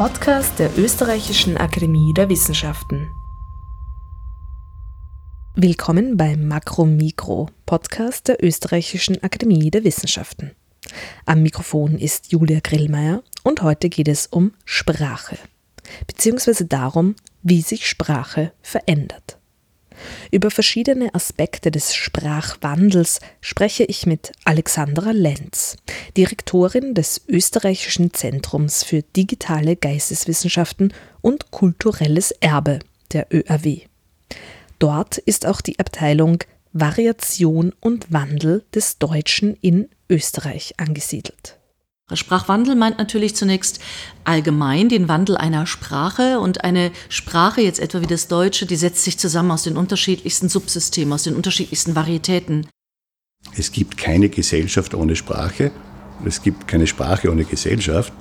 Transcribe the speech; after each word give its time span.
Podcast 0.00 0.58
der 0.58 0.78
Österreichischen 0.78 1.58
Akademie 1.58 2.14
der 2.14 2.30
Wissenschaften. 2.30 3.10
Willkommen 5.54 6.16
beim 6.16 6.48
Makro-Mikro, 6.48 7.50
Podcast 7.66 8.28
der 8.28 8.42
Österreichischen 8.42 9.22
Akademie 9.22 9.70
der 9.70 9.84
Wissenschaften. 9.84 10.52
Am 11.26 11.42
Mikrofon 11.42 11.98
ist 11.98 12.32
Julia 12.32 12.60
Grillmeier 12.60 13.22
und 13.42 13.60
heute 13.60 13.90
geht 13.90 14.08
es 14.08 14.26
um 14.26 14.54
Sprache, 14.64 15.36
beziehungsweise 16.06 16.64
darum, 16.64 17.14
wie 17.42 17.60
sich 17.60 17.86
Sprache 17.86 18.52
verändert. 18.62 19.38
Über 20.30 20.50
verschiedene 20.50 21.14
Aspekte 21.14 21.70
des 21.70 21.94
Sprachwandels 21.94 23.20
spreche 23.40 23.84
ich 23.84 24.06
mit 24.06 24.32
Alexandra 24.44 25.10
Lenz, 25.12 25.76
Direktorin 26.16 26.94
des 26.94 27.22
Österreichischen 27.28 28.12
Zentrums 28.12 28.82
für 28.82 29.02
digitale 29.02 29.76
Geisteswissenschaften 29.76 30.92
und 31.20 31.50
kulturelles 31.50 32.32
Erbe 32.32 32.80
der 33.12 33.26
ÖAW. 33.32 33.82
Dort 34.78 35.18
ist 35.18 35.46
auch 35.46 35.60
die 35.60 35.78
Abteilung 35.78 36.38
Variation 36.72 37.72
und 37.80 38.12
Wandel 38.12 38.64
des 38.74 38.98
Deutschen 38.98 39.56
in 39.60 39.88
Österreich 40.08 40.74
angesiedelt. 40.78 41.59
Sprachwandel 42.16 42.76
meint 42.76 42.98
natürlich 42.98 43.36
zunächst 43.36 43.80
allgemein 44.24 44.88
den 44.88 45.08
Wandel 45.08 45.36
einer 45.36 45.66
Sprache 45.66 46.40
und 46.40 46.64
eine 46.64 46.90
Sprache, 47.08 47.60
jetzt 47.60 47.80
etwa 47.80 48.00
wie 48.00 48.06
das 48.06 48.28
Deutsche, 48.28 48.66
die 48.66 48.76
setzt 48.76 49.04
sich 49.04 49.18
zusammen 49.18 49.50
aus 49.50 49.62
den 49.62 49.76
unterschiedlichsten 49.76 50.48
Subsystemen, 50.48 51.12
aus 51.12 51.24
den 51.24 51.36
unterschiedlichsten 51.36 51.94
Varietäten. 51.94 52.66
Es 53.56 53.72
gibt 53.72 53.96
keine 53.96 54.28
Gesellschaft 54.28 54.94
ohne 54.94 55.16
Sprache 55.16 55.70
und 56.18 56.26
es 56.26 56.42
gibt 56.42 56.68
keine 56.68 56.86
Sprache 56.86 57.30
ohne 57.30 57.44
Gesellschaft. 57.44 58.12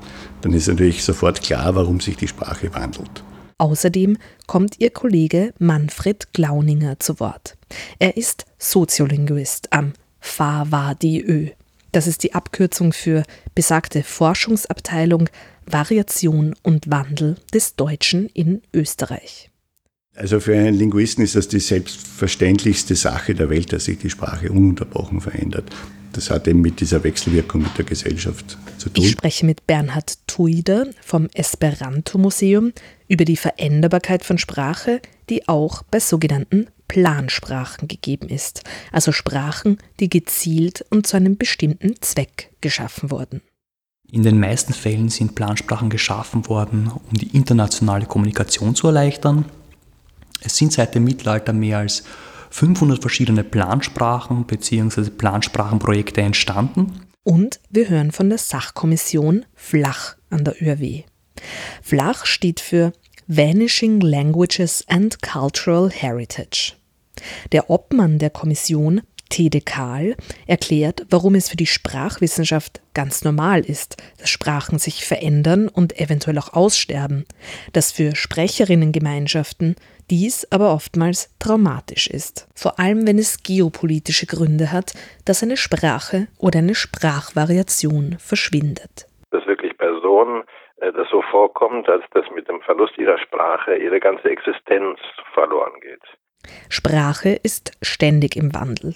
Dann 0.42 0.54
ist 0.54 0.68
natürlich 0.68 1.04
sofort 1.04 1.42
klar, 1.42 1.76
warum 1.76 2.00
sich 2.00 2.16
die 2.16 2.28
Sprache 2.28 2.74
wandelt. 2.74 3.24
Außerdem 3.58 4.18
kommt 4.48 4.80
ihr 4.80 4.90
Kollege 4.90 5.54
Manfred 5.60 6.32
Glauninger 6.32 6.98
zu 7.00 7.20
Wort. 7.20 7.58
Er 8.00 8.16
ist 8.16 8.46
Soziolinguist 8.58 9.74
am 9.74 9.94
FAWADIÖ. 10.22 11.50
Das 11.92 12.08
ist 12.08 12.24
die 12.24 12.34
Abkürzung 12.34 12.94
für 12.94 13.24
besagte 13.56 14.04
Forschungsabteilung 14.04 15.30
Variation 15.66 16.56
und 16.64 16.90
Wandel 16.90 17.36
des 17.54 17.76
Deutschen 17.76 18.28
in 18.28 18.62
Österreich. 18.74 19.50
Also 20.16 20.40
für 20.40 20.58
einen 20.58 20.76
Linguisten 20.76 21.24
ist 21.24 21.36
das 21.36 21.48
die 21.48 21.60
selbstverständlichste 21.60 22.96
Sache 22.96 23.36
der 23.36 23.50
Welt, 23.50 23.72
dass 23.72 23.86
sich 23.86 24.00
die 24.00 24.10
Sprache 24.10 24.52
ununterbrochen 24.52 25.22
verändert. 25.22 25.72
Das 26.20 26.30
hat 26.32 26.50
eben 26.50 26.60
mit 26.60 26.82
dieser 26.82 27.02
Wechselwirkung 27.06 27.62
mit 27.62 27.78
der 27.78 27.86
Gesellschaft 27.86 28.58
zu 28.78 28.90
tun. 28.90 29.06
Ich 29.06 29.12
spreche 29.12 29.46
mit 29.46 29.66
Bernhard 29.66 30.18
Tuider 30.28 30.88
vom 31.02 31.30
Esperanto-Museum 31.34 32.74
über 33.08 33.24
die 33.24 33.38
Veränderbarkeit 33.38 34.26
von 34.26 34.38
Sprache, 34.38 35.02
die 35.30 35.48
auch 35.48 35.84
bei 35.84 36.02
sogenannten 36.02 36.68
Plansprachen 36.90 37.88
gegeben 37.88 38.28
ist, 38.28 38.64
also 38.92 39.14
Sprachen, 39.14 39.78
die 40.02 40.10
gezielt 40.10 40.84
und 40.90 41.08
zu 41.08 41.16
einem 41.16 41.38
bestimmten 41.38 41.96
Zweck 42.02 42.52
geschaffen 42.60 43.12
wurden. 43.12 43.40
In 44.12 44.24
den 44.24 44.42
meisten 44.42 44.74
Fällen 44.74 45.08
sind 45.08 45.36
Plansprachen 45.36 45.90
geschaffen 45.90 46.50
worden, 46.50 46.92
um 46.92 47.18
die 47.18 47.34
internationale 47.34 48.08
Kommunikation 48.08 48.76
zu 48.76 48.88
erleichtern. 48.88 49.46
Es 50.42 50.58
sind 50.58 50.74
seit 50.74 50.96
dem 50.96 51.06
Mittelalter 51.06 51.54
mehr 51.54 51.78
als 51.78 52.04
500 52.50 53.02
verschiedene 53.02 53.44
Plansprachen 53.44 54.46
bzw. 54.46 55.10
Plansprachenprojekte 55.10 56.22
entstanden. 56.22 57.02
Und 57.24 57.60
wir 57.70 57.90
hören 57.90 58.12
von 58.12 58.30
der 58.30 58.38
Sachkommission 58.38 59.46
Flach 59.56 60.16
an 60.30 60.44
der 60.44 60.62
ÖRW. 60.62 61.04
Flach 61.82 62.26
steht 62.26 62.60
für 62.60 62.94
Vanishing 63.28 64.02
Languages 64.02 64.84
and 64.88 65.22
Cultural 65.22 65.92
Heritage. 65.92 66.74
Der 67.52 67.70
Obmann 67.70 68.18
der 68.18 68.30
Kommission, 68.30 69.02
Tede 69.30 69.62
Kahl, 69.62 70.16
erklärt, 70.48 71.06
warum 71.10 71.36
es 71.36 71.50
für 71.50 71.58
die 71.58 71.68
Sprachwissenschaft 71.68 72.82
ganz 72.96 73.24
normal 73.24 73.62
ist, 73.62 73.98
dass 74.18 74.30
Sprachen 74.30 74.80
sich 74.80 75.06
verändern 75.06 75.68
und 75.68 76.00
eventuell 76.00 76.40
auch 76.40 76.54
aussterben, 76.54 77.26
dass 77.74 77.92
für 77.92 78.16
Sprecherinnengemeinschaften 78.16 79.76
dies 80.10 80.48
aber 80.52 80.74
oftmals 80.74 81.36
traumatisch 81.40 82.08
ist, 82.10 82.48
vor 82.56 82.80
allem 82.80 83.08
wenn 83.08 83.18
es 83.18 83.44
geopolitische 83.44 84.26
Gründe 84.26 84.72
hat, 84.72 84.94
dass 85.26 85.44
eine 85.44 85.58
Sprache 85.58 86.28
oder 86.38 86.60
eine 86.60 86.76
Sprachvariation 86.76 88.18
verschwindet. 88.20 89.08
Dass 89.32 89.46
wirklich 89.46 89.78
Personen 89.78 90.44
äh, 90.78 90.92
das 90.92 91.08
so 91.10 91.22
vorkommt, 91.22 91.88
als 91.90 92.04
dass 92.14 92.26
mit 92.36 92.48
dem 92.48 92.62
Verlust 92.62 92.98
ihrer 92.98 93.18
Sprache 93.20 93.76
ihre 93.76 94.00
ganze 94.00 94.30
Existenz 94.30 95.00
verloren 95.34 95.80
geht. 95.82 96.02
Sprache 96.70 97.30
ist 97.44 97.74
ständig 97.82 98.36
im 98.36 98.54
Wandel. 98.54 98.96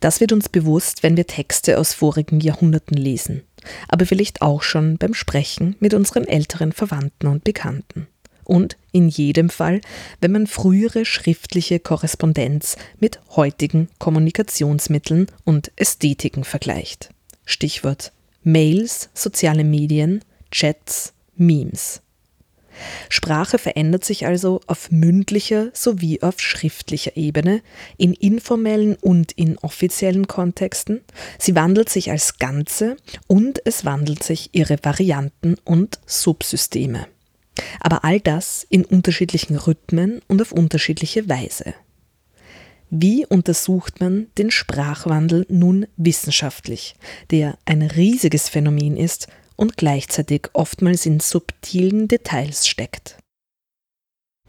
Das 0.00 0.20
wird 0.20 0.32
uns 0.32 0.48
bewusst, 0.48 1.02
wenn 1.02 1.16
wir 1.16 1.26
Texte 1.26 1.78
aus 1.78 1.94
vorigen 1.94 2.40
Jahrhunderten 2.40 2.96
lesen, 2.96 3.46
aber 3.88 4.04
vielleicht 4.04 4.42
auch 4.42 4.62
schon 4.62 4.98
beim 4.98 5.14
Sprechen 5.14 5.76
mit 5.80 5.94
unseren 5.94 6.24
älteren 6.24 6.72
Verwandten 6.72 7.26
und 7.28 7.44
Bekannten. 7.44 8.08
Und 8.44 8.76
in 8.92 9.08
jedem 9.08 9.50
Fall, 9.50 9.80
wenn 10.20 10.32
man 10.32 10.46
frühere 10.46 11.04
schriftliche 11.04 11.80
Korrespondenz 11.80 12.76
mit 13.00 13.20
heutigen 13.36 13.88
Kommunikationsmitteln 13.98 15.26
und 15.44 15.72
Ästhetiken 15.76 16.44
vergleicht. 16.44 17.10
Stichwort 17.44 18.12
Mails, 18.44 19.08
soziale 19.14 19.64
Medien, 19.64 20.22
Chats, 20.50 21.12
Memes. 21.36 22.02
Sprache 23.08 23.58
verändert 23.58 24.04
sich 24.04 24.26
also 24.26 24.60
auf 24.66 24.90
mündlicher 24.90 25.70
sowie 25.74 26.22
auf 26.22 26.40
schriftlicher 26.40 27.16
Ebene, 27.16 27.62
in 27.96 28.14
informellen 28.14 28.96
und 28.96 29.32
in 29.32 29.58
offiziellen 29.58 30.26
Kontexten. 30.26 31.02
Sie 31.38 31.54
wandelt 31.54 31.88
sich 31.88 32.10
als 32.10 32.38
Ganze 32.38 32.96
und 33.26 33.64
es 33.66 33.84
wandelt 33.84 34.22
sich 34.22 34.50
ihre 34.52 34.78
Varianten 34.82 35.56
und 35.64 36.00
Subsysteme. 36.06 37.06
Aber 37.80 38.04
all 38.04 38.20
das 38.20 38.66
in 38.68 38.84
unterschiedlichen 38.84 39.56
Rhythmen 39.56 40.20
und 40.28 40.40
auf 40.40 40.52
unterschiedliche 40.52 41.28
Weise. 41.28 41.74
Wie 42.90 43.24
untersucht 43.24 44.00
man 44.00 44.26
den 44.36 44.50
Sprachwandel 44.50 45.46
nun 45.48 45.86
wissenschaftlich, 45.96 46.94
der 47.30 47.56
ein 47.64 47.80
riesiges 47.80 48.50
Phänomen 48.50 48.96
ist 48.96 49.28
und 49.56 49.76
gleichzeitig 49.76 50.48
oftmals 50.52 51.06
in 51.06 51.18
subtilen 51.20 52.08
Details 52.08 52.68
steckt. 52.68 53.16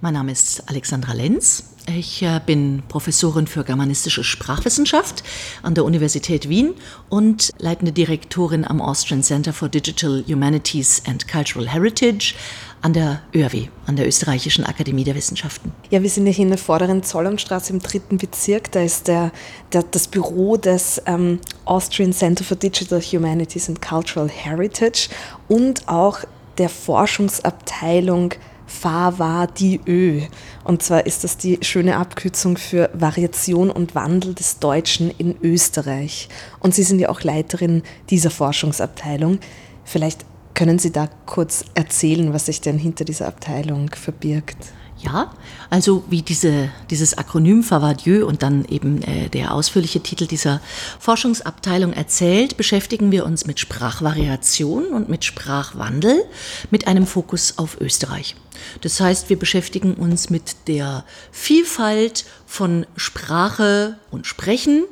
Mein 0.04 0.16
Name 0.16 0.34
ist 0.34 0.64
Alexandra 0.70 1.14
Lenz. 1.14 1.64
Ich 1.88 2.24
äh, 2.24 2.42
bin 2.46 2.84
Professorin 2.90 3.48
für 3.48 3.64
germanistische 3.64 4.26
Sprachwissenschaft 4.26 5.24
an 5.62 5.76
der 5.76 5.86
Universität 5.86 6.50
Wien 6.50 6.74
und 7.08 7.52
leitende 7.58 7.94
Direktorin 7.94 8.66
am 8.66 8.82
Austrian 8.82 9.24
Center 9.24 9.54
for 9.54 9.70
Digital 9.70 10.22
Humanities 10.28 11.04
and 11.08 11.26
Cultural 11.30 11.70
Heritage 11.70 12.36
an 12.82 12.92
der 12.92 13.22
ÖRW, 13.34 13.70
an 13.86 13.96
der 13.96 14.06
Österreichischen 14.06 14.66
Akademie 14.66 15.06
der 15.06 15.16
Wissenschaften. 15.16 15.72
Ja, 15.90 16.04
wir 16.04 16.10
sind 16.10 16.26
hier 16.26 16.44
in 16.44 16.50
der 16.50 16.58
vorderen 16.58 17.02
Zollernstraße 17.02 17.72
im 17.72 17.80
dritten 17.80 18.18
Bezirk. 18.18 18.74
Da 18.74 18.82
ist 18.82 19.08
der, 19.08 19.32
der 19.72 19.84
das 19.84 20.10
Büro 20.10 20.58
des 20.58 21.02
ähm, 21.06 21.40
Austrian 21.64 22.12
Center 22.12 22.44
for 22.44 22.58
Digital 22.58 23.00
Humanities 23.00 23.70
and 23.70 23.82
Cultural 23.82 24.28
Heritage 24.28 25.08
und 25.48 25.88
auch 25.88 26.26
der 26.58 26.68
Forschungsabteilung 26.68 28.34
FAWA-DIÖ. 28.68 30.22
Und 30.64 30.84
zwar 30.84 31.06
ist 31.06 31.24
das 31.24 31.38
die 31.38 31.60
schöne 31.62 31.98
Abkürzung 31.98 32.58
für 32.58 32.90
Variation 32.94 33.70
und 33.70 33.96
Wandel 33.96 34.34
des 34.34 34.60
Deutschen 34.60 35.12
in 35.18 35.36
Österreich. 35.42 36.30
Und 36.60 36.74
Sie 36.76 36.84
sind 36.84 37.00
ja 37.00 37.10
auch 37.10 37.22
Leiterin 37.22 37.84
dieser 38.10 38.30
Forschungsabteilung. 38.30 39.40
Vielleicht 39.84 40.26
können 40.54 40.80
Sie 40.80 40.92
da 40.92 41.10
kurz 41.26 41.66
erzählen, 41.74 42.34
was 42.34 42.46
sich 42.46 42.62
denn 42.62 42.78
hinter 42.78 43.06
dieser 43.06 43.28
Abteilung 43.28 43.90
verbirgt? 43.90 44.58
Ja, 45.04 45.34
also 45.70 46.06
wie 46.10 46.22
diese, 46.22 46.70
dieses 46.90 47.18
Akronym 47.18 47.62
Favadieu 47.62 48.26
und 48.26 48.42
dann 48.42 48.64
eben 48.66 49.02
äh, 49.02 49.28
der 49.28 49.54
ausführliche 49.54 50.02
Titel 50.02 50.28
dieser 50.28 50.62
Forschungsabteilung 51.00 51.92
erzählt, 51.92 52.56
beschäftigen 52.56 53.12
wir 53.12 53.26
uns 53.26 53.46
mit 53.46 53.60
Sprachvariation 53.60 54.88
und 54.88 55.10
mit 55.10 55.26
Sprachwandel 55.26 56.24
mit 56.72 56.88
einem 56.88 57.06
Fokus 57.06 57.58
auf 57.58 57.82
Österreich. 57.82 58.36
Das 58.82 59.02
heißt, 59.02 59.30
wir 59.30 59.38
beschäftigen 59.38 59.96
uns 59.96 60.30
mit 60.30 60.68
der 60.68 61.04
Vielfalt 61.32 62.24
von 62.46 62.86
Sprache 62.96 63.98
und 64.10 64.26
Sprechen 64.26 64.86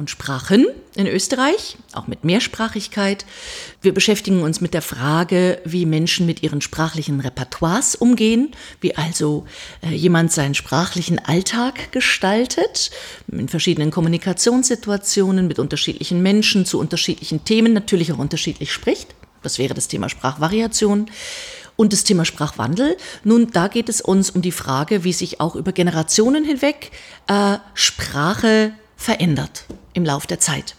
und 0.00 0.10
Sprachen 0.10 0.66
in 0.96 1.06
Österreich, 1.06 1.76
auch 1.92 2.08
mit 2.08 2.24
Mehrsprachigkeit. 2.24 3.24
Wir 3.82 3.94
beschäftigen 3.94 4.42
uns 4.42 4.60
mit 4.60 4.74
der 4.74 4.82
Frage, 4.82 5.60
wie 5.64 5.86
Menschen 5.86 6.26
mit 6.26 6.42
ihren 6.42 6.60
sprachlichen 6.60 7.20
Repertoires 7.20 7.94
umgehen, 7.94 8.50
wie 8.80 8.96
also 8.96 9.46
äh, 9.82 9.94
jemand 9.94 10.32
seinen 10.32 10.54
sprachlichen 10.54 11.18
Alltag 11.18 11.92
gestaltet, 11.92 12.90
in 13.30 13.48
verschiedenen 13.48 13.92
Kommunikationssituationen 13.92 15.46
mit 15.46 15.58
unterschiedlichen 15.60 16.22
Menschen 16.22 16.66
zu 16.66 16.80
unterschiedlichen 16.80 17.44
Themen, 17.44 17.72
natürlich 17.72 18.12
auch 18.12 18.18
unterschiedlich 18.18 18.72
spricht. 18.72 19.14
Das 19.42 19.58
wäre 19.58 19.74
das 19.74 19.86
Thema 19.86 20.08
Sprachvariation. 20.08 21.10
und 21.76 21.94
das 21.94 22.04
Thema 22.04 22.26
Sprachwandel. 22.26 22.98
Nun, 23.24 23.52
da 23.52 23.68
geht 23.68 23.88
es 23.88 24.02
uns 24.02 24.28
um 24.28 24.42
die 24.42 24.52
Frage, 24.52 25.02
wie 25.02 25.14
sich 25.14 25.40
auch 25.40 25.56
über 25.56 25.72
Generationen 25.72 26.44
hinweg 26.44 26.90
äh, 27.26 27.56
Sprache 27.72 28.72
verändert 29.00 29.64
im 29.94 30.04
Lauf 30.04 30.26
der 30.26 30.38
Zeit. 30.40 30.76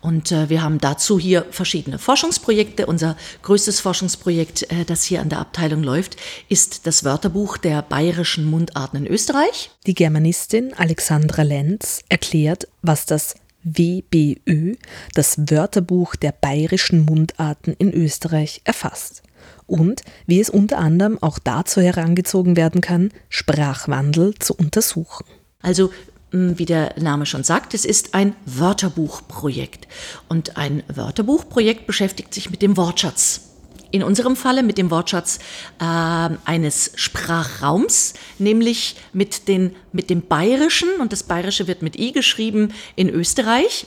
Und 0.00 0.32
äh, 0.32 0.48
wir 0.48 0.62
haben 0.62 0.78
dazu 0.78 1.20
hier 1.20 1.46
verschiedene 1.50 1.98
Forschungsprojekte. 1.98 2.86
Unser 2.86 3.16
größtes 3.42 3.78
Forschungsprojekt, 3.78 4.72
äh, 4.72 4.84
das 4.84 5.04
hier 5.04 5.20
an 5.20 5.28
der 5.28 5.38
Abteilung 5.38 5.84
läuft, 5.84 6.16
ist 6.48 6.86
das 6.86 7.04
Wörterbuch 7.04 7.58
der 7.58 7.82
bayerischen 7.82 8.46
Mundarten 8.46 9.04
in 9.04 9.06
Österreich. 9.06 9.70
Die 9.86 9.94
Germanistin 9.94 10.72
Alexandra 10.74 11.42
Lenz 11.42 12.02
erklärt, 12.08 12.66
was 12.80 13.06
das 13.06 13.34
WBÖ, 13.62 14.74
das 15.14 15.38
Wörterbuch 15.38 16.16
der 16.16 16.32
bayerischen 16.32 17.04
Mundarten 17.04 17.74
in 17.78 17.92
Österreich, 17.92 18.62
erfasst. 18.64 19.22
Und 19.66 20.02
wie 20.26 20.40
es 20.40 20.50
unter 20.50 20.78
anderem 20.78 21.22
auch 21.22 21.38
dazu 21.38 21.80
herangezogen 21.80 22.56
werden 22.56 22.80
kann, 22.80 23.12
Sprachwandel 23.28 24.34
zu 24.38 24.54
untersuchen. 24.54 25.26
Also 25.60 25.92
wie 26.32 26.64
der 26.64 26.94
Name 26.98 27.26
schon 27.26 27.44
sagt, 27.44 27.74
es 27.74 27.84
ist 27.84 28.14
ein 28.14 28.34
Wörterbuchprojekt. 28.46 29.86
Und 30.28 30.56
ein 30.56 30.82
Wörterbuchprojekt 30.88 31.86
beschäftigt 31.86 32.32
sich 32.32 32.50
mit 32.50 32.62
dem 32.62 32.76
Wortschatz. 32.76 33.48
In 33.90 34.02
unserem 34.02 34.36
Falle 34.36 34.62
mit 34.62 34.78
dem 34.78 34.90
Wortschatz 34.90 35.38
äh, 35.78 35.84
eines 35.84 36.92
Sprachraums, 36.94 38.14
nämlich 38.38 38.96
mit, 39.12 39.48
den, 39.48 39.76
mit 39.92 40.08
dem 40.08 40.22
Bayerischen, 40.22 40.88
und 40.98 41.12
das 41.12 41.24
Bayerische 41.24 41.66
wird 41.66 41.82
mit 41.82 41.98
I 41.98 42.12
geschrieben, 42.12 42.72
in 42.96 43.10
Österreich. 43.10 43.86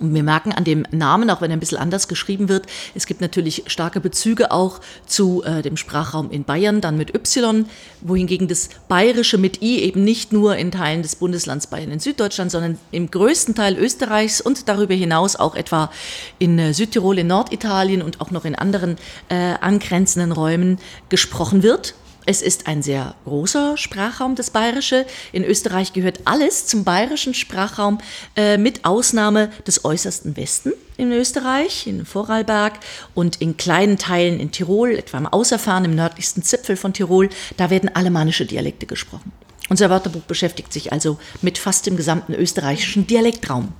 Und 0.00 0.14
wir 0.14 0.22
merken 0.22 0.52
an 0.52 0.64
dem 0.64 0.84
Namen, 0.90 1.30
auch 1.30 1.40
wenn 1.40 1.50
er 1.50 1.56
ein 1.56 1.60
bisschen 1.60 1.78
anders 1.78 2.08
geschrieben 2.08 2.48
wird, 2.48 2.66
es 2.94 3.06
gibt 3.06 3.20
natürlich 3.20 3.64
starke 3.66 4.00
Bezüge 4.00 4.50
auch 4.50 4.80
zu 5.06 5.42
äh, 5.44 5.62
dem 5.62 5.76
Sprachraum 5.76 6.30
in 6.30 6.44
Bayern, 6.44 6.80
dann 6.80 6.96
mit 6.96 7.14
Y, 7.14 7.66
wohingegen 8.00 8.48
das 8.48 8.68
Bayerische 8.88 9.38
mit 9.38 9.62
I 9.62 9.80
eben 9.80 10.04
nicht 10.04 10.32
nur 10.32 10.56
in 10.56 10.70
Teilen 10.70 11.02
des 11.02 11.16
Bundeslands 11.16 11.66
Bayern 11.66 11.90
in 11.90 12.00
Süddeutschland, 12.00 12.50
sondern 12.50 12.78
im 12.90 13.10
größten 13.10 13.54
Teil 13.54 13.76
Österreichs 13.76 14.40
und 14.40 14.68
darüber 14.68 14.94
hinaus 14.94 15.36
auch 15.36 15.54
etwa 15.54 15.90
in 16.38 16.58
äh, 16.58 16.74
Südtirol, 16.74 17.18
in 17.18 17.26
Norditalien 17.26 18.02
und 18.02 18.20
auch 18.20 18.30
noch 18.30 18.44
in 18.44 18.54
anderen 18.54 18.96
äh, 19.28 19.54
angrenzenden 19.60 20.32
Räumen 20.32 20.78
gesprochen 21.08 21.62
wird. 21.62 21.94
Es 22.28 22.42
ist 22.42 22.66
ein 22.66 22.82
sehr 22.82 23.14
großer 23.24 23.78
Sprachraum, 23.78 24.34
das 24.34 24.50
Bayerische. 24.50 25.06
In 25.32 25.44
Österreich 25.44 25.94
gehört 25.94 26.20
alles 26.26 26.66
zum 26.66 26.84
bayerischen 26.84 27.32
Sprachraum, 27.32 27.96
äh, 28.36 28.58
mit 28.58 28.84
Ausnahme 28.84 29.50
des 29.66 29.86
äußersten 29.86 30.36
Westen 30.36 30.74
in 30.98 31.10
Österreich, 31.10 31.86
in 31.86 32.04
Vorarlberg 32.04 32.80
und 33.14 33.40
in 33.40 33.56
kleinen 33.56 33.96
Teilen 33.96 34.40
in 34.40 34.50
Tirol, 34.50 34.90
etwa 34.90 35.16
im 35.16 35.26
Außerfahren, 35.26 35.86
im 35.86 35.94
nördlichsten 35.94 36.42
Zipfel 36.42 36.76
von 36.76 36.92
Tirol. 36.92 37.30
Da 37.56 37.70
werden 37.70 37.88
alemannische 37.94 38.44
Dialekte 38.44 38.84
gesprochen. 38.84 39.32
Unser 39.68 39.90
Wörterbuch 39.90 40.22
beschäftigt 40.22 40.72
sich 40.72 40.92
also 40.92 41.18
mit 41.42 41.58
fast 41.58 41.86
dem 41.86 41.96
gesamten 41.96 42.34
österreichischen 42.34 43.06
Dialektraum. 43.06 43.72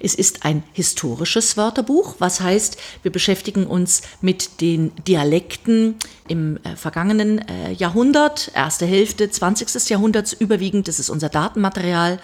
Es 0.00 0.14
ist 0.14 0.44
ein 0.44 0.64
historisches 0.72 1.56
Wörterbuch, 1.56 2.16
was 2.18 2.40
heißt, 2.40 2.76
wir 3.02 3.12
beschäftigen 3.12 3.66
uns 3.66 4.02
mit 4.20 4.60
den 4.60 4.92
Dialekten 5.06 5.94
im 6.26 6.58
äh, 6.58 6.76
vergangenen 6.76 7.38
äh, 7.48 7.72
Jahrhundert, 7.72 8.50
erste 8.54 8.84
Hälfte 8.84 9.30
20. 9.30 9.88
Jahrhunderts 9.88 10.32
überwiegend. 10.32 10.88
Das 10.88 10.98
ist 10.98 11.08
unser 11.08 11.28
Datenmaterial. 11.28 12.18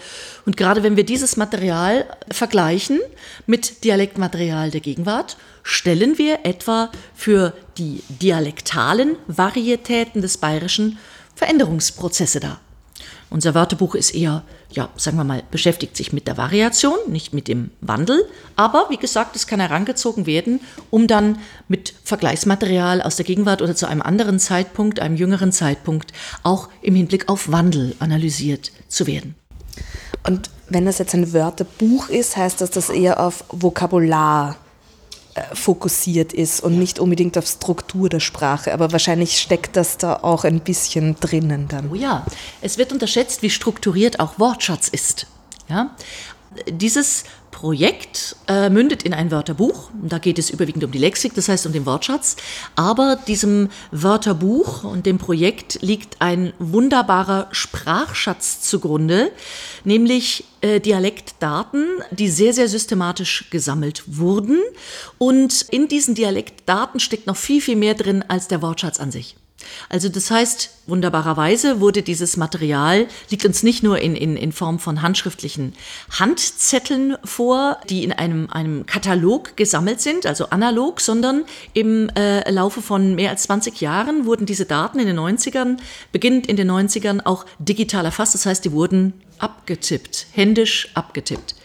Und 0.45 0.57
gerade 0.57 0.83
wenn 0.83 0.97
wir 0.97 1.05
dieses 1.05 1.37
Material 1.37 2.05
vergleichen 2.31 2.99
mit 3.45 3.83
Dialektmaterial 3.83 4.71
der 4.71 4.81
Gegenwart, 4.81 5.37
stellen 5.63 6.17
wir 6.17 6.39
etwa 6.43 6.91
für 7.15 7.53
die 7.77 8.03
dialektalen 8.09 9.15
Varietäten 9.27 10.21
des 10.21 10.37
Bayerischen 10.37 10.99
Veränderungsprozesse 11.35 12.39
dar. 12.39 12.61
Unser 13.35 13.53
Wörterbuch 13.53 13.95
ist 13.95 14.15
eher, 14.15 14.43
ja, 14.71 14.87
sagen 14.95 15.17
wir 15.17 15.25
mal, 15.25 15.43
beschäftigt 15.51 15.97
sich 15.97 16.13
mit 16.13 16.25
der 16.25 16.37
Variation, 16.37 16.95
nicht 17.09 17.33
mit 17.33 17.49
dem 17.49 17.71
Wandel. 17.81 18.23
Aber 18.55 18.85
wie 18.87 18.95
gesagt, 18.95 19.35
es 19.35 19.45
kann 19.45 19.59
herangezogen 19.59 20.25
werden, 20.25 20.61
um 20.89 21.05
dann 21.05 21.39
mit 21.67 21.95
Vergleichsmaterial 22.05 23.01
aus 23.01 23.17
der 23.17 23.25
Gegenwart 23.25 23.61
oder 23.61 23.75
zu 23.75 23.89
einem 23.89 24.01
anderen 24.01 24.39
Zeitpunkt, 24.39 25.01
einem 25.01 25.17
jüngeren 25.17 25.51
Zeitpunkt, 25.51 26.13
auch 26.43 26.69
im 26.81 26.95
Hinblick 26.95 27.27
auf 27.27 27.51
Wandel 27.51 27.93
analysiert 27.99 28.71
zu 28.87 29.05
werden. 29.05 29.35
Und 30.25 30.49
wenn 30.69 30.85
das 30.85 30.99
jetzt 30.99 31.13
ein 31.13 31.33
Wörterbuch 31.33 32.07
ist, 32.07 32.37
heißt 32.37 32.61
das, 32.61 32.69
dass 32.69 32.89
eher 32.89 33.19
auf 33.19 33.43
Vokabular 33.49 34.55
fokussiert 35.53 36.33
ist 36.33 36.61
und 36.61 36.79
nicht 36.79 36.99
unbedingt 36.99 37.37
auf 37.37 37.45
Struktur 37.45 38.09
der 38.09 38.19
Sprache. 38.19 38.73
Aber 38.73 38.91
wahrscheinlich 38.91 39.39
steckt 39.39 39.75
das 39.75 39.97
da 39.97 40.15
auch 40.21 40.43
ein 40.45 40.61
bisschen 40.61 41.17
drinnen 41.19 41.67
dann. 41.67 41.89
Oh 41.91 41.95
ja, 41.95 42.25
es 42.61 42.77
wird 42.77 42.93
unterschätzt, 42.93 43.41
wie 43.41 43.49
strukturiert 43.49 44.19
auch 44.19 44.39
Wortschatz 44.39 44.87
ist. 44.87 45.27
Ja? 45.67 45.95
Dieses 46.69 47.25
Projekt 47.65 48.35
äh, 48.47 48.69
mündet 48.69 49.01
in 49.01 49.11
ein 49.11 49.31
Wörterbuch. 49.31 49.89
Da 49.99 50.19
geht 50.19 50.37
es 50.37 50.51
überwiegend 50.51 50.83
um 50.83 50.91
die 50.91 50.99
Lexik, 50.99 51.33
das 51.33 51.49
heißt 51.49 51.65
um 51.65 51.73
den 51.73 51.87
Wortschatz. 51.87 52.35
Aber 52.75 53.15
diesem 53.15 53.69
Wörterbuch 53.89 54.83
und 54.83 55.07
dem 55.07 55.17
Projekt 55.17 55.79
liegt 55.81 56.21
ein 56.21 56.53
wunderbarer 56.59 57.47
Sprachschatz 57.49 58.61
zugrunde, 58.61 59.31
nämlich 59.83 60.43
äh, 60.61 60.79
Dialektdaten, 60.79 61.87
die 62.11 62.29
sehr, 62.29 62.53
sehr 62.53 62.67
systematisch 62.67 63.49
gesammelt 63.49 64.03
wurden. 64.05 64.59
Und 65.17 65.63
in 65.71 65.87
diesen 65.87 66.13
Dialektdaten 66.13 66.99
steckt 66.99 67.25
noch 67.25 67.35
viel, 67.35 67.61
viel 67.61 67.77
mehr 67.77 67.95
drin 67.95 68.23
als 68.27 68.47
der 68.47 68.61
Wortschatz 68.61 68.99
an 68.99 69.09
sich. 69.09 69.37
Also 69.89 70.09
das 70.09 70.29
heißt, 70.31 70.69
wunderbarerweise 70.87 71.79
wurde 71.79 72.01
dieses 72.01 72.37
Material, 72.37 73.07
liegt 73.29 73.45
uns 73.45 73.63
nicht 73.63 73.83
nur 73.83 73.99
in, 73.99 74.15
in, 74.15 74.35
in 74.35 74.51
Form 74.51 74.79
von 74.79 75.01
handschriftlichen 75.01 75.73
Handzetteln 76.09 77.17
vor, 77.23 77.77
die 77.89 78.03
in 78.03 78.11
einem, 78.11 78.49
einem 78.49 78.85
Katalog 78.85 79.55
gesammelt 79.55 80.01
sind, 80.01 80.25
also 80.25 80.49
analog, 80.49 81.01
sondern 81.01 81.45
im 81.73 82.09
äh, 82.09 82.49
Laufe 82.51 82.81
von 82.81 83.15
mehr 83.15 83.29
als 83.31 83.43
20 83.43 83.81
Jahren 83.81 84.25
wurden 84.25 84.45
diese 84.45 84.65
Daten 84.65 84.99
in 84.99 85.07
den 85.07 85.19
90ern, 85.19 85.77
beginnend 86.11 86.47
in 86.47 86.57
den 86.57 86.69
90ern, 86.69 87.25
auch 87.25 87.45
digital 87.59 88.05
erfasst. 88.05 88.33
Das 88.33 88.45
heißt, 88.45 88.65
die 88.65 88.71
wurden 88.71 89.13
abgetippt, 89.39 90.27
händisch 90.33 90.89
abgetippt. 90.93 91.55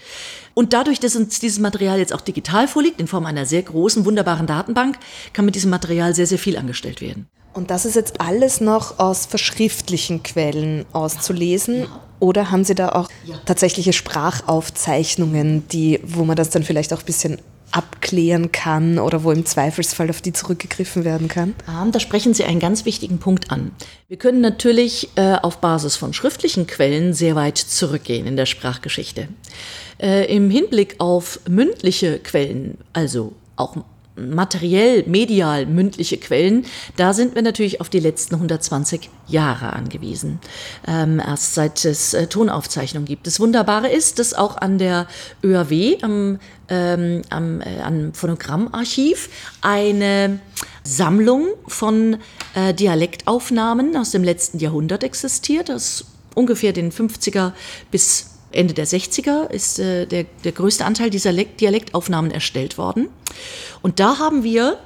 Und 0.55 0.73
dadurch, 0.73 1.01
dass 1.01 1.17
uns 1.17 1.39
dieses 1.39 1.61
Material 1.61 1.99
jetzt 1.99 2.13
auch 2.13 2.21
digital 2.21 2.67
vorliegt, 2.67 3.01
in 3.01 3.07
Form 3.07 3.25
einer 3.25 3.47
sehr 3.47 3.63
großen, 3.63 4.05
wunderbaren 4.05 4.47
Datenbank, 4.47 4.99
kann 5.33 5.45
mit 5.45 5.55
diesem 5.55 5.71
Material 5.71 6.15
sehr, 6.15 6.27
sehr 6.27 6.39
viel 6.39 6.57
angestellt 6.57 7.01
werden. 7.01 7.29
Und 7.53 7.71
das 7.71 7.85
ist 7.85 7.97
jetzt 7.97 8.21
alles 8.21 8.61
noch 8.61 8.99
aus 8.99 9.27
verschriftlichen 9.27 10.23
Quellen 10.23 10.87
auszulesen? 10.93 11.87
Oder 12.21 12.51
haben 12.51 12.65
Sie 12.65 12.75
da 12.75 12.91
auch 12.91 13.09
tatsächliche 13.47 13.93
Sprachaufzeichnungen, 13.93 15.67
die, 15.69 16.01
wo 16.05 16.25
man 16.25 16.37
das 16.37 16.51
dann 16.51 16.63
vielleicht 16.63 16.93
auch 16.93 17.01
ein 17.01 17.07
bisschen 17.07 17.39
abklären 17.73 18.51
kann 18.53 18.99
oder 18.99 19.23
wo 19.23 19.31
im 19.31 19.47
Zweifelsfall 19.47 20.11
auf 20.11 20.21
die 20.21 20.33
zurückgegriffen 20.33 21.05
werden 21.05 21.29
kann? 21.29 21.55
Da 21.93 22.01
sprechen 22.01 22.35
Sie 22.35 22.45
einen 22.45 22.61
ganz 22.61 22.85
wichtigen 22.85 23.19
Punkt 23.19 23.51
an. 23.51 23.71
Wir 24.09 24.17
können 24.17 24.41
natürlich 24.41 25.09
äh, 25.17 25.37
auf 25.41 25.59
Basis 25.59 25.97
von 25.97 26.13
schriftlichen 26.13 26.67
Quellen 26.67 27.15
sehr 27.15 27.37
weit 27.37 27.59
zurückgehen 27.59 28.27
in 28.27 28.37
der 28.37 28.47
Sprachgeschichte. 28.47 29.29
Äh, 29.99 30.35
Im 30.35 30.51
Hinblick 30.51 30.97
auf 30.99 31.41
mündliche 31.49 32.19
Quellen, 32.19 32.79
also 32.93 33.33
auch 33.57 33.77
materiell, 34.21 35.05
medial 35.07 35.67
mündliche 35.67 36.19
Quellen, 36.19 36.67
da 36.97 37.13
sind 37.13 37.35
wir 37.35 37.43
natürlich 37.43 37.81
auf 37.81 37.89
die 37.89 38.01
letzten 38.01 38.35
120 38.37 39.11
Jahre 39.29 39.73
angewiesen. 39.73 40.41
Ähm, 40.87 41.21
erst 41.21 41.55
seit 41.55 41.85
es 41.85 42.15
äh, 42.15 42.27
Tonaufzeichnungen 42.27 43.07
gibt. 43.07 43.27
Das 43.27 43.41
Wunderbare 43.41 43.89
ist, 43.89 44.19
dass 44.19 44.35
auch 44.35 44.57
an 44.57 44.79
der 44.79 45.07
ÖAW, 45.43 45.99
am, 46.03 46.39
ähm, 46.69 47.23
am, 47.31 47.61
äh, 47.61 47.81
am 47.83 48.13
Phonogrammarchiv, 48.13 49.29
eine 49.61 50.41
Sammlung 50.85 51.49
von 51.67 52.19
äh, 52.55 52.75
Dialektaufnahmen 52.75 53.97
aus 53.97 54.11
dem 54.11 54.25
letzten 54.25 54.59
Jahrhundert 54.59 55.05
existiert, 55.05 55.71
aus 55.71 56.05
ungefähr 56.35 56.73
den 56.73 56.93
50er 56.93 57.53
bis 57.91 58.27
Ende 58.53 58.75
der 58.75 58.87
60er 58.87 59.51
ist 59.51 59.79
äh, 59.79 60.07
der, 60.07 60.25
der 60.45 60.53
größte 60.53 60.85
Anteil 60.85 61.11
dieser 61.11 61.33
Dialektaufnahmen 61.33 62.31
erstellt 62.31 62.79
worden. 62.79 63.09
Und 63.83 64.01
da 64.01 64.19
haben 64.19 64.43
wir 64.43 64.79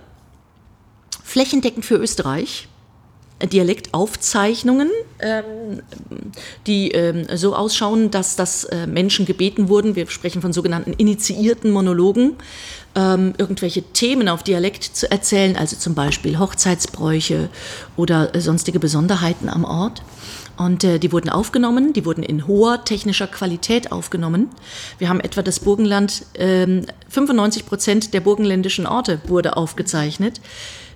flächendeckend 1.22 1.84
für 1.84 1.96
Österreich 1.96 2.68
Dialektaufzeichnungen, 3.42 4.90
ähm, 5.18 5.82
die 6.66 6.92
ähm, 6.92 7.26
so 7.34 7.54
ausschauen, 7.54 8.10
dass 8.10 8.36
das 8.36 8.64
äh, 8.64 8.86
Menschen 8.86 9.26
gebeten 9.26 9.68
wurden, 9.68 9.96
wir 9.96 10.08
sprechen 10.08 10.40
von 10.40 10.52
sogenannten 10.52 10.92
initiierten 10.92 11.70
Monologen, 11.70 12.36
ähm, 12.94 13.34
irgendwelche 13.36 13.82
Themen 13.82 14.28
auf 14.28 14.44
Dialekt 14.44 14.84
zu 14.84 15.10
erzählen, 15.10 15.56
also 15.56 15.76
zum 15.76 15.94
Beispiel 15.94 16.38
Hochzeitsbräuche 16.38 17.50
oder 17.96 18.34
äh, 18.34 18.40
sonstige 18.40 18.78
Besonderheiten 18.78 19.48
am 19.48 19.64
Ort. 19.64 20.02
Und 20.56 20.84
äh, 20.84 20.98
die 20.98 21.12
wurden 21.12 21.28
aufgenommen, 21.28 21.92
die 21.92 22.04
wurden 22.04 22.22
in 22.22 22.46
hoher 22.46 22.84
technischer 22.84 23.26
Qualität 23.26 23.92
aufgenommen. 23.92 24.50
Wir 24.98 25.08
haben 25.08 25.20
etwa 25.20 25.42
das 25.42 25.60
Burgenland, 25.60 26.26
ähm, 26.34 26.86
95 27.08 27.66
Prozent 27.66 28.14
der 28.14 28.20
burgenländischen 28.20 28.86
Orte 28.86 29.20
wurde 29.26 29.56
aufgezeichnet. 29.56 30.40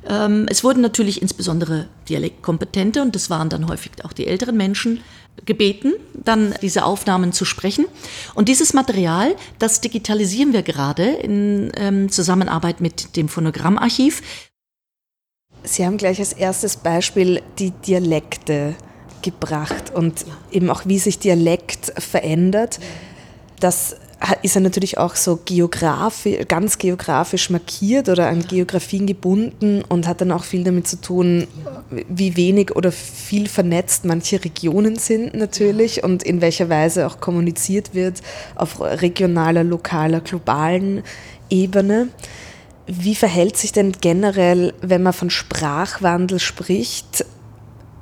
Ähm, 0.08 0.46
es 0.48 0.64
wurden 0.64 0.80
natürlich 0.80 1.20
insbesondere 1.20 1.86
Dialektkompetente, 2.08 3.02
und 3.02 3.14
das 3.14 3.30
waren 3.30 3.48
dann 3.48 3.68
häufig 3.68 3.92
auch 4.04 4.12
die 4.12 4.26
älteren 4.26 4.56
Menschen, 4.56 5.00
gebeten, 5.44 5.94
dann 6.14 6.54
diese 6.62 6.84
Aufnahmen 6.84 7.32
zu 7.32 7.44
sprechen. 7.44 7.86
Und 8.34 8.48
dieses 8.48 8.74
Material, 8.74 9.36
das 9.58 9.80
digitalisieren 9.80 10.52
wir 10.52 10.62
gerade 10.62 11.04
in 11.04 11.70
ähm, 11.76 12.10
Zusammenarbeit 12.10 12.80
mit 12.80 13.16
dem 13.16 13.28
Phonogrammarchiv. 13.28 14.22
Sie 15.62 15.84
haben 15.84 15.96
gleich 15.96 16.18
als 16.18 16.32
erstes 16.32 16.76
Beispiel 16.76 17.42
die 17.58 17.70
Dialekte 17.70 18.74
gebracht 19.22 19.92
und 19.94 20.24
eben 20.50 20.70
auch, 20.70 20.82
wie 20.84 20.98
sich 20.98 21.18
Dialekt 21.18 21.92
verändert. 21.98 22.78
Das 23.60 23.96
ist 24.42 24.56
er 24.56 24.62
natürlich 24.62 24.98
auch 24.98 25.14
so 25.14 25.38
geografisch, 25.44 26.38
ganz 26.48 26.78
geografisch 26.78 27.50
markiert 27.50 28.08
oder 28.08 28.28
an 28.28 28.42
Geografien 28.42 29.06
gebunden 29.06 29.82
und 29.88 30.08
hat 30.08 30.20
dann 30.20 30.32
auch 30.32 30.44
viel 30.44 30.64
damit 30.64 30.88
zu 30.88 31.00
tun, 31.00 31.46
wie 32.08 32.36
wenig 32.36 32.74
oder 32.74 32.90
viel 32.90 33.48
vernetzt 33.48 34.04
manche 34.04 34.42
Regionen 34.44 34.96
sind 34.96 35.34
natürlich 35.34 36.02
und 36.02 36.24
in 36.24 36.40
welcher 36.40 36.68
Weise 36.68 37.06
auch 37.06 37.20
kommuniziert 37.20 37.94
wird 37.94 38.20
auf 38.56 38.80
regionaler, 38.80 39.62
lokaler, 39.62 40.20
globalen 40.20 41.02
Ebene. 41.48 42.08
Wie 42.86 43.14
verhält 43.14 43.56
sich 43.56 43.72
denn 43.72 43.92
generell, 44.00 44.74
wenn 44.80 45.02
man 45.02 45.12
von 45.12 45.30
Sprachwandel 45.30 46.40
spricht, 46.40 47.24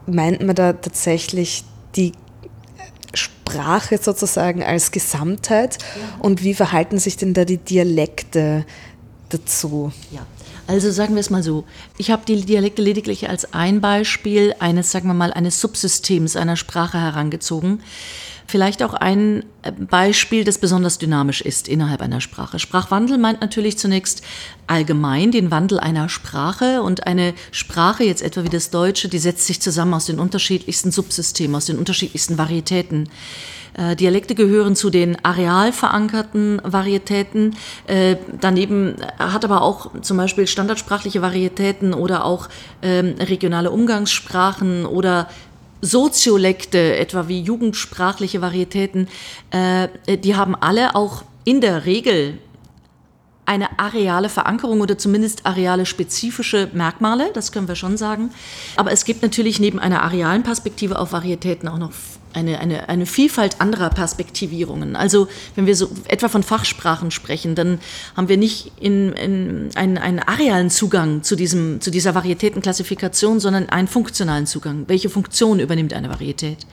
meint 0.06 0.42
man 0.42 0.54
da 0.54 0.72
tatsächlich 0.72 1.64
die 1.94 2.12
Sprache 3.14 3.98
sozusagen 3.98 4.62
als 4.62 4.90
Gesamtheit 4.90 5.78
und 6.18 6.42
wie 6.42 6.54
verhalten 6.54 6.98
sich 6.98 7.16
denn 7.16 7.34
da 7.34 7.44
die 7.44 7.58
Dialekte 7.58 8.64
dazu? 9.28 9.92
Ja. 10.10 10.26
Also 10.68 10.90
sagen 10.90 11.14
wir 11.14 11.20
es 11.20 11.30
mal 11.30 11.44
so, 11.44 11.64
ich 11.96 12.10
habe 12.10 12.24
die 12.26 12.44
Dialekte 12.44 12.82
lediglich 12.82 13.28
als 13.28 13.52
ein 13.54 13.80
Beispiel 13.80 14.54
eines, 14.58 14.90
sagen 14.90 15.06
wir 15.06 15.14
mal, 15.14 15.32
eines 15.32 15.60
Subsystems 15.60 16.34
einer 16.34 16.56
Sprache 16.56 17.00
herangezogen. 17.00 17.80
Vielleicht 18.46 18.82
auch 18.82 18.94
ein 18.94 19.44
äh, 19.62 19.72
Beispiel, 19.72 20.44
das 20.44 20.58
besonders 20.58 20.98
dynamisch 20.98 21.40
ist 21.40 21.68
innerhalb 21.68 22.00
einer 22.00 22.20
Sprache. 22.20 22.58
Sprachwandel 22.58 23.18
meint 23.18 23.40
natürlich 23.40 23.78
zunächst 23.78 24.22
allgemein 24.66 25.32
den 25.32 25.50
Wandel 25.50 25.80
einer 25.80 26.08
Sprache 26.08 26.82
und 26.82 27.06
eine 27.06 27.34
Sprache, 27.50 28.04
jetzt 28.04 28.22
etwa 28.22 28.44
wie 28.44 28.48
das 28.48 28.70
Deutsche, 28.70 29.08
die 29.08 29.18
setzt 29.18 29.46
sich 29.46 29.60
zusammen 29.60 29.94
aus 29.94 30.06
den 30.06 30.18
unterschiedlichsten 30.18 30.92
Subsystemen, 30.92 31.56
aus 31.56 31.66
den 31.66 31.78
unterschiedlichsten 31.78 32.38
Varietäten. 32.38 33.08
Äh, 33.76 33.96
Dialekte 33.96 34.34
gehören 34.34 34.76
zu 34.76 34.90
den 34.90 35.22
areal 35.24 35.72
verankerten 35.72 36.60
Varietäten. 36.64 37.56
Äh, 37.86 38.16
daneben 38.40 38.96
hat 39.18 39.44
aber 39.44 39.62
auch 39.62 39.90
zum 40.00 40.16
Beispiel 40.16 40.46
standardsprachliche 40.46 41.20
Varietäten 41.20 41.92
oder 41.92 42.24
auch 42.24 42.48
ähm, 42.82 43.16
regionale 43.18 43.70
Umgangssprachen 43.70 44.86
oder 44.86 45.28
Soziolekte, 45.86 46.96
etwa 46.96 47.28
wie 47.28 47.40
jugendsprachliche 47.40 48.40
Varietäten, 48.40 49.08
äh, 49.50 49.88
die 50.18 50.34
haben 50.34 50.54
alle 50.54 50.94
auch 50.94 51.22
in 51.44 51.60
der 51.60 51.86
Regel 51.86 52.38
eine 53.46 53.78
areale 53.78 54.28
Verankerung 54.28 54.80
oder 54.80 54.98
zumindest 54.98 55.46
areale 55.46 55.86
spezifische 55.86 56.68
Merkmale, 56.72 57.30
das 57.32 57.52
können 57.52 57.68
wir 57.68 57.76
schon 57.76 57.96
sagen. 57.96 58.30
Aber 58.74 58.90
es 58.90 59.04
gibt 59.04 59.22
natürlich 59.22 59.60
neben 59.60 59.78
einer 59.78 60.02
arealen 60.02 60.42
Perspektive 60.42 60.98
auf 60.98 61.12
Varietäten 61.12 61.68
auch 61.68 61.78
noch 61.78 61.92
eine, 62.36 62.60
eine, 62.60 62.88
eine 62.88 63.06
Vielfalt 63.06 63.60
anderer 63.60 63.90
Perspektivierungen. 63.90 64.94
Also 64.94 65.26
wenn 65.54 65.66
wir 65.66 65.74
so 65.74 65.90
etwa 66.06 66.28
von 66.28 66.42
Fachsprachen 66.42 67.10
sprechen, 67.10 67.54
dann 67.54 67.80
haben 68.14 68.28
wir 68.28 68.36
nicht 68.36 68.72
in, 68.78 69.12
in 69.14 69.70
einen, 69.74 69.98
einen 69.98 70.18
arealen 70.20 70.70
Zugang 70.70 71.22
zu, 71.22 71.34
diesem, 71.34 71.80
zu 71.80 71.90
dieser 71.90 72.14
Varietätenklassifikation, 72.14 73.40
sondern 73.40 73.70
einen 73.70 73.88
funktionalen 73.88 74.46
Zugang. 74.46 74.84
Welche 74.86 75.08
Funktion 75.08 75.60
übernimmt 75.60 75.94
eine 75.94 76.10
Varietät? 76.10 76.66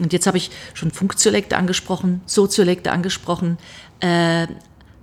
Und 0.00 0.12
jetzt 0.12 0.26
habe 0.26 0.38
ich 0.38 0.50
schon 0.72 0.90
Funktiolekte 0.90 1.56
angesprochen, 1.56 2.22
Soziolekte 2.26 2.90
angesprochen, 2.90 3.58
äh, 4.00 4.46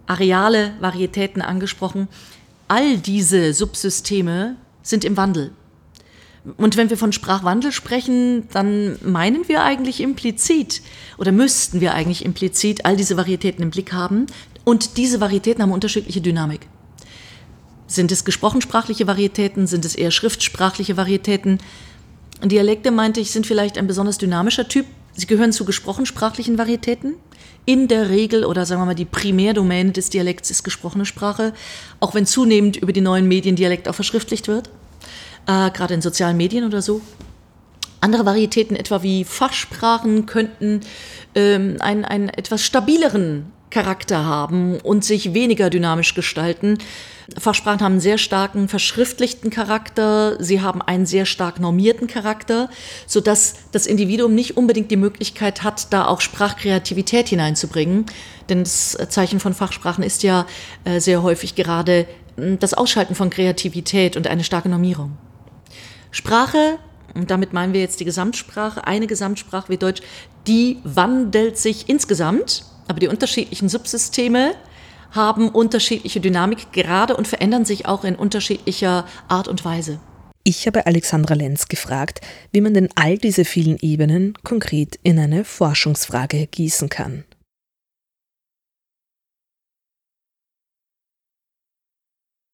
areale 0.08 0.74
Varietäten 0.80 1.42
angesprochen. 1.42 2.08
All 2.68 2.98
diese 2.98 3.54
Subsysteme 3.54 4.56
sind 4.82 5.06
im 5.06 5.16
Wandel. 5.16 5.52
Und 6.58 6.76
wenn 6.76 6.90
wir 6.90 6.98
von 6.98 7.14
Sprachwandel 7.14 7.72
sprechen, 7.72 8.48
dann 8.52 8.98
meinen 9.04 9.48
wir 9.48 9.64
eigentlich 9.64 10.02
implizit 10.02 10.82
oder 11.18 11.32
müssten 11.32 11.82
wir 11.82 11.94
eigentlich 11.94 12.26
implizit 12.26 12.84
all 12.86 12.98
diese 12.98 13.16
Varietäten 13.16 13.62
im 13.62 13.70
Blick 13.70 13.94
haben. 13.94 14.26
Und 14.64 14.98
diese 14.98 15.22
Varietäten 15.22 15.62
haben 15.62 15.72
unterschiedliche 15.72 16.22
Dynamik. 16.22 16.68
Sind 17.86 18.12
es 18.12 18.26
gesprochensprachliche 18.26 19.06
Varietäten? 19.06 19.68
Sind 19.68 19.86
es 19.86 19.96
eher 19.96 20.12
schriftsprachliche 20.12 20.98
Varietäten? 20.98 21.60
Dialekte, 22.44 22.90
meinte 22.90 23.20
ich, 23.20 23.32
sind 23.32 23.46
vielleicht 23.46 23.78
ein 23.78 23.86
besonders 23.86 24.18
dynamischer 24.18 24.68
Typ. 24.68 24.88
Sie 25.14 25.28
gehören 25.28 25.52
zu 25.52 25.66
gesprochensprachlichen 25.66 26.58
Varietäten. 26.58 27.16
In 27.66 27.88
der 27.88 28.10
Regel 28.10 28.46
oder 28.46 28.66
sagen 28.66 28.82
wir 28.82 28.86
mal 28.88 28.96
die 28.96 29.06
Primärdomäne 29.06 29.92
des 29.92 30.10
Dialekts 30.10 30.50
ist 30.50 30.64
gesprochene 30.64 31.06
Sprache, 31.06 31.54
auch 32.00 32.16
wenn 32.16 32.26
zunehmend 32.26 32.78
über 32.78 32.94
die 32.94 33.02
neuen 33.02 33.28
Medien 33.28 33.56
Dialekt 33.56 33.88
auch 33.88 33.94
verschriftlicht 33.94 34.48
wird 34.48 34.72
äh, 35.52 35.72
gerade 35.72 35.94
in 35.94 36.02
sozialen 36.02 36.38
Medien 36.38 36.66
oder 36.66 36.82
so. 36.82 37.02
Andere 38.00 38.26
Varietäten, 38.26 38.76
etwa 38.76 39.04
wie 39.04 39.24
Fachsprachen, 39.24 40.26
könnten 40.26 40.82
ähm, 41.36 41.78
einen, 41.80 42.04
einen 42.04 42.30
etwas 42.30 42.64
stabileren 42.64 43.52
Charakter 43.70 44.26
haben 44.26 44.80
und 44.82 45.06
sich 45.06 45.34
weniger 45.34 45.70
dynamisch 45.70 46.14
gestalten. 46.14 46.78
Fachsprachen 47.38 47.80
haben 47.82 47.94
einen 47.94 48.02
sehr 48.02 48.18
starken 48.18 48.68
verschriftlichten 48.68 49.50
Charakter, 49.50 50.36
sie 50.44 50.62
haben 50.62 50.82
einen 50.82 51.06
sehr 51.06 51.26
stark 51.26 51.60
normierten 51.60 52.08
Charakter, 52.08 52.70
sodass 53.08 53.56
das 53.72 53.88
Individuum 53.88 54.36
nicht 54.36 54.58
unbedingt 54.58 54.92
die 54.92 54.98
Möglichkeit 54.98 55.64
hat, 55.64 55.94
da 55.94 56.08
auch 56.08 56.22
Sprachkreativität 56.22 57.30
hineinzubringen. 57.30 58.06
Denn 58.50 58.60
das 58.60 58.98
Zeichen 59.10 59.40
von 59.40 59.54
Fachsprachen 59.54 60.04
ist 60.04 60.24
ja 60.24 60.46
äh, 60.84 61.00
sehr 61.00 61.24
häufig 61.24 61.56
gerade 61.56 62.08
äh, 62.36 62.58
das 62.58 62.74
Ausschalten 62.74 63.16
von 63.16 63.30
Kreativität 63.30 64.18
und 64.18 64.28
eine 64.28 64.44
starke 64.44 64.68
Normierung. 64.68 65.18
Sprache, 66.12 66.78
und 67.14 67.32
damit 67.32 67.54
meinen 67.54 67.74
wir 67.74 67.82
jetzt 67.82 68.00
die 68.00 68.06
Gesamtsprache, 68.06 68.86
eine 68.86 69.08
Gesamtsprache 69.08 69.70
wie 69.70 69.78
Deutsch, 69.78 70.02
die 70.48 70.78
wandelt 70.84 71.58
sich 71.58 71.90
insgesamt, 71.90 72.64
aber 72.88 73.00
die 73.00 73.08
unterschiedlichen 73.08 73.70
Subsysteme 73.70 74.54
haben 75.12 75.50
unterschiedliche 75.50 76.22
Dynamik 76.22 76.72
gerade 76.72 77.16
und 77.18 77.28
verändern 77.28 77.66
sich 77.66 77.86
auch 77.86 78.04
in 78.04 78.16
unterschiedlicher 78.16 79.06
Art 79.28 79.48
und 79.48 79.66
Weise. 79.66 80.00
Ich 80.44 80.66
habe 80.66 80.88
Alexandra 80.88 81.36
Lenz 81.36 81.68
gefragt, 81.68 82.22
wie 82.52 82.62
man 82.62 82.74
denn 82.74 82.90
all 82.96 83.18
diese 83.18 83.46
vielen 83.46 83.78
Ebenen 83.80 84.34
konkret 84.44 85.00
in 85.04 85.20
eine 85.20 85.44
Forschungsfrage 85.44 86.48
gießen 86.48 86.90
kann. 86.90 87.26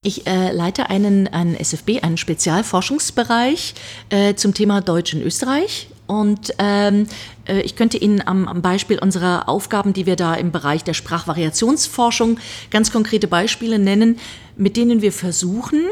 Ich 0.04 0.28
äh, 0.28 0.52
leite 0.52 0.90
einen, 0.90 1.28
einen 1.28 1.56
SFB, 1.56 2.04
einen 2.04 2.18
Spezialforschungsbereich 2.18 3.74
äh, 4.10 4.36
zum 4.36 4.54
Thema 4.54 4.82
Deutsch 4.82 5.14
in 5.14 5.24
Österreich. 5.24 5.90
Und 6.06 6.54
ähm, 6.60 7.08
äh, 7.48 7.62
ich 7.62 7.76
könnte 7.76 7.98
Ihnen 7.98 8.26
am, 8.26 8.48
am, 8.48 8.62
Beispiel 8.62 9.00
unserer 9.00 9.50
Aufgaben, 9.50 9.94
die 9.94 10.06
wir 10.06 10.16
da 10.16 10.36
im 10.36 10.52
Bereich 10.52 10.84
der 10.84 10.94
Sprachvariationsforschung, 10.94 12.40
ganz 12.70 12.92
konkrete 12.92 13.28
Beispiele 13.28 13.80
nennen, 13.80 14.20
mit 14.56 14.78
denen 14.78 15.02
wir 15.02 15.12
versuchen, 15.12 15.84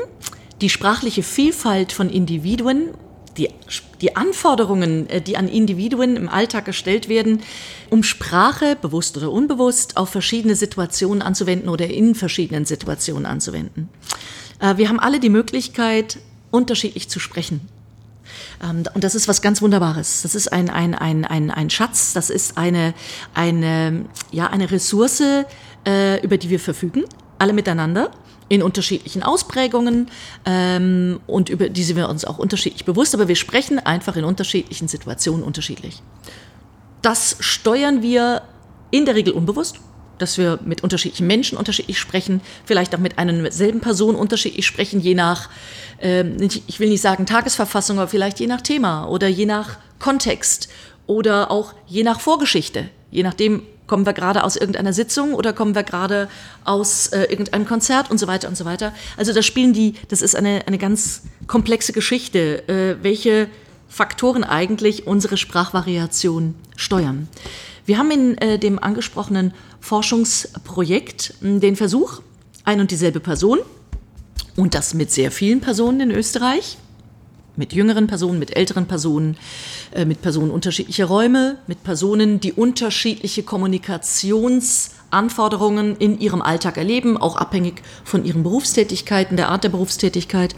die 0.61 0.69
sprachliche 0.69 1.23
Vielfalt 1.23 1.91
von 1.91 2.09
Individuen 2.09 2.89
die, 3.37 3.49
die 4.01 4.15
Anforderungen, 4.15 5.09
äh, 5.09 5.21
die 5.21 5.37
an 5.37 5.47
Individuen 5.47 6.15
im 6.15 6.29
Alltag 6.29 6.65
gestellt 6.65 7.09
werden, 7.09 7.41
um 7.89 8.03
Sprache, 8.03 8.77
bewusst 8.81 9.17
oder 9.17 9.31
unbewusst, 9.31 9.97
auf 9.97 10.09
verschiedene 10.09 10.55
Situationen 10.55 11.21
anzuwenden 11.21 11.69
oder 11.69 11.87
in 11.87 12.15
verschiedenen 12.15 12.65
Situationen 12.65 13.25
anzuwenden. 13.25 13.89
Äh, 14.59 14.77
wir 14.77 14.89
haben 14.89 14.99
alle 14.99 15.19
die 15.19 15.29
Möglichkeit, 15.29 16.17
unterschiedlich 16.51 17.09
zu 17.09 17.19
sprechen. 17.19 17.61
Ähm, 18.63 18.83
und 18.93 19.03
das 19.03 19.15
ist 19.15 19.27
was 19.27 19.41
ganz 19.41 19.61
Wunderbares. 19.61 20.21
Das 20.21 20.35
ist 20.35 20.51
ein, 20.51 20.69
ein, 20.69 20.95
ein, 20.95 21.25
ein, 21.25 21.51
ein 21.51 21.69
Schatz, 21.69 22.13
das 22.13 22.29
ist 22.29 22.57
eine, 22.57 22.93
eine, 23.33 24.05
ja, 24.31 24.47
eine 24.47 24.71
Ressource, 24.71 25.21
äh, 25.85 26.23
über 26.23 26.37
die 26.37 26.49
wir 26.49 26.59
verfügen, 26.59 27.03
alle 27.37 27.53
miteinander 27.53 28.11
in 28.47 28.61
unterschiedlichen 28.61 29.23
Ausprägungen 29.23 30.09
ähm, 30.45 31.19
und 31.27 31.49
über 31.49 31.69
die 31.69 31.83
sind 31.83 31.97
wir 31.97 32.09
uns 32.09 32.25
auch 32.25 32.37
unterschiedlich 32.37 32.85
bewusst, 32.85 33.15
aber 33.15 33.27
wir 33.27 33.35
sprechen 33.35 33.79
einfach 33.79 34.15
in 34.15 34.23
unterschiedlichen 34.23 34.87
Situationen 34.87 35.43
unterschiedlich. 35.43 36.01
Das 37.01 37.37
steuern 37.39 38.01
wir 38.01 38.43
in 38.91 39.05
der 39.05 39.15
Regel 39.15 39.33
unbewusst, 39.33 39.77
dass 40.17 40.37
wir 40.37 40.59
mit 40.63 40.83
unterschiedlichen 40.83 41.27
Menschen 41.27 41.57
unterschiedlich 41.57 41.99
sprechen, 41.99 42.41
vielleicht 42.65 42.95
auch 42.95 42.99
mit 42.99 43.17
einer 43.17 43.51
selben 43.51 43.81
Person 43.81 44.15
unterschiedlich 44.15 44.65
sprechen, 44.65 44.99
je 44.99 45.15
nach, 45.15 45.49
ähm, 45.99 46.37
ich 46.39 46.79
will 46.79 46.89
nicht 46.89 47.01
sagen 47.01 47.25
Tagesverfassung, 47.25 47.97
aber 47.97 48.07
vielleicht 48.07 48.39
je 48.39 48.47
nach 48.47 48.61
Thema 48.61 49.05
oder 49.05 49.27
je 49.27 49.45
nach 49.45 49.77
Kontext 49.99 50.69
oder 51.07 51.51
auch 51.51 51.73
je 51.87 52.03
nach 52.03 52.19
Vorgeschichte, 52.19 52.89
je 53.11 53.23
nachdem, 53.23 53.63
Kommen 53.87 54.05
wir 54.05 54.13
gerade 54.13 54.43
aus 54.43 54.55
irgendeiner 54.55 54.93
Sitzung 54.93 55.33
oder 55.33 55.53
kommen 55.53 55.75
wir 55.75 55.83
gerade 55.83 56.27
aus 56.63 57.07
äh, 57.07 57.23
irgendeinem 57.23 57.65
Konzert 57.65 58.09
und 58.09 58.19
so 58.19 58.27
weiter 58.27 58.47
und 58.47 58.57
so 58.57 58.65
weiter. 58.65 58.93
Also 59.17 59.33
da 59.33 59.41
spielen 59.41 59.73
die, 59.73 59.95
das 60.09 60.21
ist 60.21 60.35
eine, 60.35 60.63
eine 60.67 60.77
ganz 60.77 61.21
komplexe 61.47 61.93
Geschichte, 61.93 62.67
äh, 62.67 63.03
welche 63.03 63.47
Faktoren 63.87 64.43
eigentlich 64.43 65.07
unsere 65.07 65.37
Sprachvariation 65.37 66.55
steuern. 66.75 67.27
Wir 67.85 67.99
haben 67.99 68.11
in 68.11 68.37
äh, 68.39 68.57
dem 68.57 68.79
angesprochenen 68.79 69.53
Forschungsprojekt 69.79 71.35
hm, 71.41 71.59
den 71.59 71.75
Versuch, 71.75 72.21
ein 72.63 72.79
und 72.79 72.89
dieselbe 72.91 73.19
Person, 73.19 73.59
und 74.55 74.73
das 74.73 74.93
mit 74.93 75.11
sehr 75.11 75.31
vielen 75.31 75.61
Personen 75.61 75.99
in 75.99 76.11
Österreich, 76.11 76.77
mit 77.57 77.73
jüngeren 77.73 78.07
Personen, 78.07 78.39
mit 78.39 78.55
älteren 78.55 78.87
Personen, 78.87 79.35
äh, 79.91 80.05
mit 80.05 80.21
Personen 80.21 80.51
unterschiedlicher 80.51 81.05
Räume, 81.05 81.57
mit 81.67 81.83
Personen, 81.83 82.39
die 82.39 82.53
unterschiedliche 82.53 83.43
Kommunikationsanforderungen 83.43 85.97
in 85.97 86.17
ihrem 86.19 86.41
Alltag 86.41 86.77
erleben, 86.77 87.17
auch 87.17 87.35
abhängig 87.35 87.81
von 88.03 88.25
ihren 88.25 88.43
Berufstätigkeiten, 88.43 89.37
der 89.37 89.49
Art 89.49 89.63
der 89.63 89.69
Berufstätigkeit, 89.69 90.55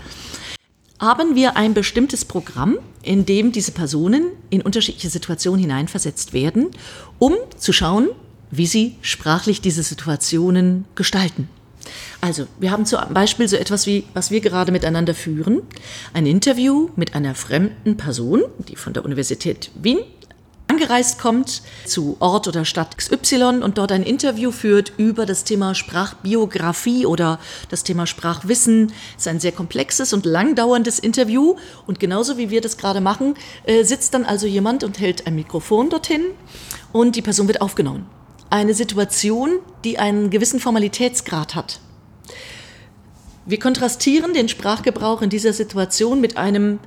haben 1.00 1.36
wir 1.36 1.58
ein 1.58 1.74
bestimmtes 1.74 2.26
Programm, 2.26 2.80
in 3.04 3.26
dem 3.26 3.52
diese 3.52 3.72
Personen 3.72 4.32
in 4.50 4.62
unterschiedliche 4.62 5.10
Situationen 5.10 5.62
hineinversetzt 5.62 6.34
werden, 6.34 6.68
um 7.20 7.36
zu 7.58 7.72
schauen, 7.72 8.10
wie 8.50 8.66
sie 8.66 8.96
sprachlich 9.02 9.62
diese 9.62 9.84
Situationen 9.84 10.86
gestalten. 10.96 11.50
Also, 12.22 12.48
wir 12.60 12.72
haben 12.72 12.86
zum 12.86 13.00
Beispiel 13.14 13.48
so 13.48 13.56
etwas 13.56 13.86
wie, 13.86 14.06
was 14.14 14.32
wir 14.32 14.42
gerade 14.42 14.72
miteinander 14.72 15.14
führen, 15.14 15.62
ein 16.14 16.26
Interview 16.26 16.90
mit 16.96 17.16
einer 17.16 17.36
fremden 17.36 17.98
Person, 17.98 18.44
die 18.68 18.76
von 18.76 18.94
der 18.94 19.06
Universität 19.06 19.72
Wien 19.76 20.00
angereist 20.68 21.20
kommt 21.20 21.62
zu 21.86 22.18
Ort 22.20 22.48
oder 22.48 22.66
Stadt 22.66 22.98
XY 22.98 23.62
und 23.64 23.78
dort 23.78 23.92
ein 23.92 24.04
Interview 24.04 24.52
führt 24.52 24.94
über 24.98 25.26
das 25.26 25.44
Thema 25.44 25.74
Sprachbiografie 25.74 27.06
oder 27.06 27.40
das 27.70 27.84
Thema 27.84 28.06
Sprachwissen. 28.06 28.92
Es 29.16 29.24
ist 29.24 29.28
ein 29.28 29.40
sehr 29.40 29.52
komplexes 29.52 30.14
und 30.14 30.26
langdauerndes 30.26 31.00
Interview 31.00 31.56
und 31.88 32.00
genauso 32.00 32.38
wie 32.38 32.50
wir 32.50 32.62
das 32.62 32.78
gerade 32.78 33.02
machen, 33.02 33.36
äh, 33.66 33.84
sitzt 33.84 34.14
dann 34.14 34.26
also 34.26 34.46
jemand 34.46 34.84
und 34.84 35.00
hält 35.00 35.26
ein 35.26 35.36
Mikrofon 35.36 35.90
dorthin 35.90 36.26
und 36.92 37.16
die 37.16 37.22
Person 37.22 37.48
wird 37.48 37.62
aufgenommen. 37.62 38.17
Eine 38.50 38.74
Situation, 38.74 39.60
die 39.84 40.00
einen 40.00 40.30
gewissen 40.30 40.60
Formalitätsgrad 40.60 41.56
hat. 41.56 41.80
Wir 43.46 43.60
kontrastieren 43.60 44.34
den 44.34 44.50
Sprachgebrauch 44.50 45.22
in 45.22 45.30
dieser 45.30 45.54
Situation 45.54 46.22
mit 46.22 46.38
einem 46.38 46.80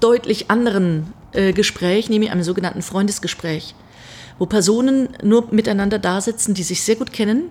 deutlich 0.00 0.50
anderen 0.50 1.12
äh, 1.32 1.52
Gespräch, 1.52 2.08
nämlich 2.08 2.30
einem 2.30 2.42
sogenannten 2.42 2.82
Freundesgespräch, 2.82 3.74
wo 4.38 4.46
Personen 4.46 5.10
nur 5.22 5.52
miteinander 5.52 5.98
da 5.98 6.20
sitzen, 6.20 6.54
die 6.54 6.62
sich 6.62 6.82
sehr 6.82 6.96
gut 6.96 7.12
kennen, 7.12 7.50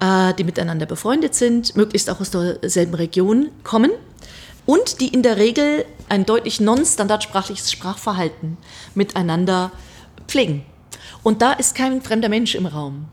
äh, 0.00 0.34
die 0.34 0.44
miteinander 0.44 0.86
befreundet 0.86 1.34
sind, 1.34 1.76
möglichst 1.76 2.10
auch 2.10 2.20
aus 2.20 2.30
derselben 2.30 2.94
Region 2.94 3.50
kommen 3.62 3.90
und 4.64 5.00
die 5.00 5.08
in 5.08 5.22
der 5.22 5.36
Regel 5.36 5.84
ein 6.08 6.26
deutlich 6.26 6.60
non-standardsprachliches 6.60 7.70
Sprachverhalten 7.70 8.56
miteinander 8.94 9.70
pflegen. 10.26 10.64
Und 11.26 11.42
da 11.42 11.54
ist 11.54 11.74
kein 11.74 12.02
fremder 12.02 12.28
Mensch 12.28 12.54
im 12.54 12.66
Raum. 12.66 13.06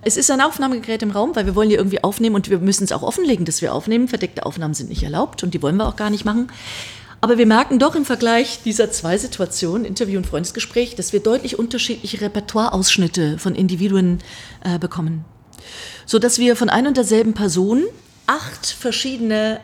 Es 0.00 0.16
ist 0.16 0.30
ein 0.30 0.40
Aufnahmegerät 0.40 1.02
im 1.02 1.10
Raum, 1.10 1.36
weil 1.36 1.44
wir 1.44 1.54
wollen 1.54 1.68
hier 1.68 1.76
irgendwie 1.76 2.02
aufnehmen 2.02 2.34
und 2.34 2.48
wir 2.48 2.58
müssen 2.58 2.84
es 2.84 2.92
auch 2.92 3.02
offenlegen, 3.02 3.44
dass 3.44 3.60
wir 3.60 3.74
aufnehmen. 3.74 4.08
Verdeckte 4.08 4.46
Aufnahmen 4.46 4.72
sind 4.72 4.88
nicht 4.88 5.02
erlaubt 5.02 5.42
und 5.42 5.52
die 5.52 5.60
wollen 5.60 5.76
wir 5.76 5.86
auch 5.86 5.96
gar 5.96 6.08
nicht 6.08 6.24
machen. 6.24 6.50
Aber 7.20 7.36
wir 7.36 7.44
merken 7.44 7.78
doch 7.78 7.94
im 7.94 8.06
Vergleich 8.06 8.62
dieser 8.62 8.90
zwei 8.90 9.18
Situationen, 9.18 9.84
Interview 9.84 10.16
und 10.16 10.26
Freundesgespräch, 10.26 10.94
dass 10.94 11.12
wir 11.12 11.20
deutlich 11.20 11.58
unterschiedliche 11.58 12.22
Repertoireausschnitte 12.22 13.36
von 13.36 13.54
Individuen 13.54 14.20
äh, 14.64 14.78
bekommen. 14.78 15.26
So 16.06 16.18
dass 16.18 16.38
wir 16.38 16.56
von 16.56 16.70
ein 16.70 16.86
und 16.86 16.96
derselben 16.96 17.34
Person 17.34 17.82
acht 18.26 18.64
verschiedene 18.66 19.60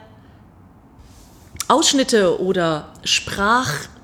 Ausschnitte 1.68 2.38
oder 2.38 2.92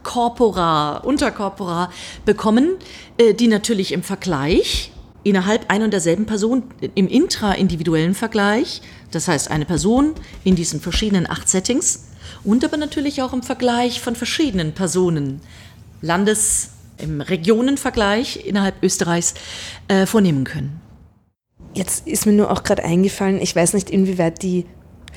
Sprachkorpora, 0.04 0.98
Unterkorpora 0.98 1.90
bekommen, 2.24 2.76
äh, 3.18 3.34
die 3.34 3.48
natürlich 3.48 3.92
im 3.92 4.02
Vergleich 4.02 4.92
innerhalb 5.22 5.70
ein 5.70 5.82
und 5.82 5.90
derselben 5.90 6.26
Person 6.26 6.64
im 6.94 7.08
intraindividuellen 7.08 8.14
Vergleich, 8.14 8.82
das 9.10 9.26
heißt 9.26 9.50
eine 9.50 9.64
Person 9.64 10.12
in 10.44 10.54
diesen 10.54 10.80
verschiedenen 10.80 11.28
acht 11.28 11.48
Settings 11.48 12.08
und 12.44 12.62
aber 12.64 12.76
natürlich 12.76 13.22
auch 13.22 13.32
im 13.32 13.42
Vergleich 13.42 14.00
von 14.02 14.14
verschiedenen 14.16 14.72
Personen, 14.72 15.40
Landes-, 16.02 16.70
im 16.98 17.22
Regionenvergleich 17.22 18.46
innerhalb 18.46 18.82
Österreichs 18.82 19.34
äh, 19.88 20.06
vornehmen 20.06 20.44
können. 20.44 20.80
Jetzt 21.72 22.06
ist 22.06 22.26
mir 22.26 22.32
nur 22.32 22.50
auch 22.52 22.62
gerade 22.62 22.84
eingefallen, 22.84 23.40
ich 23.40 23.56
weiß 23.56 23.72
nicht, 23.72 23.90
inwieweit 23.90 24.42
die 24.42 24.66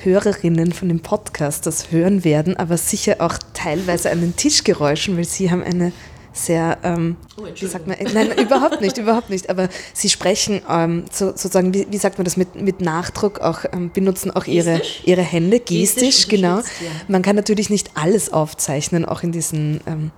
Hörerinnen 0.02 0.72
von 0.72 0.88
dem 0.88 1.00
Podcast 1.00 1.66
das 1.66 1.90
hören 1.90 2.24
werden, 2.24 2.56
aber 2.56 2.76
sicher 2.76 3.16
auch 3.18 3.36
teilweise 3.54 4.10
an 4.10 4.20
den 4.20 4.36
Tischgeräuschen, 4.36 5.16
weil 5.16 5.24
sie 5.24 5.50
haben 5.50 5.62
eine 5.62 5.92
sehr, 6.32 6.78
ähm, 6.84 7.16
oh, 7.36 7.46
wie 7.54 7.66
sagt 7.66 7.86
man, 7.86 7.96
nein, 8.14 8.30
überhaupt 8.38 8.80
nicht, 8.80 8.96
überhaupt 8.98 9.30
nicht, 9.30 9.50
aber 9.50 9.68
sie 9.92 10.08
sprechen 10.08 10.62
ähm, 10.68 11.04
so, 11.10 11.26
sozusagen, 11.28 11.74
wie, 11.74 11.86
wie, 11.90 11.98
sagt 11.98 12.18
man 12.18 12.24
das, 12.24 12.36
mit, 12.36 12.54
mit 12.54 12.80
Nachdruck 12.80 13.40
auch, 13.40 13.64
ähm, 13.72 13.90
benutzen 13.92 14.30
auch 14.30 14.46
ihre, 14.46 14.80
ihre 15.04 15.22
Hände, 15.22 15.58
gestisch, 15.58 15.94
gestisch 15.94 16.28
genau. 16.28 16.58
Ja. 16.58 16.62
Man 17.08 17.22
kann 17.22 17.36
natürlich 17.36 17.70
nicht 17.70 17.90
alles 17.94 18.32
aufzeichnen, 18.32 19.04
auch 19.04 19.22
in 19.22 19.32
diesen 19.32 19.80
ähm, 19.86 20.10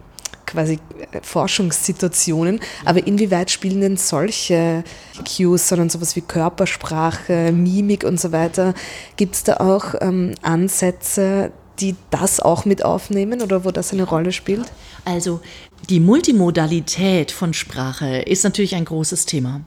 quasi 0.51 0.75
äh, 1.13 1.21
Forschungssituationen, 1.23 2.61
aber 2.85 3.07
inwieweit 3.07 3.51
spielen 3.51 3.81
denn 3.81 3.97
solche 3.97 4.85
Cues, 5.25 5.69
sondern 5.69 5.91
sowas 5.91 6.17
wie 6.17 6.21
Körpersprache, 6.21 7.53
Mimik 7.53 8.05
und 8.05 8.21
so 8.21 8.33
weiter, 8.33 8.75
gibt 9.17 9.35
es 9.35 9.45
da 9.45 9.57
auch 9.59 9.95
ähm, 10.01 10.35
Ansätze, 10.43 11.53
die 11.81 11.97
das 12.11 12.41
auch 12.41 12.65
mit 12.65 12.85
aufnehmen 12.85 13.41
oder 13.41 13.65
wo 13.65 13.71
das 13.71 13.93
eine 13.93 14.05
Rolle 14.05 14.33
spielt? 14.33 14.67
Also 15.05 15.41
die 15.89 16.01
Multimodalität 16.01 17.31
von 17.33 17.55
Sprache 17.55 18.19
ist 18.19 18.45
natürlich 18.45 18.75
ein 18.75 18.85
großes 18.85 19.27
Thema. 19.27 19.63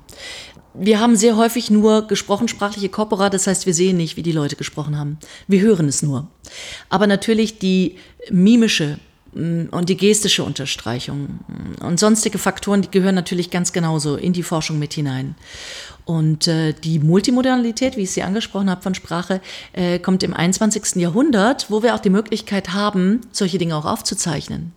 Wir 0.76 1.00
haben 1.00 1.16
sehr 1.16 1.38
häufig 1.38 1.70
nur 1.70 2.08
gesprochen 2.08 2.48
sprachliche 2.48 2.90
Corpora, 2.90 3.30
das 3.30 3.46
heißt, 3.46 3.68
wir 3.68 3.76
sehen 3.76 3.98
nicht, 3.98 4.18
wie 4.18 4.24
die 4.24 4.32
Leute 4.32 4.56
gesprochen 4.56 4.98
haben. 4.98 5.20
Wir 5.48 5.62
hören 5.62 5.88
es 5.88 6.02
nur. 6.02 6.28
Aber 6.90 7.06
natürlich 7.06 7.60
die 7.60 7.98
mimische 8.32 8.98
und 9.36 9.90
die 9.90 9.98
gestische 9.98 10.44
Unterstreichung 10.44 11.40
und 11.82 12.00
sonstige 12.00 12.38
Faktoren, 12.38 12.82
die 12.82 12.92
gehören 12.92 13.16
natürlich 13.16 13.50
ganz 13.50 13.74
genauso 13.74 14.16
in 14.16 14.34
die 14.34 14.44
Forschung 14.44 14.80
mit 14.80 14.94
hinein. 14.94 15.36
Und 16.06 16.48
äh, 16.48 16.74
die 16.74 17.00
Multimodalität, 17.00 17.96
wie 17.96 18.02
ich 18.02 18.12
sie 18.12 18.24
angesprochen 18.24 18.70
habe 18.70 18.82
von 18.82 18.94
Sprache, 18.94 19.42
äh, 19.72 20.00
kommt 20.00 20.24
im 20.24 20.34
21. 20.34 20.96
Jahrhundert, 20.96 21.72
wo 21.72 21.82
wir 21.82 21.96
auch 21.96 22.00
die 22.00 22.10
Möglichkeit 22.10 22.74
haben, 22.74 23.22
solche 23.32 23.58
Dinge 23.58 23.76
auch 23.78 23.86
aufzuzeichnen. 23.86 24.74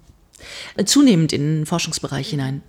Äh, 0.76 0.84
zunehmend 0.84 1.32
in 1.32 1.60
den 1.60 1.66
Forschungsbereich 1.66 2.28
hinein. 2.28 2.62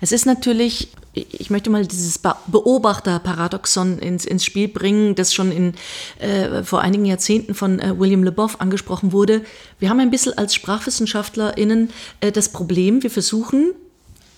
Es 0.00 0.12
ist 0.12 0.26
natürlich, 0.26 0.88
ich 1.14 1.50
möchte 1.50 1.70
mal 1.70 1.86
dieses 1.86 2.18
Beobachterparadoxon 2.18 3.98
ins, 3.98 4.24
ins 4.24 4.44
Spiel 4.44 4.68
bringen, 4.68 5.14
das 5.14 5.32
schon 5.32 5.50
in, 5.50 5.74
äh, 6.18 6.62
vor 6.62 6.82
einigen 6.82 7.06
Jahrzehnten 7.06 7.54
von 7.54 7.80
äh, 7.80 7.98
William 7.98 8.22
Leboff 8.22 8.60
angesprochen 8.60 9.12
wurde. 9.12 9.42
Wir 9.78 9.88
haben 9.88 10.00
ein 10.00 10.10
bisschen 10.10 10.36
als 10.36 10.54
SprachwissenschaftlerInnen 10.54 11.90
äh, 12.20 12.32
das 12.32 12.50
Problem, 12.50 13.02
wir 13.02 13.10
versuchen, 13.10 13.72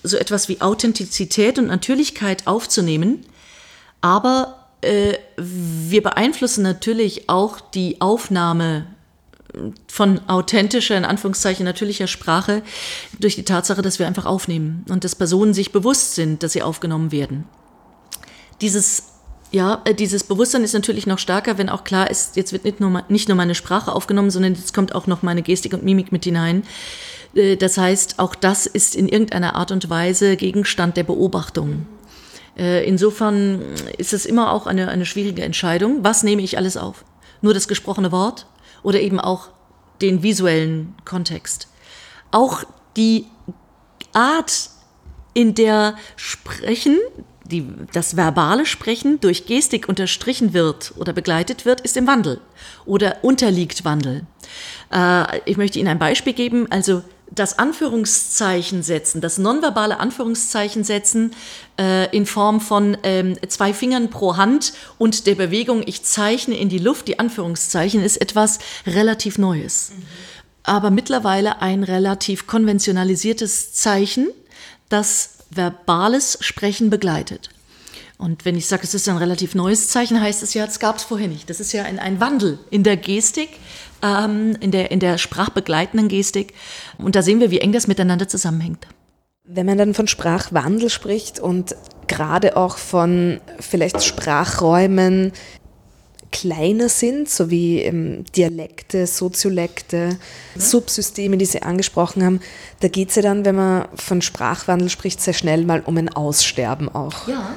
so 0.03 0.15
etwas 0.15 0.47
wie 0.47 0.61
Authentizität 0.61 1.59
und 1.59 1.67
Natürlichkeit 1.67 2.47
aufzunehmen, 2.47 3.25
aber 3.99 4.69
äh, 4.81 5.15
wir 5.35 6.01
beeinflussen 6.01 6.63
natürlich 6.63 7.27
auch 7.27 7.59
die 7.59 7.99
Aufnahme 7.99 8.87
von 9.87 10.21
authentischer, 10.27 10.97
in 10.97 11.05
Anführungszeichen 11.05 11.65
natürlicher 11.65 12.07
Sprache 12.07 12.61
durch 13.19 13.35
die 13.35 13.43
Tatsache, 13.43 13.81
dass 13.81 13.99
wir 13.99 14.07
einfach 14.07 14.25
aufnehmen 14.25 14.85
und 14.89 15.03
dass 15.03 15.15
Personen 15.15 15.53
sich 15.53 15.71
bewusst 15.71 16.15
sind, 16.15 16.43
dass 16.43 16.53
sie 16.53 16.63
aufgenommen 16.63 17.11
werden. 17.11 17.45
Dieses 18.61 19.03
ja, 19.51 19.81
äh, 19.85 19.95
dieses 19.95 20.23
Bewusstsein 20.23 20.63
ist 20.63 20.73
natürlich 20.73 21.07
noch 21.07 21.19
stärker, 21.19 21.57
wenn 21.57 21.69
auch 21.69 21.83
klar 21.83 22.09
ist, 22.09 22.35
jetzt 22.35 22.53
wird 22.53 22.65
nicht 22.65 22.79
nur, 22.79 23.03
nicht 23.09 23.29
nur 23.29 23.37
meine 23.37 23.55
Sprache 23.55 23.91
aufgenommen, 23.91 24.29
sondern 24.29 24.53
jetzt 24.53 24.73
kommt 24.73 24.93
auch 24.93 25.07
noch 25.07 25.23
meine 25.23 25.41
Gestik 25.41 25.73
und 25.73 25.83
Mimik 25.83 26.11
mit 26.11 26.23
hinein. 26.23 26.63
Äh, 27.33 27.55
das 27.55 27.77
heißt, 27.77 28.19
auch 28.19 28.35
das 28.35 28.65
ist 28.67 28.95
in 28.95 29.07
irgendeiner 29.07 29.55
Art 29.55 29.71
und 29.71 29.89
Weise 29.89 30.35
Gegenstand 30.35 30.97
der 30.97 31.03
Beobachtung. 31.03 31.87
Äh, 32.57 32.85
insofern 32.87 33.61
ist 33.97 34.13
es 34.13 34.25
immer 34.25 34.51
auch 34.51 34.67
eine, 34.67 34.89
eine 34.89 35.05
schwierige 35.05 35.43
Entscheidung. 35.43 36.03
Was 36.03 36.23
nehme 36.23 36.41
ich 36.41 36.57
alles 36.57 36.77
auf? 36.77 37.03
Nur 37.41 37.53
das 37.53 37.67
gesprochene 37.67 38.11
Wort 38.11 38.45
oder 38.83 38.99
eben 38.99 39.19
auch 39.19 39.49
den 40.01 40.23
visuellen 40.23 40.95
Kontext? 41.05 41.67
Auch 42.31 42.63
die 42.95 43.25
Art, 44.13 44.69
in 45.33 45.55
der 45.55 45.95
Sprechen, 46.15 46.97
die, 47.45 47.65
das 47.93 48.17
verbale 48.17 48.65
Sprechen 48.65 49.19
durch 49.19 49.45
Gestik 49.45 49.87
unterstrichen 49.87 50.53
wird 50.53 50.93
oder 50.97 51.13
begleitet 51.13 51.65
wird, 51.65 51.81
ist 51.81 51.97
im 51.97 52.07
Wandel 52.07 52.41
oder 52.85 53.23
unterliegt 53.23 53.85
Wandel. 53.85 54.25
Äh, 54.91 55.39
ich 55.45 55.57
möchte 55.57 55.79
Ihnen 55.79 55.87
ein 55.87 55.99
Beispiel 55.99 56.33
geben. 56.33 56.67
Also 56.71 57.03
das 57.31 57.59
Anführungszeichen 57.59 58.83
setzen, 58.83 59.21
das 59.21 59.37
nonverbale 59.37 59.99
Anführungszeichen 59.99 60.83
setzen 60.83 61.31
äh, 61.79 62.15
in 62.15 62.25
Form 62.25 62.59
von 62.61 62.97
ähm, 63.03 63.37
zwei 63.47 63.73
Fingern 63.73 64.09
pro 64.09 64.37
Hand 64.37 64.73
und 64.97 65.27
der 65.27 65.35
Bewegung, 65.35 65.83
ich 65.85 66.03
zeichne 66.03 66.57
in 66.57 66.69
die 66.69 66.79
Luft, 66.79 67.07
die 67.07 67.19
Anführungszeichen, 67.19 68.03
ist 68.03 68.17
etwas 68.17 68.59
relativ 68.85 69.37
Neues. 69.37 69.91
Mhm. 69.91 70.03
Aber 70.63 70.91
mittlerweile 70.91 71.61
ein 71.61 71.83
relativ 71.83 72.47
konventionalisiertes 72.47 73.73
Zeichen, 73.73 74.29
das 74.89 75.37
verbales 75.49 76.37
Sprechen 76.41 76.89
begleitet. 76.89 77.49
Und 78.19 78.43
wenn 78.43 78.57
ich 78.57 78.67
sage, 78.67 78.83
es 78.83 78.93
ist 78.93 79.07
ein 79.07 79.15
relativ 79.15 79.55
neues 79.55 79.87
Zeichen, 79.87 80.19
heißt 80.19 80.43
es 80.43 80.53
ja, 80.53 80.65
es 80.65 80.79
gab 80.79 80.97
es 80.97 81.03
vorher 81.03 81.29
nicht. 81.29 81.49
Das 81.49 81.61
ist 81.61 81.71
ja 81.71 81.83
ein, 81.83 81.99
ein 81.99 82.19
Wandel 82.19 82.59
in 82.69 82.83
der 82.83 82.97
Gestik, 82.97 83.47
ähm, 84.03 84.57
in, 84.59 84.71
der, 84.71 84.91
in 84.91 84.99
der 84.99 85.17
sprachbegleitenden 85.17 86.09
Gestik. 86.09 86.53
Und 86.97 87.15
da 87.15 87.21
sehen 87.21 87.39
wir, 87.39 87.49
wie 87.49 87.61
eng 87.61 87.71
das 87.71 87.87
miteinander 87.87 88.27
zusammenhängt. 88.27 88.87
Wenn 89.45 89.65
man 89.65 89.77
dann 89.77 89.93
von 89.93 90.07
Sprachwandel 90.07 90.89
spricht 90.89 91.39
und 91.39 91.77
gerade 92.07 92.57
auch 92.57 92.77
von 92.77 93.39
vielleicht 93.57 94.03
Sprachräumen 94.03 95.31
kleiner 96.33 96.89
sind, 96.89 97.29
so 97.29 97.49
wie 97.49 97.81
ähm, 97.83 98.25
Dialekte, 98.35 99.07
Soziolekte, 99.07 100.19
ja. 100.55 100.61
Subsysteme, 100.61 101.37
die 101.37 101.45
Sie 101.45 101.61
angesprochen 101.61 102.25
haben, 102.25 102.41
da 102.81 102.89
geht 102.89 103.09
es 103.09 103.15
ja 103.15 103.21
dann, 103.21 103.45
wenn 103.45 103.55
man 103.55 103.87
von 103.95 104.21
Sprachwandel 104.21 104.89
spricht, 104.89 105.21
sehr 105.21 105.33
schnell 105.33 105.63
mal 105.63 105.79
um 105.85 105.95
ein 105.95 106.09
Aussterben 106.09 106.93
auch. 106.93 107.25
Ja. 107.29 107.55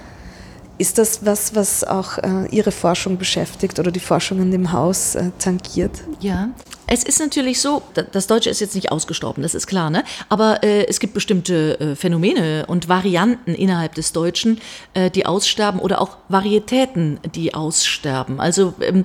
Ist 0.82 0.98
das 0.98 1.24
was, 1.24 1.54
was 1.54 1.84
auch 1.84 2.18
äh, 2.18 2.48
Ihre 2.50 2.72
Forschung 2.72 3.16
beschäftigt 3.16 3.78
oder 3.78 3.92
die 3.92 4.00
Forschung 4.00 4.42
in 4.42 4.50
dem 4.50 4.72
Haus 4.72 5.14
äh, 5.14 5.30
tangiert? 5.38 6.02
Ja, 6.18 6.48
es 6.86 7.04
ist 7.04 7.20
natürlich 7.20 7.60
so, 7.60 7.82
das 8.12 8.26
Deutsche 8.26 8.50
ist 8.50 8.60
jetzt 8.60 8.74
nicht 8.74 8.90
ausgestorben, 8.90 9.42
das 9.42 9.54
ist 9.54 9.66
klar, 9.66 9.90
ne? 9.90 10.04
aber 10.28 10.62
äh, 10.62 10.86
es 10.86 11.00
gibt 11.00 11.14
bestimmte 11.14 11.80
äh, 11.80 11.96
Phänomene 11.96 12.66
und 12.66 12.88
Varianten 12.88 13.54
innerhalb 13.54 13.94
des 13.94 14.12
Deutschen, 14.12 14.60
äh, 14.94 15.10
die 15.10 15.26
aussterben 15.26 15.80
oder 15.80 16.00
auch 16.00 16.16
Varietäten, 16.28 17.20
die 17.34 17.54
aussterben. 17.54 18.40
Also 18.40 18.74
ähm, 18.80 19.04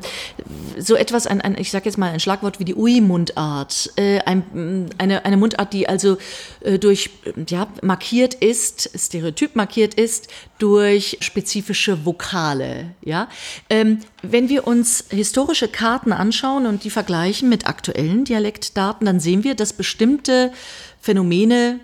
so 0.78 0.96
etwas, 0.96 1.28
ein, 1.28 1.42
ein 1.42 1.58
ich 1.58 1.72
sage 1.72 1.86
jetzt 1.86 1.98
mal 1.98 2.12
ein 2.12 2.20
Schlagwort 2.20 2.60
wie 2.60 2.66
die 2.66 2.76
Ui-Mundart, 2.76 3.92
äh, 3.96 4.20
ein, 4.20 4.90
eine, 4.98 5.26
eine 5.26 5.38
Mundart, 5.38 5.74
die 5.74 5.88
also 5.88 6.18
äh, 6.62 6.80
durch, 6.80 7.10
ja, 7.50 7.68
markiert 7.82 8.34
ist, 8.34 8.90
stereotyp 8.96 9.56
markiert 9.56 9.94
ist, 9.94 10.28
durch 10.60 11.18
spezifische 11.22 12.06
Vokale. 12.06 12.96
Ja? 13.02 13.30
Ähm, 13.70 14.00
wenn 14.22 14.50
wir 14.50 14.68
uns 14.68 15.06
historische 15.10 15.68
Karten 15.68 16.12
anschauen 16.12 16.66
und 16.66 16.84
die 16.84 16.90
vergleichen 16.90 17.50
mit 17.50 17.68
aktuellen 17.68 18.26
Dialektdaten, 18.26 19.06
dann 19.06 19.20
sehen 19.20 19.44
wir, 19.44 19.56
dass 19.56 19.74
bestimmte 19.74 20.52
Phänomene 21.00 21.80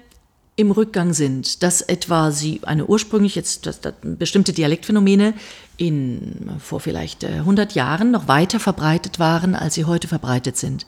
im 0.55 0.69
Rückgang 0.69 1.13
sind, 1.13 1.63
dass 1.63 1.81
etwa 1.81 2.31
sie 2.31 2.61
eine 2.63 2.85
ursprünglich 2.85 3.33
jetzt 3.33 3.65
dass, 3.65 3.81
dass 3.81 3.95
bestimmte 4.03 4.53
Dialektphänomene 4.53 5.33
in 5.77 6.51
vor 6.59 6.79
vielleicht 6.79 7.25
100 7.25 7.71
äh, 7.71 7.75
Jahren 7.75 8.11
noch 8.11 8.27
weiter 8.27 8.59
verbreitet 8.59 9.17
waren, 9.17 9.55
als 9.55 9.73
sie 9.73 9.85
heute 9.85 10.07
verbreitet 10.07 10.55
sind. 10.55 10.85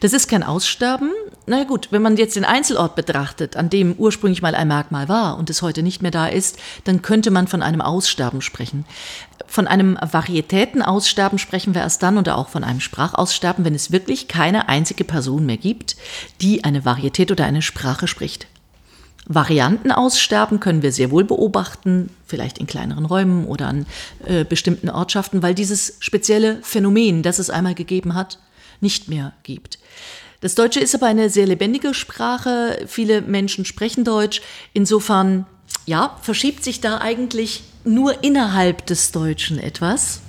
Das 0.00 0.12
ist 0.12 0.26
kein 0.26 0.42
Aussterben. 0.42 1.12
Na 1.46 1.62
gut, 1.62 1.88
wenn 1.92 2.02
man 2.02 2.16
jetzt 2.16 2.34
den 2.34 2.44
Einzelort 2.44 2.96
betrachtet, 2.96 3.56
an 3.56 3.70
dem 3.70 3.92
ursprünglich 3.92 4.42
mal 4.42 4.56
ein 4.56 4.66
Merkmal 4.66 5.08
war 5.08 5.38
und 5.38 5.50
es 5.50 5.62
heute 5.62 5.84
nicht 5.84 6.02
mehr 6.02 6.10
da 6.10 6.26
ist, 6.26 6.58
dann 6.82 7.02
könnte 7.02 7.30
man 7.30 7.46
von 7.46 7.62
einem 7.62 7.80
Aussterben 7.80 8.42
sprechen. 8.42 8.84
Von 9.46 9.68
einem 9.68 9.96
Varietätenaussterben 10.02 11.38
sprechen 11.38 11.74
wir 11.74 11.82
erst 11.82 12.02
dann 12.02 12.18
oder 12.18 12.36
auch 12.36 12.48
von 12.48 12.64
einem 12.64 12.80
Sprachaussterben, 12.80 13.64
wenn 13.64 13.76
es 13.76 13.92
wirklich 13.92 14.26
keine 14.26 14.68
einzige 14.68 15.04
Person 15.04 15.46
mehr 15.46 15.58
gibt, 15.58 15.96
die 16.40 16.64
eine 16.64 16.84
Varietät 16.84 17.30
oder 17.30 17.44
eine 17.44 17.62
Sprache 17.62 18.08
spricht. 18.08 18.48
Varianten 19.28 19.90
aussterben 19.90 20.60
können 20.60 20.82
wir 20.82 20.92
sehr 20.92 21.10
wohl 21.10 21.24
beobachten, 21.24 22.10
vielleicht 22.26 22.58
in 22.58 22.66
kleineren 22.66 23.04
Räumen 23.04 23.46
oder 23.46 23.66
an 23.66 23.86
äh, 24.24 24.44
bestimmten 24.44 24.88
Ortschaften, 24.88 25.42
weil 25.42 25.54
dieses 25.54 25.96
spezielle 25.98 26.58
Phänomen, 26.62 27.22
das 27.22 27.38
es 27.38 27.50
einmal 27.50 27.74
gegeben 27.74 28.14
hat, 28.14 28.38
nicht 28.80 29.08
mehr 29.08 29.32
gibt. 29.42 29.78
Das 30.40 30.54
Deutsche 30.54 30.80
ist 30.80 30.94
aber 30.94 31.06
eine 31.06 31.28
sehr 31.28 31.46
lebendige 31.46 31.92
Sprache. 31.92 32.84
Viele 32.86 33.22
Menschen 33.22 33.64
sprechen 33.64 34.04
Deutsch. 34.04 34.42
Insofern, 34.74 35.46
ja, 35.86 36.16
verschiebt 36.22 36.62
sich 36.62 36.80
da 36.80 36.98
eigentlich 36.98 37.64
nur 37.84 38.22
innerhalb 38.22 38.86
des 38.86 39.10
Deutschen 39.12 39.58
etwas. 39.58 40.20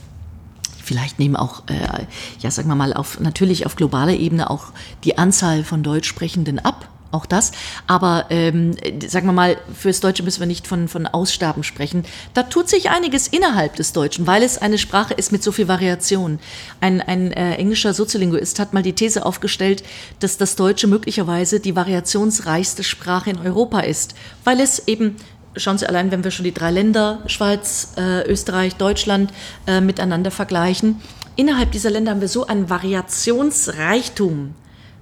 Vielleicht 0.84 1.20
nehmen 1.20 1.36
auch, 1.36 1.64
äh, 1.68 2.06
ja, 2.40 2.50
sagen 2.50 2.70
wir 2.70 2.76
mal, 2.76 2.94
auf, 2.94 3.20
natürlich 3.20 3.66
auf 3.66 3.76
globaler 3.76 4.14
Ebene 4.14 4.50
auch 4.50 4.72
die 5.04 5.18
Anzahl 5.18 5.64
von 5.64 5.84
Deutschsprechenden 5.84 6.60
ab 6.60 6.88
auch 7.12 7.26
das. 7.26 7.52
Aber 7.88 8.26
ähm, 8.30 8.76
sagen 9.08 9.28
wir 9.28 9.34
mal, 9.34 9.58
fürs 9.74 10.00
Deutsche 10.00 10.24
müssen 10.24 10.40
wir 10.40 10.48
nicht 10.48 10.68
von, 10.68 10.88
von 10.88 11.08
Aussterben 11.08 11.64
sprechen. 11.64 12.06
Da 12.34 12.44
tut 12.44 12.70
sich 12.70 12.90
einiges 12.90 13.28
innerhalb 13.28 13.76
des 13.76 13.94
Deutschen, 13.94 14.28
weil 14.28 14.44
es 14.44 14.58
eine 14.58 14.78
Sprache 14.78 15.14
ist 15.14 15.32
mit 15.32 15.44
so 15.44 15.52
viel 15.52 15.68
Variation. 15.68 16.40
Ein, 16.82 17.02
ein 17.02 17.32
äh, 17.32 17.56
englischer 17.56 17.94
Soziolinguist 17.94 18.60
hat 18.60 18.74
mal 18.74 18.84
die 18.84 18.94
These 18.94 19.26
aufgestellt, 19.26 19.84
dass 20.20 20.38
das 20.38 20.56
Deutsche 20.56 20.88
möglicherweise 20.88 21.60
die 21.60 21.76
variationsreichste 21.76 22.84
Sprache 22.84 23.30
in 23.30 23.40
Europa 23.40 23.82
ist, 23.82 24.16
weil 24.44 24.60
es 24.60 24.88
eben 24.88 25.16
Schauen 25.60 25.80
Sie 25.80 25.90
allein, 25.90 26.12
wenn 26.12 26.24
wir 26.24 26.30
schon 26.30 26.44
die 26.44 26.54
drei 26.54 26.70
Länder, 26.70 27.24
Schweiz, 27.26 27.94
äh, 27.98 28.22
Österreich, 28.30 28.76
Deutschland, 28.76 29.34
äh, 29.66 29.82
miteinander 29.82 30.30
vergleichen. 30.30 31.02
Innerhalb 31.36 31.72
dieser 31.72 31.90
Länder 31.90 32.12
haben 32.12 32.22
wir 32.22 32.28
so 32.28 32.46
einen 32.46 32.70
Variationsreichtum, 32.70 34.54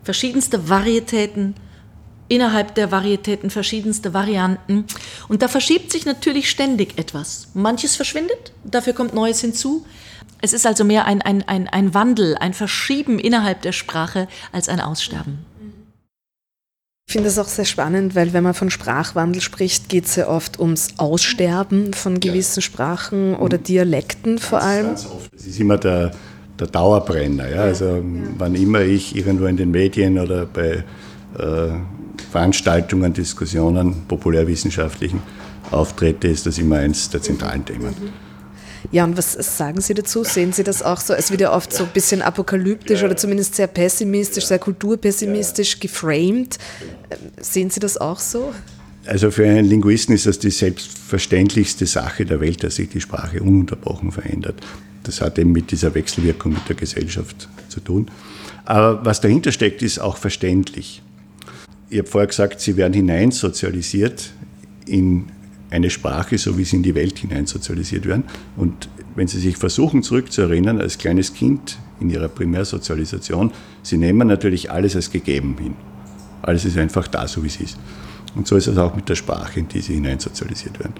verschiedenste 0.03 0.69
Varietäten, 0.69 1.55
innerhalb 2.27 2.75
der 2.75 2.91
Varietäten 2.91 3.49
verschiedenste 3.49 4.13
Varianten. 4.13 4.85
Und 5.27 5.41
da 5.41 5.47
verschiebt 5.47 5.91
sich 5.91 6.05
natürlich 6.05 6.49
ständig 6.49 6.97
etwas. 6.97 7.49
Manches 7.53 7.95
verschwindet, 7.95 8.51
dafür 8.63 8.93
kommt 8.93 9.13
Neues 9.13 9.41
hinzu. 9.41 9.85
Es 10.41 10.53
ist 10.53 10.65
also 10.65 10.83
mehr 10.83 11.05
ein, 11.05 11.21
ein, 11.21 11.47
ein, 11.47 11.67
ein 11.67 11.93
Wandel, 11.93 12.35
ein 12.37 12.53
Verschieben 12.53 13.19
innerhalb 13.19 13.61
der 13.61 13.71
Sprache 13.71 14.27
als 14.51 14.69
ein 14.69 14.79
Aussterben. 14.79 15.39
Ich 17.07 17.13
finde 17.13 17.29
das 17.29 17.37
auch 17.37 17.47
sehr 17.47 17.65
spannend, 17.65 18.15
weil 18.15 18.33
wenn 18.33 18.43
man 18.43 18.55
von 18.55 18.71
Sprachwandel 18.71 19.41
spricht, 19.41 19.89
geht 19.89 20.05
es 20.05 20.15
ja 20.15 20.27
oft 20.27 20.59
ums 20.59 20.95
Aussterben 20.97 21.93
von 21.93 22.19
gewissen 22.19 22.63
Sprachen 22.63 23.35
oder 23.35 23.59
Dialekten 23.59 24.39
vor 24.39 24.61
allem. 24.61 24.87
Ganz 24.87 25.05
oft. 25.05 25.31
Das 25.31 25.45
ist 25.45 25.59
immer 25.59 25.77
der, 25.77 26.11
der 26.59 26.67
Dauerbrenner. 26.67 27.47
Ja? 27.47 27.61
Also 27.61 28.03
wann 28.37 28.55
immer 28.55 28.81
ich 28.81 29.15
irgendwo 29.15 29.45
in 29.45 29.55
den 29.55 29.69
Medien 29.69 30.17
oder 30.17 30.47
bei 30.47 30.83
äh, 31.37 31.67
Veranstaltungen, 32.21 33.13
Diskussionen, 33.13 34.03
populärwissenschaftlichen 34.07 35.21
auftrete, 35.71 36.27
ist 36.27 36.45
das 36.45 36.57
immer 36.57 36.77
eins 36.77 37.09
der 37.09 37.21
zentralen 37.21 37.65
Themen. 37.65 37.95
Ja, 38.91 39.03
und 39.03 39.17
was 39.17 39.33
sagen 39.33 39.81
Sie 39.81 39.93
dazu? 39.93 40.23
Sehen 40.23 40.53
Sie 40.53 40.63
das 40.63 40.83
auch 40.83 40.99
so? 40.99 41.13
Es 41.13 41.31
wird 41.31 41.41
ja 41.41 41.53
oft 41.53 41.73
so 41.73 41.85
ein 41.85 41.89
bisschen 41.91 42.21
apokalyptisch 42.21 43.03
oder 43.03 43.17
zumindest 43.17 43.55
sehr 43.55 43.67
pessimistisch, 43.67 44.45
sehr 44.45 44.59
kulturpessimistisch 44.59 45.79
geframed. 45.79 46.57
Sehen 47.39 47.71
Sie 47.71 47.79
das 47.79 47.97
auch 47.97 48.19
so? 48.19 48.53
Also 49.07 49.31
für 49.31 49.47
einen 49.47 49.65
Linguisten 49.65 50.13
ist 50.13 50.25
das 50.25 50.39
die 50.39 50.51
selbstverständlichste 50.51 51.85
Sache 51.85 52.25
der 52.25 52.39
Welt, 52.41 52.63
dass 52.63 52.75
sich 52.75 52.89
die 52.89 53.01
Sprache 53.01 53.41
ununterbrochen 53.41 54.11
verändert. 54.11 54.55
Das 55.03 55.21
hat 55.21 55.37
eben 55.37 55.51
mit 55.51 55.71
dieser 55.71 55.93
Wechselwirkung 55.93 56.53
mit 56.53 56.67
der 56.67 56.75
Gesellschaft 56.75 57.47
zu 57.69 57.79
tun. 57.79 58.09
Aber 58.65 59.05
was 59.05 59.21
dahinter 59.21 59.51
steckt, 59.51 59.83
ist 59.83 59.99
auch 59.99 60.17
verständlich. 60.17 61.03
Ich 61.89 61.99
habe 61.99 62.07
vorher 62.07 62.27
gesagt, 62.27 62.59
sie 62.61 62.77
werden 62.77 62.93
hineinsozialisiert 62.93 64.31
in 64.85 65.27
eine 65.69 65.89
Sprache, 65.89 66.37
so 66.37 66.57
wie 66.57 66.63
sie 66.63 66.77
in 66.77 66.83
die 66.83 66.95
Welt 66.95 67.19
hineinsozialisiert 67.19 68.05
werden. 68.05 68.23
Und 68.55 68.89
wenn 69.15 69.27
Sie 69.27 69.39
sich 69.39 69.57
versuchen 69.57 70.03
zurückzuerinnern, 70.03 70.79
als 70.79 70.97
kleines 70.97 71.33
Kind 71.33 71.79
in 71.99 72.09
Ihrer 72.09 72.27
Primärsozialisation, 72.27 73.51
Sie 73.81 73.97
nehmen 73.97 74.27
natürlich 74.27 74.69
alles 74.71 74.95
als 74.95 75.09
gegeben 75.09 75.55
hin. 75.57 75.75
Alles 76.41 76.65
ist 76.65 76.77
einfach 76.77 77.07
da, 77.07 77.27
so 77.27 77.41
wie 77.43 77.47
es 77.47 77.59
ist. 77.59 77.77
Und 78.35 78.45
so 78.45 78.57
ist 78.57 78.67
es 78.67 78.77
auch 78.77 78.95
mit 78.95 79.07
der 79.07 79.15
Sprache, 79.15 79.61
in 79.61 79.67
die 79.69 79.79
Sie 79.79 79.93
hineinsozialisiert 79.93 80.79
werden. 80.79 80.95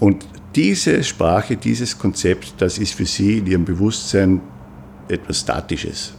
Und 0.00 0.26
diese 0.56 1.02
Sprache, 1.04 1.56
dieses 1.56 1.96
Konzept, 1.96 2.54
das 2.58 2.78
ist 2.78 2.94
für 2.94 3.06
Sie 3.06 3.38
in 3.38 3.46
Ihrem 3.46 3.64
Bewusstsein 3.64 4.40
etwas 5.08 5.40
Statisches. 5.40 6.14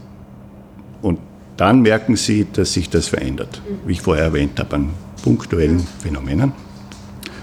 Und 1.01 1.19
dann 1.57 1.81
merken 1.81 2.15
Sie, 2.15 2.45
dass 2.51 2.73
sich 2.73 2.89
das 2.89 3.07
verändert, 3.07 3.61
wie 3.85 3.93
ich 3.93 4.01
vorher 4.01 4.25
erwähnt 4.25 4.59
habe, 4.59 4.75
an 4.75 4.89
punktuellen 5.23 5.85
Phänomenen. 5.99 6.53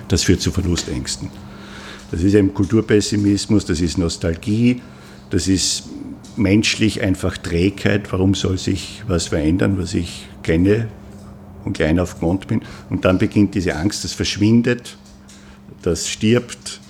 Das 0.08 0.22
führt 0.22 0.40
zu 0.40 0.52
Verlustängsten. 0.52 1.28
Das 2.10 2.22
ist 2.22 2.34
eben 2.34 2.54
Kulturpessimismus, 2.54 3.64
das 3.64 3.80
ist 3.80 3.98
Nostalgie, 3.98 4.80
das 5.30 5.48
ist 5.48 5.84
menschlich 6.36 7.02
einfach 7.02 7.36
Trägheit. 7.36 8.12
Warum 8.12 8.34
soll 8.34 8.56
sich 8.58 9.02
was 9.08 9.28
verändern, 9.28 9.78
was 9.78 9.94
ich 9.94 10.28
kenne 10.42 10.88
und 11.64 11.72
klein 11.72 11.98
auf 11.98 12.20
Grund 12.20 12.46
bin? 12.46 12.62
Und 12.90 13.04
dann 13.04 13.18
beginnt 13.18 13.54
diese 13.54 13.74
Angst, 13.74 14.04
das 14.04 14.12
verschwindet, 14.12 14.96
das 15.82 16.08
stirbt. 16.08 16.80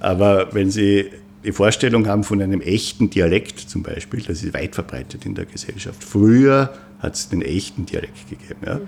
Aber 0.00 0.52
wenn 0.52 0.70
Sie 0.70 1.10
die 1.44 1.52
Vorstellung 1.52 2.06
haben 2.06 2.24
von 2.24 2.40
einem 2.40 2.60
echten 2.60 3.10
Dialekt 3.10 3.60
zum 3.60 3.82
Beispiel, 3.82 4.22
das 4.26 4.42
ist 4.42 4.54
weit 4.54 4.74
verbreitet 4.74 5.26
in 5.26 5.34
der 5.34 5.44
Gesellschaft. 5.44 6.02
Früher 6.02 6.72
hat 7.00 7.14
es 7.14 7.28
den 7.28 7.42
echten 7.42 7.86
Dialekt 7.86 8.28
gegeben. 8.30 8.60
Ja. 8.64 8.80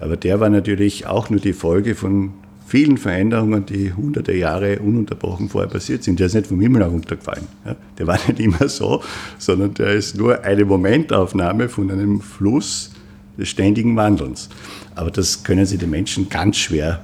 Aber 0.00 0.16
der 0.16 0.40
war 0.40 0.48
natürlich 0.48 1.06
auch 1.06 1.30
nur 1.30 1.40
die 1.40 1.52
Folge 1.52 1.94
von 1.94 2.32
vielen 2.66 2.98
Veränderungen, 2.98 3.64
die 3.64 3.92
hunderte 3.92 4.32
Jahre 4.32 4.80
ununterbrochen 4.80 5.48
vorher 5.48 5.70
passiert 5.70 6.02
sind. 6.02 6.18
Der 6.18 6.26
ist 6.26 6.34
nicht 6.34 6.48
vom 6.48 6.60
Himmel 6.60 6.82
heruntergefallen. 6.82 7.46
Ja. 7.64 7.76
Der 7.98 8.06
war 8.06 8.18
nicht 8.26 8.40
immer 8.40 8.68
so, 8.68 9.02
sondern 9.38 9.74
der 9.74 9.92
ist 9.92 10.16
nur 10.16 10.42
eine 10.44 10.64
Momentaufnahme 10.64 11.68
von 11.68 11.90
einem 11.90 12.20
Fluss 12.20 12.92
des 13.38 13.48
ständigen 13.48 13.96
Wandelns. 13.96 14.48
Aber 14.94 15.10
das 15.10 15.44
können 15.44 15.66
sich 15.66 15.78
die 15.78 15.86
Menschen 15.86 16.28
ganz 16.28 16.56
schwer 16.56 17.02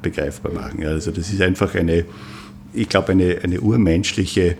begreifbar 0.00 0.52
machen. 0.52 0.82
Ja. 0.82 0.88
Also 0.90 1.10
das 1.10 1.30
ist 1.30 1.40
einfach 1.40 1.74
eine, 1.74 2.04
ich 2.72 2.88
glaube, 2.88 3.12
eine, 3.12 3.38
eine 3.42 3.60
urmenschliche 3.60 4.56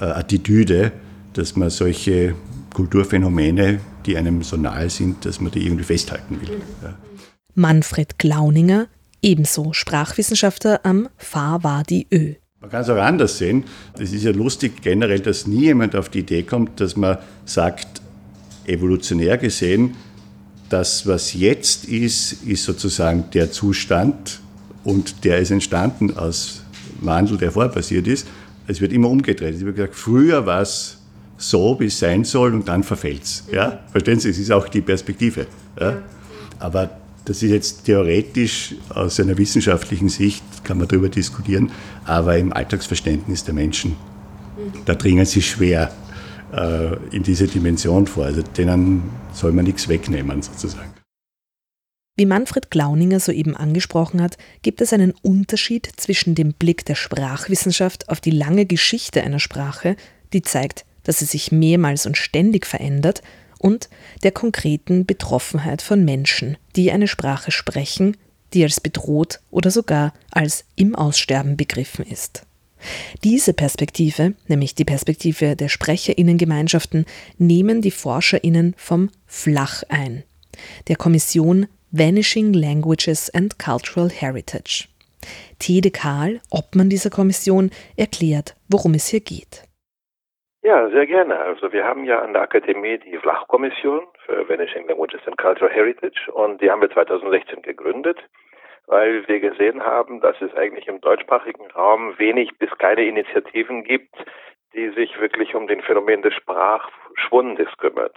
äh, 0.00 0.04
Attitüde, 0.04 0.92
dass 1.32 1.56
man 1.56 1.70
solche 1.70 2.34
Kulturphänomene, 2.74 3.80
die 4.06 4.16
einem 4.16 4.42
so 4.42 4.56
nahe 4.56 4.90
sind, 4.90 5.24
dass 5.24 5.40
man 5.40 5.52
die 5.52 5.64
irgendwie 5.64 5.84
festhalten 5.84 6.40
will. 6.40 6.60
Ja. 6.82 6.94
Manfred 7.54 8.18
Glauninger, 8.18 8.86
ebenso 9.22 9.72
Sprachwissenschaftler 9.72 10.80
am 10.84 11.08
Fahrwadi 11.16 12.06
Ö. 12.12 12.34
Man 12.60 12.70
kann 12.70 12.82
es 12.82 12.90
auch 12.90 12.96
anders 12.96 13.38
sehen. 13.38 13.64
Es 13.98 14.12
ist 14.12 14.22
ja 14.22 14.32
lustig 14.32 14.82
generell, 14.82 15.20
dass 15.20 15.46
nie 15.46 15.62
jemand 15.62 15.96
auf 15.96 16.08
die 16.10 16.20
Idee 16.20 16.42
kommt, 16.42 16.80
dass 16.80 16.94
man 16.94 17.18
sagt, 17.44 18.02
evolutionär 18.66 19.38
gesehen, 19.38 19.96
das, 20.68 21.06
was 21.06 21.34
jetzt 21.34 21.86
ist, 21.86 22.44
ist 22.44 22.64
sozusagen 22.64 23.24
der 23.32 23.50
Zustand 23.50 24.40
und 24.84 25.24
der 25.24 25.38
ist 25.38 25.50
entstanden 25.50 26.16
aus 26.16 26.59
Wandel, 27.00 27.38
der 27.38 27.52
vorher 27.52 27.72
passiert 27.72 28.06
ist. 28.06 28.26
Es 28.66 28.80
wird 28.80 28.92
immer 28.92 29.08
umgedreht. 29.08 29.54
Es 29.54 29.64
wird 29.64 29.76
gesagt, 29.76 29.94
früher 29.94 30.46
war 30.46 30.62
es 30.62 30.98
so, 31.36 31.78
wie 31.80 31.86
es 31.86 31.98
sein 31.98 32.24
soll 32.24 32.54
und 32.54 32.68
dann 32.68 32.82
verfällt 32.82 33.22
es. 33.24 33.44
Ja? 33.50 33.80
Verstehen 33.90 34.20
Sie, 34.20 34.28
es 34.28 34.38
ist 34.38 34.52
auch 34.52 34.68
die 34.68 34.82
Perspektive. 34.82 35.46
Ja? 35.78 35.98
Aber 36.58 36.90
das 37.24 37.42
ist 37.42 37.50
jetzt 37.50 37.84
theoretisch 37.84 38.74
aus 38.90 39.20
einer 39.20 39.36
wissenschaftlichen 39.38 40.08
Sicht, 40.08 40.42
kann 40.64 40.78
man 40.78 40.88
darüber 40.88 41.08
diskutieren, 41.08 41.70
aber 42.04 42.36
im 42.36 42.52
Alltagsverständnis 42.52 43.44
der 43.44 43.54
Menschen, 43.54 43.96
da 44.84 44.94
dringen 44.94 45.24
sie 45.26 45.42
schwer 45.42 45.90
äh, 46.52 46.96
in 47.14 47.22
diese 47.22 47.46
Dimension 47.46 48.06
vor. 48.06 48.24
Also 48.26 48.42
denen 48.42 49.02
soll 49.32 49.52
man 49.52 49.64
nichts 49.64 49.88
wegnehmen 49.88 50.42
sozusagen. 50.42 50.99
Wie 52.20 52.26
Manfred 52.26 52.70
Glauninger 52.70 53.18
soeben 53.18 53.56
angesprochen 53.56 54.20
hat, 54.20 54.36
gibt 54.60 54.82
es 54.82 54.92
einen 54.92 55.14
Unterschied 55.22 55.90
zwischen 55.96 56.34
dem 56.34 56.52
Blick 56.52 56.84
der 56.84 56.94
Sprachwissenschaft 56.94 58.10
auf 58.10 58.20
die 58.20 58.30
lange 58.30 58.66
Geschichte 58.66 59.22
einer 59.22 59.38
Sprache, 59.38 59.96
die 60.34 60.42
zeigt, 60.42 60.84
dass 61.02 61.20
sie 61.20 61.24
sich 61.24 61.50
mehrmals 61.50 62.04
und 62.04 62.18
ständig 62.18 62.66
verändert, 62.66 63.22
und 63.58 63.88
der 64.22 64.32
konkreten 64.32 65.06
Betroffenheit 65.06 65.80
von 65.80 66.04
Menschen, 66.04 66.58
die 66.76 66.92
eine 66.92 67.08
Sprache 67.08 67.52
sprechen, 67.52 68.18
die 68.52 68.64
als 68.64 68.80
bedroht 68.80 69.40
oder 69.50 69.70
sogar 69.70 70.12
als 70.30 70.66
im 70.76 70.94
Aussterben 70.94 71.56
begriffen 71.56 72.04
ist. 72.04 72.42
Diese 73.24 73.54
Perspektive, 73.54 74.34
nämlich 74.46 74.74
die 74.74 74.84
Perspektive 74.84 75.56
der 75.56 75.70
Sprecherinnengemeinschaften, 75.70 77.06
nehmen 77.38 77.80
die 77.80 77.90
Forscherinnen 77.90 78.74
vom 78.76 79.08
Flach 79.26 79.84
ein, 79.88 80.22
der 80.88 80.96
Kommission 80.96 81.66
Vanishing 81.92 82.52
Languages 82.52 83.28
and 83.34 83.58
Cultural 83.58 84.08
Heritage. 84.08 84.86
Tede 85.58 85.90
Kahl, 85.90 86.40
Obmann 86.48 86.88
dieser 86.88 87.10
Kommission, 87.10 87.72
erklärt, 87.96 88.54
worum 88.68 88.94
es 88.94 89.08
hier 89.08 89.18
geht. 89.18 89.64
Ja, 90.62 90.88
sehr 90.90 91.06
gerne. 91.06 91.36
Also 91.36 91.72
wir 91.72 91.84
haben 91.84 92.04
ja 92.04 92.20
an 92.20 92.32
der 92.32 92.42
Akademie 92.42 92.98
die 92.98 93.16
Flachkommission 93.16 94.06
für 94.24 94.48
Vanishing 94.48 94.86
Languages 94.86 95.20
and 95.26 95.36
Cultural 95.36 95.72
Heritage 95.74 96.30
und 96.32 96.62
die 96.62 96.70
haben 96.70 96.80
wir 96.80 96.90
2016 96.90 97.62
gegründet, 97.62 98.18
weil 98.86 99.26
wir 99.26 99.40
gesehen 99.40 99.82
haben, 99.82 100.20
dass 100.20 100.40
es 100.40 100.54
eigentlich 100.54 100.86
im 100.86 101.00
deutschsprachigen 101.00 101.72
Raum 101.72 102.16
wenig 102.18 102.56
bis 102.58 102.70
keine 102.78 103.02
Initiativen 103.04 103.82
gibt, 103.82 104.14
die 104.74 104.90
sich 104.90 105.20
wirklich 105.20 105.56
um 105.56 105.66
den 105.66 105.82
Phänomen 105.82 106.22
des 106.22 106.34
Sprachschwundes 106.34 107.68
kümmert. 107.78 108.16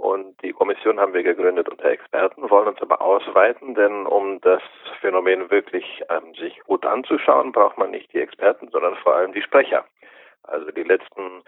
Und 0.00 0.42
die 0.42 0.54
Kommission 0.54 0.98
haben 0.98 1.12
wir 1.12 1.22
gegründet 1.22 1.68
unter 1.68 1.90
Experten, 1.90 2.48
wollen 2.48 2.68
uns 2.68 2.80
aber 2.80 3.02
ausweiten, 3.02 3.74
denn 3.74 4.06
um 4.06 4.40
das 4.40 4.62
Phänomen 5.02 5.50
wirklich 5.50 6.02
ähm, 6.08 6.32
sich 6.36 6.58
gut 6.60 6.86
anzuschauen, 6.86 7.52
braucht 7.52 7.76
man 7.76 7.90
nicht 7.90 8.10
die 8.14 8.20
Experten, 8.20 8.70
sondern 8.70 8.96
vor 8.96 9.14
allem 9.14 9.34
die 9.34 9.42
Sprecher. 9.42 9.84
Also 10.44 10.70
die 10.70 10.84
letzten 10.84 11.42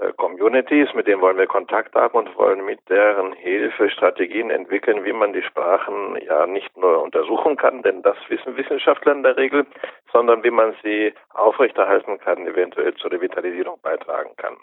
äh, 0.00 0.12
Communities, 0.12 0.94
mit 0.94 1.08
denen 1.08 1.20
wollen 1.20 1.38
wir 1.38 1.48
Kontakt 1.48 1.96
haben 1.96 2.16
und 2.16 2.38
wollen 2.38 2.64
mit 2.64 2.78
deren 2.88 3.32
Hilfe 3.32 3.90
Strategien 3.90 4.50
entwickeln, 4.50 5.04
wie 5.04 5.12
man 5.12 5.32
die 5.32 5.42
Sprachen 5.42 6.16
ja 6.24 6.46
nicht 6.46 6.76
nur 6.76 7.02
untersuchen 7.02 7.56
kann, 7.56 7.82
denn 7.82 8.02
das 8.02 8.16
wissen 8.28 8.56
Wissenschaftler 8.56 9.10
in 9.10 9.24
der 9.24 9.36
Regel, 9.36 9.66
sondern 10.12 10.44
wie 10.44 10.52
man 10.52 10.72
sie 10.84 11.14
aufrechterhalten 11.30 12.20
kann, 12.20 12.46
eventuell 12.46 12.94
zur 12.94 13.10
Revitalisierung 13.10 13.80
beitragen 13.82 14.30
kann. 14.36 14.56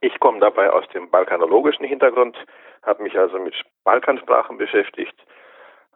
Ich 0.00 0.18
komme 0.20 0.40
dabei 0.40 0.70
aus 0.70 0.86
dem 0.88 1.10
balkanologischen 1.10 1.84
Hintergrund, 1.84 2.36
habe 2.82 3.02
mich 3.02 3.18
also 3.18 3.38
mit 3.38 3.54
Balkansprachen 3.84 4.58
beschäftigt 4.58 5.16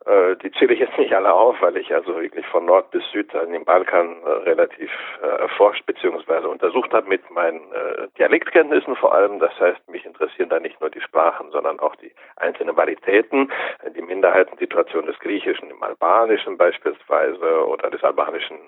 äh, 0.07 0.37
die 0.37 0.51
zähle 0.53 0.75
ich 0.75 0.81
jetzt 0.81 0.99
nicht 0.99 1.15
alle 1.15 1.33
auf, 1.33 1.61
weil 1.61 1.77
ich 1.77 1.95
also 1.95 2.17
wirklich 2.17 2.47
von 2.47 2.65
Nord 2.65 2.91
bis 2.91 3.09
Süd 3.12 3.33
an 3.35 3.53
dem 3.53 3.65
Balkan 3.65 4.17
äh, 4.25 4.31
relativ 4.31 4.91
äh, 5.23 5.27
erforscht 5.27 5.87
bzw. 5.87 6.47
untersucht 6.47 6.93
habe 6.93 7.09
mit 7.09 7.29
meinen 7.31 7.61
äh, 7.73 8.09
Dialektkenntnissen 8.19 8.97
vor 8.97 9.15
allem. 9.15 9.38
Das 9.38 9.53
heißt, 9.61 9.88
mich 9.88 10.05
interessieren 10.05 10.49
da 10.49 10.59
nicht 10.59 10.81
nur 10.81 10.91
die 10.91 11.01
Sprachen, 11.01 11.51
sondern 11.53 11.79
auch 11.79 11.95
die 11.97 12.12
einzelnen 12.37 12.77
Varietäten, 12.77 13.53
die 13.95 14.03
Minderheitensituation 14.03 15.07
des 15.07 15.19
Griechischen 15.21 15.71
im 15.71 15.83
Albanischen 15.83 16.57
beispielsweise 16.57 17.67
oder 17.67 17.91
des 17.91 18.03
Albanischen 18.03 18.59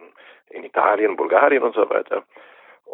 in 0.51 0.63
Italien, 0.63 1.17
Bulgarien 1.17 1.65
und 1.65 1.75
so 1.75 1.89
weiter. 1.91 2.23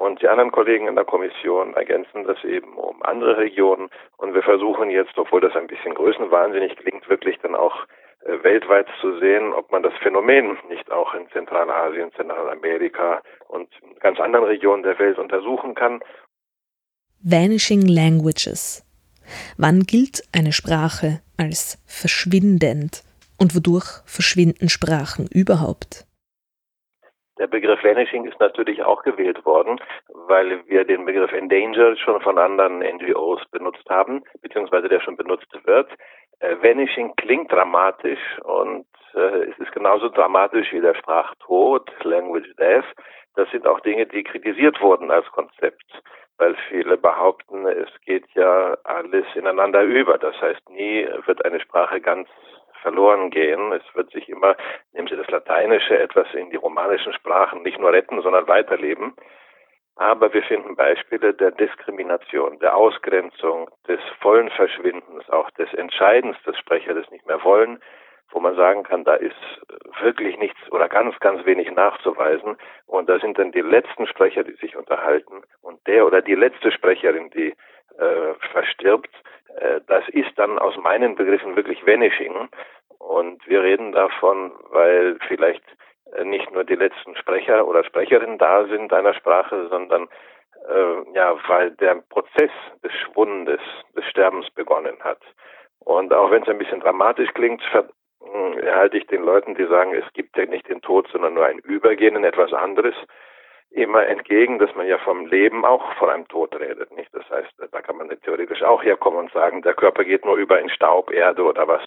Und 0.00 0.22
die 0.22 0.28
anderen 0.28 0.50
Kollegen 0.50 0.88
in 0.88 0.94
der 0.94 1.04
Kommission 1.04 1.74
ergänzen 1.74 2.24
das 2.24 2.42
eben 2.42 2.72
um 2.78 3.02
andere 3.02 3.36
Regionen. 3.36 3.90
Und 4.16 4.32
wir 4.32 4.42
versuchen 4.42 4.88
jetzt, 4.88 5.12
obwohl 5.18 5.42
das 5.42 5.54
ein 5.54 5.66
bisschen 5.66 5.92
größenwahnsinnig 5.92 6.74
klingt, 6.76 7.06
wirklich 7.10 7.38
dann 7.42 7.54
auch 7.54 7.84
äh, 8.24 8.42
weltweit 8.42 8.86
zu 9.02 9.18
sehen, 9.18 9.52
ob 9.52 9.70
man 9.70 9.82
das 9.82 9.92
Phänomen 10.02 10.56
nicht 10.70 10.90
auch 10.90 11.12
in 11.12 11.28
Zentralasien, 11.32 12.10
Zentralamerika 12.16 13.20
und 13.48 13.68
ganz 14.00 14.18
anderen 14.20 14.46
Regionen 14.46 14.84
der 14.84 14.98
Welt 14.98 15.18
untersuchen 15.18 15.74
kann. 15.74 16.00
Vanishing 17.22 17.86
Languages. 17.86 18.82
Wann 19.58 19.80
gilt 19.80 20.22
eine 20.34 20.52
Sprache 20.52 21.20
als 21.36 21.76
verschwindend 21.86 23.02
und 23.38 23.54
wodurch 23.54 24.00
verschwinden 24.06 24.70
Sprachen 24.70 25.28
überhaupt? 25.30 26.06
Der 27.40 27.46
Begriff 27.46 27.82
Vanishing 27.82 28.26
ist 28.26 28.38
natürlich 28.38 28.82
auch 28.84 29.02
gewählt 29.02 29.46
worden, 29.46 29.80
weil 30.28 30.60
wir 30.66 30.84
den 30.84 31.06
Begriff 31.06 31.32
Endangered 31.32 31.98
schon 31.98 32.20
von 32.20 32.36
anderen 32.36 32.80
NGOs 32.80 33.40
benutzt 33.50 33.88
haben, 33.88 34.22
beziehungsweise 34.42 34.90
der 34.90 35.00
schon 35.00 35.16
benutzt 35.16 35.48
wird. 35.64 35.88
Äh, 36.40 36.56
Vanishing 36.60 37.16
klingt 37.16 37.50
dramatisch 37.50 38.20
und 38.42 38.84
äh, 39.14 39.44
es 39.44 39.58
ist 39.58 39.72
genauso 39.72 40.10
dramatisch 40.10 40.70
wie 40.72 40.82
der 40.82 40.92
Sprachtod, 40.92 41.90
Language 42.02 42.54
Death. 42.58 42.84
Das 43.36 43.50
sind 43.52 43.66
auch 43.66 43.80
Dinge, 43.80 44.04
die 44.04 44.22
kritisiert 44.22 44.78
wurden 44.82 45.10
als 45.10 45.26
Konzept, 45.30 45.86
weil 46.36 46.54
viele 46.68 46.98
behaupten, 46.98 47.66
es 47.66 47.88
geht 48.04 48.26
ja 48.34 48.76
alles 48.84 49.24
ineinander 49.34 49.80
über. 49.80 50.18
Das 50.18 50.38
heißt, 50.42 50.68
nie 50.68 51.08
wird 51.24 51.42
eine 51.46 51.60
Sprache 51.60 52.02
ganz 52.02 52.28
verloren 52.82 53.30
gehen. 53.30 53.72
Es 53.72 53.82
wird 53.94 54.10
sich 54.10 54.28
immer, 54.28 54.56
nehmen 54.92 55.08
Sie 55.08 55.16
das 55.16 55.28
Lateinische, 55.28 55.98
etwas 55.98 56.26
in 56.34 56.50
die 56.50 56.56
romanischen 56.56 57.12
Sprachen 57.12 57.62
nicht 57.62 57.78
nur 57.78 57.92
retten, 57.92 58.20
sondern 58.22 58.48
weiterleben. 58.48 59.14
Aber 59.96 60.32
wir 60.32 60.42
finden 60.42 60.76
Beispiele 60.76 61.34
der 61.34 61.50
Diskrimination, 61.50 62.58
der 62.60 62.74
Ausgrenzung, 62.74 63.68
des 63.86 64.00
vollen 64.20 64.48
Verschwindens, 64.50 65.28
auch 65.28 65.50
des 65.50 65.72
Entscheidens 65.74 66.36
des 66.46 66.56
Sprechers, 66.58 66.94
des 66.94 67.10
nicht 67.10 67.26
mehr 67.26 67.44
wollen, 67.44 67.82
wo 68.30 68.40
man 68.40 68.56
sagen 68.56 68.84
kann, 68.84 69.04
da 69.04 69.14
ist 69.14 69.36
wirklich 70.00 70.38
nichts 70.38 70.58
oder 70.70 70.88
ganz, 70.88 71.18
ganz 71.20 71.44
wenig 71.44 71.70
nachzuweisen. 71.72 72.56
Und 72.86 73.08
da 73.08 73.18
sind 73.18 73.38
dann 73.38 73.52
die 73.52 73.60
letzten 73.60 74.06
Sprecher, 74.06 74.44
die 74.44 74.54
sich 74.54 74.76
unterhalten 74.76 75.42
und 75.60 75.84
der 75.86 76.06
oder 76.06 76.22
die 76.22 76.36
letzte 76.36 76.70
Sprecherin, 76.72 77.30
die 77.30 77.54
äh, 77.98 78.34
verstirbt, 78.52 79.10
das 79.86 80.08
ist 80.08 80.30
dann 80.36 80.58
aus 80.58 80.76
meinen 80.76 81.14
Begriffen 81.14 81.56
wirklich 81.56 81.86
Vanishing. 81.86 82.48
Und 82.98 83.46
wir 83.48 83.62
reden 83.62 83.92
davon, 83.92 84.52
weil 84.70 85.18
vielleicht 85.26 85.62
äh, 86.14 86.24
nicht 86.24 86.50
nur 86.52 86.64
die 86.64 86.74
letzten 86.74 87.16
Sprecher 87.16 87.66
oder 87.66 87.84
Sprecherinnen 87.84 88.38
da 88.38 88.66
sind 88.66 88.92
einer 88.92 89.14
Sprache, 89.14 89.68
sondern 89.68 90.08
äh, 90.68 91.14
ja, 91.14 91.34
weil 91.48 91.70
der 91.72 91.96
Prozess 92.08 92.50
des 92.84 92.92
Schwundes, 92.92 93.60
des 93.96 94.04
Sterbens 94.06 94.50
begonnen 94.50 94.96
hat. 95.00 95.20
Und 95.80 96.12
auch 96.12 96.30
wenn 96.30 96.42
es 96.42 96.48
ein 96.48 96.58
bisschen 96.58 96.80
dramatisch 96.80 97.32
klingt, 97.32 97.62
äh, 97.72 98.72
halte 98.72 98.98
ich 98.98 99.06
den 99.06 99.22
Leuten, 99.22 99.54
die 99.54 99.66
sagen, 99.66 99.94
es 99.94 100.12
gibt 100.12 100.36
ja 100.36 100.44
nicht 100.46 100.68
den 100.68 100.82
Tod, 100.82 101.08
sondern 101.10 101.34
nur 101.34 101.46
ein 101.46 101.58
Übergehen 101.58 102.16
in 102.16 102.24
etwas 102.24 102.52
anderes, 102.52 102.94
immer 103.70 104.06
entgegen, 104.06 104.58
dass 104.58 104.74
man 104.74 104.86
ja 104.86 104.98
vom 104.98 105.26
Leben 105.26 105.64
auch 105.64 105.94
vor 105.94 106.12
einem 106.12 106.26
Tod 106.28 106.58
redet, 106.58 106.90
nicht? 106.92 107.14
Das 107.14 107.28
heißt, 107.30 107.52
da 107.70 107.80
kann 107.80 107.96
man 107.96 108.08
theoretisch 108.22 108.62
auch 108.62 108.82
herkommen 108.82 109.20
und 109.20 109.32
sagen, 109.32 109.62
der 109.62 109.74
Körper 109.74 110.04
geht 110.04 110.24
nur 110.24 110.36
über 110.36 110.60
in 110.60 110.70
Staub, 110.70 111.12
Erde 111.12 111.44
oder 111.44 111.68
was. 111.68 111.82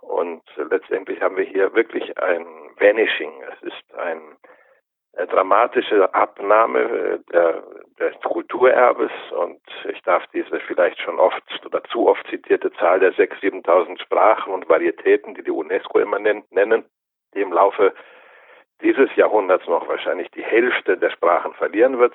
Und 0.00 0.42
letztendlich 0.56 1.22
haben 1.22 1.36
wir 1.36 1.44
hier 1.44 1.74
wirklich 1.74 2.18
ein 2.18 2.46
Vanishing. 2.78 3.32
Es 3.52 3.62
ist 3.62 3.94
ein, 3.94 4.36
eine 5.16 5.26
dramatische 5.28 6.12
Abnahme 6.12 6.80
äh, 6.80 7.18
der, 7.32 7.62
des 7.98 8.20
Kulturerbes 8.22 9.12
und 9.30 9.60
ich 9.88 10.02
darf 10.02 10.26
diese 10.34 10.60
vielleicht 10.60 11.00
schon 11.00 11.18
oft 11.18 11.42
oder 11.64 11.82
zu 11.84 12.06
oft 12.06 12.26
zitierte 12.28 12.70
Zahl 12.72 13.00
der 13.00 13.14
6.000, 13.14 13.64
7.000 13.64 14.02
Sprachen 14.02 14.52
und 14.52 14.68
Varietäten, 14.68 15.34
die 15.34 15.42
die 15.42 15.50
UNESCO 15.50 16.00
immer 16.00 16.18
nennen, 16.18 16.84
die 17.34 17.40
im 17.40 17.52
Laufe 17.52 17.94
dieses 18.84 19.14
Jahrhunderts 19.16 19.66
noch 19.66 19.88
wahrscheinlich 19.88 20.30
die 20.32 20.44
Hälfte 20.44 20.96
der 20.96 21.10
Sprachen 21.10 21.54
verlieren 21.54 21.98
wird. 21.98 22.14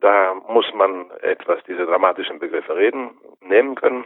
Da 0.00 0.34
muss 0.48 0.66
man 0.74 1.10
etwas 1.22 1.62
diese 1.64 1.86
dramatischen 1.86 2.38
Begriffe 2.38 2.76
reden, 2.76 3.16
nehmen 3.40 3.76
können. 3.76 4.04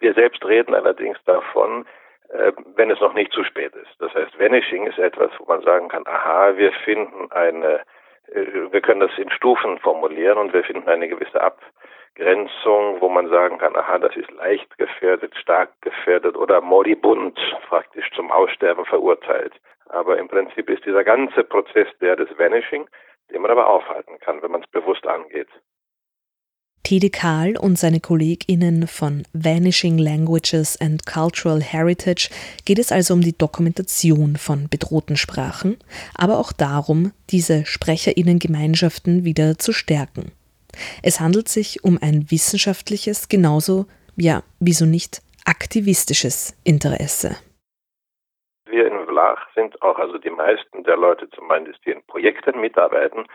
Wir 0.00 0.14
selbst 0.14 0.44
reden 0.46 0.74
allerdings 0.74 1.18
davon, 1.24 1.84
äh, 2.30 2.52
wenn 2.76 2.90
es 2.90 3.00
noch 3.00 3.12
nicht 3.12 3.32
zu 3.32 3.44
spät 3.44 3.74
ist. 3.74 3.90
Das 3.98 4.14
heißt, 4.14 4.38
Vanishing 4.38 4.86
ist 4.86 4.98
etwas, 4.98 5.30
wo 5.38 5.44
man 5.44 5.62
sagen 5.62 5.88
kann, 5.88 6.06
aha, 6.06 6.56
wir 6.56 6.72
finden 6.84 7.30
eine, 7.32 7.80
äh, 8.28 8.70
wir 8.70 8.80
können 8.80 9.00
das 9.00 9.18
in 9.18 9.30
Stufen 9.30 9.78
formulieren 9.80 10.38
und 10.38 10.54
wir 10.54 10.64
finden 10.64 10.88
eine 10.88 11.08
gewisse 11.08 11.42
Abgrenzung, 11.42 13.00
wo 13.00 13.08
man 13.10 13.28
sagen 13.28 13.58
kann, 13.58 13.76
aha, 13.76 13.98
das 13.98 14.16
ist 14.16 14.30
leicht 14.30 14.78
gefährdet, 14.78 15.36
stark 15.36 15.70
gefährdet 15.82 16.36
oder 16.36 16.62
moribund, 16.62 17.38
praktisch 17.68 18.10
zum 18.12 18.30
Aussterben 18.30 18.86
verurteilt. 18.86 19.52
Aber 19.92 20.18
im 20.18 20.26
Prinzip 20.26 20.70
ist 20.70 20.84
dieser 20.86 21.04
ganze 21.04 21.44
Prozess 21.44 21.86
der 22.00 22.16
des 22.16 22.28
Vanishing, 22.38 22.88
den 23.30 23.42
man 23.42 23.50
aber 23.50 23.68
aufhalten 23.68 24.18
kann, 24.20 24.42
wenn 24.42 24.50
man 24.50 24.62
es 24.62 24.70
bewusst 24.70 25.06
angeht. 25.06 25.48
Tede 26.82 27.10
Kahl 27.10 27.56
und 27.58 27.78
seine 27.78 28.00
KollegInnen 28.00 28.88
von 28.88 29.24
Vanishing 29.34 29.98
Languages 29.98 30.80
and 30.80 31.06
Cultural 31.06 31.62
Heritage 31.62 32.30
geht 32.64 32.78
es 32.78 32.90
also 32.90 33.14
um 33.14 33.20
die 33.20 33.36
Dokumentation 33.36 34.36
von 34.36 34.68
bedrohten 34.68 35.16
Sprachen, 35.16 35.76
aber 36.14 36.38
auch 36.38 36.52
darum, 36.52 37.12
diese 37.30 37.66
SprecherInnen-Gemeinschaften 37.66 39.24
wieder 39.24 39.58
zu 39.58 39.72
stärken. 39.72 40.32
Es 41.02 41.20
handelt 41.20 41.48
sich 41.48 41.84
um 41.84 41.98
ein 42.00 42.30
wissenschaftliches, 42.30 43.28
genauso, 43.28 43.86
ja, 44.16 44.42
wieso 44.58 44.86
nicht, 44.86 45.20
aktivistisches 45.44 46.56
Interesse. 46.64 47.36
Vlach 49.22 49.46
sind 49.54 49.80
auch, 49.82 49.98
also 49.98 50.18
die 50.18 50.30
meisten 50.30 50.82
der 50.82 50.96
Leute 50.96 51.30
zumindest, 51.30 51.84
die 51.86 51.90
in 51.90 52.04
Projekten 52.06 52.60
mitarbeiten, 52.60 53.26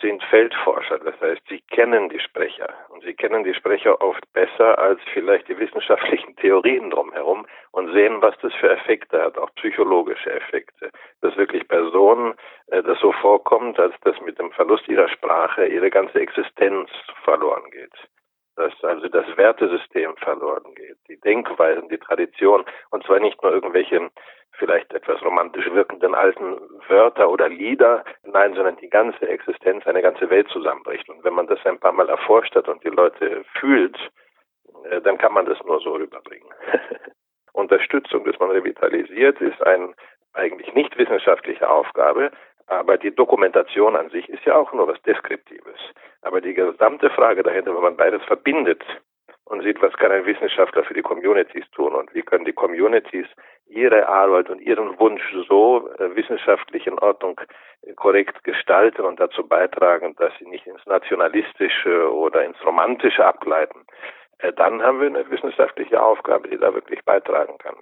sind 0.00 0.22
Feldforscher. 0.24 0.98
Das 0.98 1.18
heißt, 1.20 1.42
sie 1.48 1.60
kennen 1.70 2.08
die 2.08 2.18
Sprecher. 2.18 2.74
Und 2.88 3.02
sie 3.04 3.14
kennen 3.14 3.44
die 3.44 3.54
Sprecher 3.54 4.00
oft 4.00 4.22
besser 4.32 4.78
als 4.78 5.00
vielleicht 5.12 5.48
die 5.48 5.58
wissenschaftlichen 5.58 6.36
Theorien 6.36 6.90
drumherum 6.90 7.46
und 7.70 7.92
sehen, 7.92 8.20
was 8.20 8.34
das 8.42 8.52
für 8.54 8.70
Effekte 8.70 9.22
hat, 9.22 9.38
auch 9.38 9.54
psychologische 9.54 10.32
Effekte. 10.32 10.90
Dass 11.20 11.36
wirklich 11.36 11.66
Personen 11.68 12.34
äh, 12.66 12.82
das 12.82 12.98
so 12.98 13.12
vorkommt, 13.12 13.78
als 13.78 13.94
dass 14.02 14.20
mit 14.20 14.38
dem 14.38 14.50
Verlust 14.52 14.88
ihrer 14.88 15.08
Sprache 15.08 15.66
ihre 15.66 15.90
ganze 15.90 16.20
Existenz 16.20 16.90
verloren 17.24 17.70
geht 17.70 17.94
dass 18.58 18.72
also 18.82 19.08
das 19.08 19.24
Wertesystem 19.36 20.16
verloren 20.16 20.74
geht, 20.74 20.98
die 21.08 21.18
Denkweisen, 21.20 21.88
die 21.88 21.98
Tradition, 21.98 22.64
und 22.90 23.04
zwar 23.04 23.20
nicht 23.20 23.40
nur 23.42 23.52
irgendwelche 23.52 24.10
vielleicht 24.58 24.92
etwas 24.92 25.22
romantisch 25.24 25.70
wirkenden 25.72 26.14
alten 26.14 26.58
Wörter 26.88 27.30
oder 27.30 27.48
Lieder, 27.48 28.04
nein, 28.24 28.54
sondern 28.54 28.76
die 28.76 28.90
ganze 28.90 29.28
Existenz, 29.28 29.86
eine 29.86 30.02
ganze 30.02 30.28
Welt 30.30 30.48
zusammenbricht. 30.48 31.08
Und 31.08 31.24
wenn 31.24 31.34
man 31.34 31.46
das 31.46 31.64
ein 31.64 31.78
paar 31.78 31.92
Mal 31.92 32.08
erforscht 32.08 32.54
hat 32.54 32.68
und 32.68 32.82
die 32.84 32.88
Leute 32.88 33.44
fühlt, 33.58 33.96
äh, 34.90 35.00
dann 35.00 35.18
kann 35.18 35.32
man 35.32 35.46
das 35.46 35.58
nur 35.64 35.80
so 35.80 35.92
rüberbringen. 35.94 36.48
Unterstützung, 37.52 38.24
dass 38.24 38.38
man 38.38 38.50
revitalisiert, 38.50 39.40
ist 39.40 39.62
eine 39.62 39.94
eigentlich 40.34 40.72
nicht 40.74 40.96
wissenschaftliche 40.98 41.68
Aufgabe, 41.68 42.30
aber 42.66 42.98
die 42.98 43.14
Dokumentation 43.14 43.96
an 43.96 44.10
sich 44.10 44.28
ist 44.28 44.44
ja 44.44 44.54
auch 44.54 44.72
nur 44.72 44.86
was 44.86 45.00
Deskriptives. 45.02 45.80
Aber 46.22 46.40
die 46.40 46.54
gesamte 46.54 47.10
Frage 47.10 47.42
dahinter, 47.42 47.74
wenn 47.74 47.82
man 47.82 47.96
beides 47.96 48.22
verbindet 48.24 48.84
und 49.44 49.62
sieht, 49.62 49.80
was 49.80 49.94
kann 49.94 50.12
ein 50.12 50.26
Wissenschaftler 50.26 50.84
für 50.84 50.94
die 50.94 51.02
Communities 51.02 51.64
tun 51.72 51.94
und 51.94 52.14
wie 52.14 52.22
können 52.22 52.44
die 52.44 52.52
Communities 52.52 53.26
ihre 53.68 54.08
Arbeit 54.08 54.50
und 54.50 54.60
ihren 54.60 54.98
Wunsch 54.98 55.22
so 55.48 55.88
äh, 55.98 56.14
wissenschaftlich 56.16 56.86
in 56.86 56.98
Ordnung 56.98 57.40
äh, 57.82 57.92
korrekt 57.94 58.44
gestalten 58.44 59.02
und 59.02 59.20
dazu 59.20 59.46
beitragen, 59.46 60.14
dass 60.16 60.32
sie 60.38 60.48
nicht 60.48 60.66
ins 60.66 60.84
Nationalistische 60.86 62.12
oder 62.12 62.44
ins 62.44 62.56
Romantische 62.64 63.24
abgleiten, 63.24 63.84
äh, 64.38 64.52
dann 64.52 64.82
haben 64.82 65.00
wir 65.00 65.08
eine 65.08 65.30
wissenschaftliche 65.30 66.02
Aufgabe, 66.02 66.48
die 66.48 66.58
da 66.58 66.72
wirklich 66.74 67.04
beitragen 67.04 67.58
kann. 67.58 67.76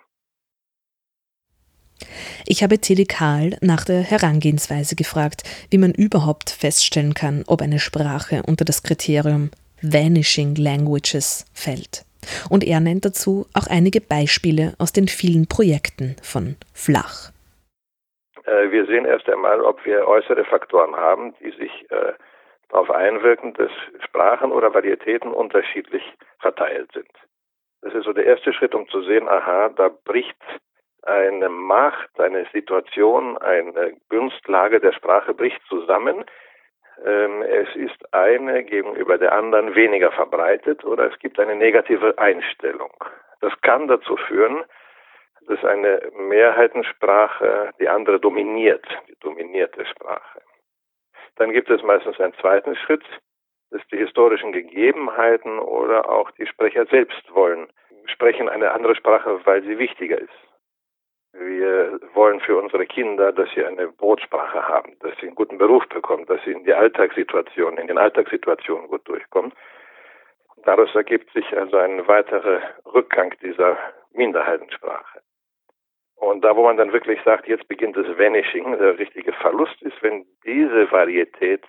Ich 2.46 2.62
habe 2.62 2.78
Teddy 2.78 3.06
Karl 3.06 3.56
nach 3.60 3.84
der 3.84 4.02
Herangehensweise 4.02 4.96
gefragt, 4.96 5.42
wie 5.70 5.78
man 5.78 5.92
überhaupt 5.92 6.50
feststellen 6.50 7.14
kann, 7.14 7.42
ob 7.46 7.62
eine 7.62 7.78
Sprache 7.78 8.42
unter 8.46 8.64
das 8.64 8.82
Kriterium 8.82 9.50
Vanishing 9.82 10.54
Languages 10.56 11.44
fällt. 11.54 12.04
Und 12.50 12.64
er 12.64 12.80
nennt 12.80 13.04
dazu 13.04 13.46
auch 13.54 13.66
einige 13.68 14.00
Beispiele 14.00 14.74
aus 14.78 14.92
den 14.92 15.08
vielen 15.08 15.46
Projekten 15.46 16.16
von 16.22 16.56
Flach. 16.74 17.30
Äh, 18.44 18.70
wir 18.70 18.86
sehen 18.86 19.04
erst 19.04 19.28
einmal, 19.28 19.60
ob 19.60 19.84
wir 19.84 20.06
äußere 20.06 20.44
Faktoren 20.44 20.96
haben, 20.96 21.34
die 21.40 21.50
sich 21.50 21.90
äh, 21.90 22.12
darauf 22.68 22.90
einwirken, 22.90 23.54
dass 23.54 23.70
Sprachen 24.04 24.52
oder 24.52 24.72
Varietäten 24.72 25.32
unterschiedlich 25.32 26.02
verteilt 26.38 26.90
sind. 26.92 27.10
Das 27.82 27.94
ist 27.94 28.04
so 28.04 28.12
der 28.12 28.26
erste 28.26 28.52
Schritt, 28.52 28.74
um 28.74 28.88
zu 28.88 29.02
sehen, 29.02 29.28
aha, 29.28 29.68
da 29.70 29.90
bricht 30.04 30.36
eine 31.02 31.48
Macht, 31.48 32.18
eine 32.18 32.46
Situation, 32.52 33.38
eine 33.38 33.96
Günstlage 34.08 34.80
der 34.80 34.92
Sprache 34.92 35.34
bricht 35.34 35.60
zusammen. 35.68 36.24
Ähm, 37.04 37.42
es 37.42 37.74
ist 37.76 38.14
eine 38.14 38.64
gegenüber 38.64 39.18
der 39.18 39.32
anderen 39.32 39.74
weniger 39.74 40.12
verbreitet 40.12 40.84
oder 40.84 41.12
es 41.12 41.18
gibt 41.18 41.38
eine 41.38 41.54
negative 41.54 42.18
Einstellung. 42.18 42.92
Das 43.40 43.52
kann 43.60 43.86
dazu 43.86 44.16
führen, 44.16 44.64
dass 45.46 45.62
eine 45.64 46.10
Mehrheitensprache 46.16 47.70
die 47.78 47.88
andere 47.88 48.18
dominiert, 48.18 48.84
die 49.08 49.16
dominierte 49.20 49.84
Sprache. 49.86 50.40
Dann 51.36 51.52
gibt 51.52 51.70
es 51.70 51.82
meistens 51.82 52.18
einen 52.18 52.34
zweiten 52.34 52.74
Schritt, 52.76 53.04
dass 53.70 53.82
die 53.88 53.98
historischen 53.98 54.52
Gegebenheiten 54.52 55.58
oder 55.58 56.08
auch 56.08 56.30
die 56.32 56.46
Sprecher 56.46 56.86
selbst 56.86 57.34
wollen, 57.34 57.68
sprechen 58.06 58.48
eine 58.48 58.70
andere 58.72 58.94
Sprache, 58.94 59.40
weil 59.44 59.62
sie 59.62 59.78
wichtiger 59.78 60.18
ist. 60.18 60.45
Wir 61.38 62.00
wollen 62.14 62.40
für 62.40 62.56
unsere 62.56 62.86
Kinder, 62.86 63.32
dass 63.32 63.48
sie 63.54 63.64
eine 63.64 63.88
Brotsprache 63.88 64.66
haben, 64.66 64.96
dass 65.00 65.12
sie 65.20 65.26
einen 65.26 65.34
guten 65.34 65.58
Beruf 65.58 65.86
bekommen, 65.88 66.24
dass 66.26 66.42
sie 66.44 66.52
in 66.52 66.64
die 66.64 66.72
Alltagssituation, 66.72 67.76
in 67.76 67.88
den 67.88 67.98
Alltagssituationen 67.98 68.88
gut 68.88 69.06
durchkommen. 69.06 69.52
Daraus 70.64 70.94
ergibt 70.94 71.30
sich 71.32 71.56
also 71.56 71.76
ein 71.76 72.06
weiterer 72.08 72.60
Rückgang 72.86 73.34
dieser 73.42 73.76
Minderheitensprache. 74.12 75.20
Und 76.16 76.42
da, 76.42 76.56
wo 76.56 76.64
man 76.64 76.78
dann 76.78 76.92
wirklich 76.92 77.20
sagt, 77.22 77.46
jetzt 77.46 77.68
beginnt 77.68 77.96
das 77.96 78.06
Vanishing, 78.18 78.76
der 78.78 78.98
richtige 78.98 79.32
Verlust 79.34 79.80
ist, 79.82 80.02
wenn 80.02 80.24
diese 80.44 80.90
Varietät 80.90 81.64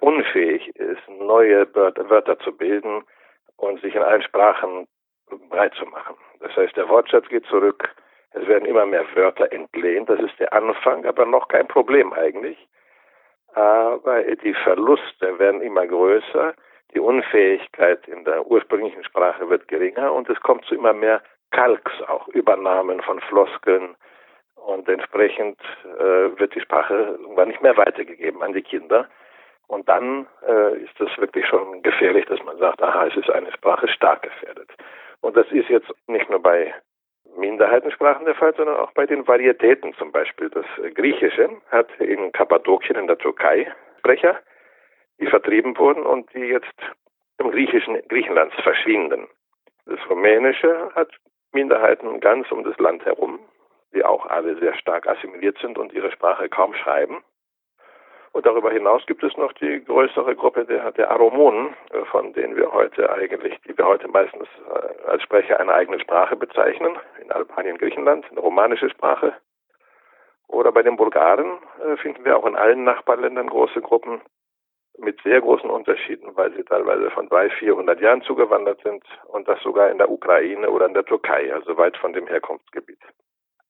unfähig 0.00 0.68
ist, 0.76 1.08
neue 1.08 1.74
Wörter 1.74 2.38
zu 2.40 2.54
bilden 2.54 3.02
und 3.56 3.80
sich 3.80 3.94
in 3.94 4.02
allen 4.02 4.22
Sprachen 4.22 4.86
breit 5.48 5.74
zu 5.74 5.86
machen. 5.86 6.16
Das 6.40 6.54
heißt, 6.54 6.76
der 6.76 6.88
Wortschatz 6.90 7.26
geht 7.28 7.46
zurück, 7.46 7.94
es 8.36 8.46
werden 8.46 8.66
immer 8.66 8.86
mehr 8.86 9.04
Wörter 9.14 9.50
entlehnt, 9.52 10.08
das 10.08 10.20
ist 10.20 10.38
der 10.38 10.52
Anfang, 10.52 11.04
aber 11.06 11.26
noch 11.26 11.48
kein 11.48 11.66
Problem 11.66 12.12
eigentlich. 12.12 12.58
Aber 13.54 14.22
die 14.22 14.54
Verluste 14.54 15.38
werden 15.38 15.62
immer 15.62 15.86
größer, 15.86 16.54
die 16.94 17.00
Unfähigkeit 17.00 18.06
in 18.08 18.24
der 18.24 18.46
ursprünglichen 18.46 19.04
Sprache 19.04 19.48
wird 19.48 19.68
geringer 19.68 20.12
und 20.12 20.28
es 20.28 20.40
kommt 20.40 20.64
zu 20.66 20.74
immer 20.74 20.92
mehr 20.92 21.22
Kalks, 21.50 21.92
auch 22.08 22.28
Übernahmen 22.28 23.00
von 23.02 23.20
Floskeln. 23.20 23.96
Und 24.54 24.88
entsprechend 24.88 25.58
äh, 25.98 26.38
wird 26.38 26.54
die 26.54 26.60
Sprache 26.60 27.18
irgendwann 27.20 27.48
nicht 27.48 27.62
mehr 27.62 27.76
weitergegeben 27.76 28.42
an 28.42 28.52
die 28.52 28.62
Kinder. 28.62 29.08
Und 29.68 29.88
dann 29.88 30.26
äh, 30.46 30.78
ist 30.78 31.00
es 31.00 31.16
wirklich 31.18 31.46
schon 31.46 31.82
gefährlich, 31.82 32.26
dass 32.26 32.42
man 32.44 32.58
sagt, 32.58 32.82
aha, 32.82 33.06
es 33.06 33.16
ist 33.16 33.30
eine 33.30 33.52
Sprache 33.52 33.88
stark 33.88 34.22
gefährdet. 34.22 34.70
Und 35.20 35.36
das 35.36 35.46
ist 35.50 35.68
jetzt 35.68 35.90
nicht 36.08 36.28
nur 36.30 36.42
bei 36.42 36.74
Minderheitensprachen 37.36 38.24
der 38.24 38.34
Fall, 38.34 38.54
sondern 38.56 38.76
auch 38.76 38.92
bei 38.92 39.06
den 39.06 39.26
Varietäten 39.26 39.94
zum 39.94 40.12
Beispiel. 40.12 40.50
Das 40.50 40.66
Griechische 40.94 41.50
hat 41.70 41.88
in 41.98 42.32
Kappadokien 42.32 42.96
in 42.96 43.06
der 43.06 43.18
Türkei 43.18 43.72
Sprecher, 43.98 44.38
die 45.18 45.26
vertrieben 45.26 45.76
wurden 45.78 46.04
und 46.04 46.32
die 46.34 46.40
jetzt 46.40 46.74
im 47.38 47.50
griechischen 47.50 48.00
Griechenlands 48.08 48.54
verschwinden. 48.62 49.26
Das 49.86 49.98
Rumänische 50.08 50.90
hat 50.94 51.10
Minderheiten 51.52 52.20
ganz 52.20 52.50
um 52.50 52.64
das 52.64 52.78
Land 52.78 53.04
herum, 53.04 53.38
die 53.94 54.04
auch 54.04 54.26
alle 54.26 54.58
sehr 54.58 54.74
stark 54.74 55.06
assimiliert 55.06 55.58
sind 55.58 55.78
und 55.78 55.92
ihre 55.92 56.10
Sprache 56.12 56.48
kaum 56.48 56.74
schreiben. 56.74 57.22
Und 58.36 58.44
darüber 58.44 58.70
hinaus 58.70 59.06
gibt 59.06 59.24
es 59.24 59.34
noch 59.38 59.54
die 59.54 59.82
größere 59.82 60.36
Gruppe 60.36 60.66
der, 60.66 60.92
der 60.92 61.10
Aromonen, 61.10 61.74
äh, 61.90 62.04
von 62.04 62.34
denen 62.34 62.54
wir 62.54 62.70
heute 62.70 63.10
eigentlich, 63.10 63.58
die 63.62 63.78
wir 63.78 63.86
heute 63.86 64.08
meistens 64.08 64.46
äh, 64.68 65.08
als 65.08 65.22
Sprecher 65.22 65.58
einer 65.58 65.72
eigenen 65.72 66.00
Sprache 66.00 66.36
bezeichnen, 66.36 66.98
in 67.18 67.32
Albanien, 67.32 67.78
Griechenland, 67.78 68.26
eine 68.30 68.40
romanische 68.40 68.90
Sprache. 68.90 69.32
Oder 70.48 70.70
bei 70.70 70.82
den 70.82 70.98
Bulgaren 70.98 71.46
äh, 71.82 71.96
finden 71.96 72.26
wir 72.26 72.36
auch 72.36 72.44
in 72.44 72.56
allen 72.56 72.84
Nachbarländern 72.84 73.46
große 73.46 73.80
Gruppen 73.80 74.20
mit 74.98 75.18
sehr 75.22 75.40
großen 75.40 75.70
Unterschieden, 75.70 76.36
weil 76.36 76.52
sie 76.52 76.62
teilweise 76.62 77.10
von 77.12 77.30
300, 77.30 77.54
400 77.54 78.00
Jahren 78.02 78.20
zugewandert 78.20 78.82
sind 78.82 79.02
und 79.28 79.48
das 79.48 79.62
sogar 79.62 79.90
in 79.90 79.96
der 79.96 80.10
Ukraine 80.10 80.68
oder 80.68 80.84
in 80.84 80.92
der 80.92 81.06
Türkei, 81.06 81.54
also 81.54 81.78
weit 81.78 81.96
von 81.96 82.12
dem 82.12 82.26
Herkunftsgebiet. 82.26 83.00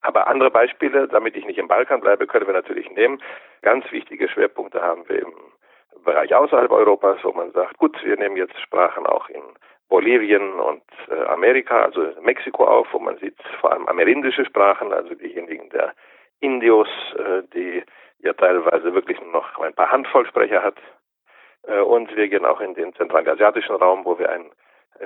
Aber 0.03 0.29
andere 0.29 0.51
Beispiele, 0.51 1.09
damit 1.09 1.37
ich 1.37 1.47
nicht 1.47 1.59
im 1.59 1.69
Balkan 1.69 2.01
bleibe, 2.01 2.27
können 2.27 2.47
wir 2.47 2.55
natürlich 2.55 2.91
nehmen. 2.91 3.21
Ganz 3.63 3.91
wichtige 3.91 4.29
Schwerpunkte 4.29 4.83
haben 4.83 5.09
wir 5.09 5.23
im 5.23 5.33
Bereich 6.05 6.35
außerhalb 6.35 6.71
Europas, 6.71 7.19
wo 7.23 7.33
man 7.33 7.51
sagt, 7.53 7.79
gut, 7.79 7.97
wir 8.05 8.17
nehmen 8.17 8.37
jetzt 8.37 8.59
Sprachen 8.61 9.07
auch 9.07 9.29
in 9.29 9.43
Bolivien 9.89 10.53
und 10.61 10.83
äh, 11.09 11.25
Amerika, 11.27 11.83
also 11.83 12.09
Mexiko 12.21 12.65
auf, 12.65 12.89
wo 12.93 12.99
man 12.99 13.17
sieht 13.19 13.37
vor 13.61 13.73
allem 13.73 13.87
amerindische 13.87 14.45
Sprachen, 14.45 14.93
also 14.93 15.15
diejenigen 15.15 15.69
der 15.71 15.95
Indios, 16.41 16.89
äh, 17.17 17.43
die 17.55 17.83
ja 18.19 18.33
teilweise 18.33 18.95
wirklich 18.95 19.21
nur 19.21 19.33
noch 19.33 19.59
ein 19.59 19.75
paar 19.75 19.91
Handvoll 19.91 20.27
Sprecher 20.27 20.63
hat. 20.63 20.77
Äh, 21.67 21.81
und 21.81 22.15
wir 22.17 22.29
gehen 22.29 22.45
auch 22.45 22.61
in 22.61 22.75
den 22.75 22.95
zentralasiatischen 22.95 23.77
Raum, 23.77 24.05
wo 24.05 24.19
wir 24.19 24.31
einen 24.31 24.51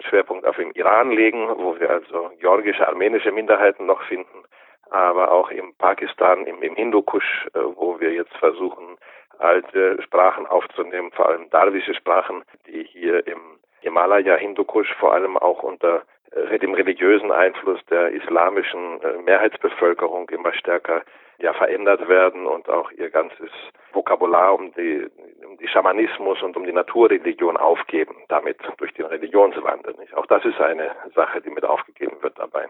Schwerpunkt 0.09 0.47
auf 0.47 0.57
den 0.57 0.71
Iran 0.73 1.11
legen, 1.11 1.49
wo 1.57 1.79
wir 1.79 1.91
also 1.91 2.31
georgische, 2.39 2.87
armenische 2.87 3.33
Minderheiten 3.33 3.87
noch 3.87 4.03
finden 4.05 4.45
aber 4.91 5.33
auch 5.33 5.51
im 5.51 5.75
Pakistan, 5.77 6.47
im, 6.47 6.63
im 6.63 6.75
Hindukusch, 6.75 7.49
äh, 7.55 7.61
wo 7.77 8.01
wir 8.01 8.13
jetzt 8.13 8.37
versuchen, 8.37 8.99
alte 9.39 10.01
Sprachen 10.03 10.47
aufzunehmen, 10.47 11.11
vor 11.13 11.29
allem 11.29 11.49
darwische 11.51 11.95
Sprachen, 11.95 12.43
die 12.67 12.85
hier 12.85 13.27
im 13.27 13.41
Himalaya 13.81 14.37
Hindukusch 14.37 14.93
vor 14.97 15.15
allem 15.15 15.37
auch 15.39 15.63
unter 15.63 16.03
äh, 16.33 16.59
dem 16.59 16.75
religiösen 16.75 17.33
Einfluss 17.33 17.81
der 17.87 18.11
islamischen 18.11 19.01
äh, 19.03 19.23
Mehrheitsbevölkerung 19.23 20.29
immer 20.29 20.53
stärker 20.53 21.03
ja 21.39 21.55
verändert 21.55 22.07
werden 22.07 22.47
und 22.47 22.69
auch 22.69 22.91
ihr 22.93 23.09
ganzes 23.09 23.51
Vokabular 23.93 24.55
um 24.55 24.73
die, 24.75 25.09
um 25.47 25.57
die 25.57 25.69
Schamanismus 25.69 26.43
und 26.43 26.57
um 26.57 26.65
die 26.65 26.73
Naturreligion 26.73 27.57
aufgeben, 27.57 28.15
damit 28.29 28.59
durch 28.77 28.93
den 28.95 29.07
Religionswandel. 29.07 29.95
Nicht? 29.99 30.15
Auch 30.15 30.27
das 30.27 30.45
ist 30.45 30.61
eine 30.61 30.95
Sache, 31.15 31.41
die 31.41 31.51
mit 31.51 31.65
aufgegeben 31.65 32.17
wird 32.21 32.39
dabei. 32.39 32.69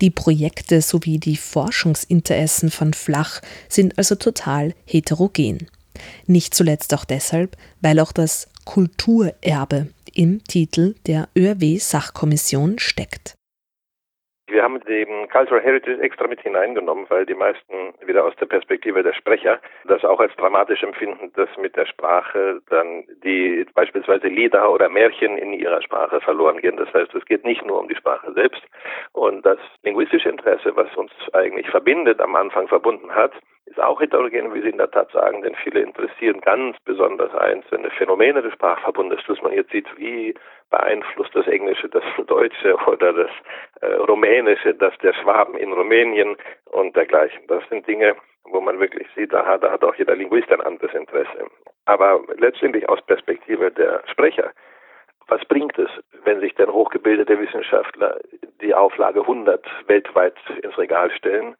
Die 0.00 0.10
Projekte 0.10 0.80
sowie 0.82 1.18
die 1.18 1.36
Forschungsinteressen 1.36 2.70
von 2.70 2.94
Flach 2.94 3.40
sind 3.68 3.98
also 3.98 4.14
total 4.14 4.74
heterogen. 4.86 5.68
Nicht 6.26 6.54
zuletzt 6.54 6.94
auch 6.94 7.04
deshalb, 7.04 7.56
weil 7.80 8.00
auch 8.00 8.12
das 8.12 8.48
Kulturerbe 8.64 9.88
im 10.12 10.42
Titel 10.44 10.94
der 11.06 11.28
ÖRW-Sachkommission 11.36 12.78
steckt. 12.78 13.34
Wir 14.46 14.62
haben 14.62 14.78
den 14.80 15.28
Cultural 15.30 15.62
Heritage 15.62 16.02
extra 16.02 16.26
mit 16.26 16.40
hineingenommen, 16.42 17.06
weil 17.08 17.24
die 17.24 17.34
meisten 17.34 17.94
wieder 18.04 18.24
aus 18.24 18.36
der 18.36 18.46
Perspektive 18.46 19.02
der 19.02 19.14
Sprecher 19.14 19.58
das 19.86 20.04
auch 20.04 20.20
als 20.20 20.34
dramatisch 20.36 20.82
empfinden, 20.82 21.32
dass 21.34 21.48
mit 21.56 21.76
der 21.76 21.86
Sprache 21.86 22.60
dann 22.68 23.04
die 23.24 23.64
beispielsweise 23.74 24.26
Lieder 24.28 24.70
oder 24.70 24.90
Märchen 24.90 25.38
in 25.38 25.54
ihrer 25.54 25.80
Sprache 25.80 26.20
verloren 26.20 26.60
gehen. 26.60 26.76
Das 26.76 26.92
heißt, 26.92 27.14
es 27.14 27.24
geht 27.24 27.44
nicht 27.44 27.64
nur 27.64 27.80
um 27.80 27.88
die 27.88 27.96
Sprache 27.96 28.32
selbst. 28.34 28.62
Und 29.12 29.46
das 29.46 29.58
linguistische 29.82 30.28
Interesse, 30.28 30.76
was 30.76 30.94
uns 30.94 31.12
eigentlich 31.32 31.70
verbindet, 31.70 32.20
am 32.20 32.36
Anfang 32.36 32.68
verbunden 32.68 33.14
hat, 33.14 33.32
ist 33.74 33.82
auch 33.82 34.00
heterogen, 34.00 34.54
wie 34.54 34.60
Sie 34.60 34.68
in 34.68 34.78
der 34.78 34.90
Tat 34.90 35.10
sagen, 35.10 35.42
denn 35.42 35.54
viele 35.56 35.80
interessieren 35.80 36.40
ganz 36.40 36.76
besonders 36.84 37.34
einzelne 37.34 37.90
Phänomene 37.90 38.40
des 38.40 38.52
Sprachverbundes, 38.52 39.20
dass 39.26 39.42
man 39.42 39.52
jetzt 39.52 39.72
sieht, 39.72 39.88
wie 39.98 40.34
beeinflusst 40.70 41.34
das 41.34 41.46
Englische 41.48 41.88
das 41.88 42.04
Deutsche 42.26 42.76
oder 42.86 43.12
das 43.12 43.30
äh, 43.80 43.94
Rumänische, 43.94 44.74
das 44.74 44.96
der 44.98 45.12
Schwaben 45.14 45.56
in 45.56 45.72
Rumänien 45.72 46.36
und 46.66 46.94
dergleichen. 46.94 47.46
Das 47.48 47.62
sind 47.68 47.86
Dinge, 47.88 48.14
wo 48.44 48.60
man 48.60 48.78
wirklich 48.78 49.08
sieht, 49.16 49.34
aha, 49.34 49.58
da 49.58 49.72
hat 49.72 49.82
auch 49.82 49.94
jeder 49.96 50.14
Linguist 50.14 50.50
ein 50.52 50.60
anderes 50.60 50.94
Interesse. 50.94 51.46
Aber 51.86 52.22
letztendlich 52.36 52.88
aus 52.88 53.02
Perspektive 53.02 53.72
der 53.72 54.02
Sprecher, 54.06 54.52
was 55.26 55.44
bringt 55.46 55.78
es, 55.78 55.90
wenn 56.22 56.40
sich 56.40 56.54
denn 56.54 56.72
hochgebildete 56.72 57.40
Wissenschaftler 57.40 58.20
die 58.60 58.74
Auflage 58.74 59.22
100 59.22 59.66
weltweit 59.88 60.36
ins 60.62 60.76
Regal 60.78 61.10
stellen 61.10 61.56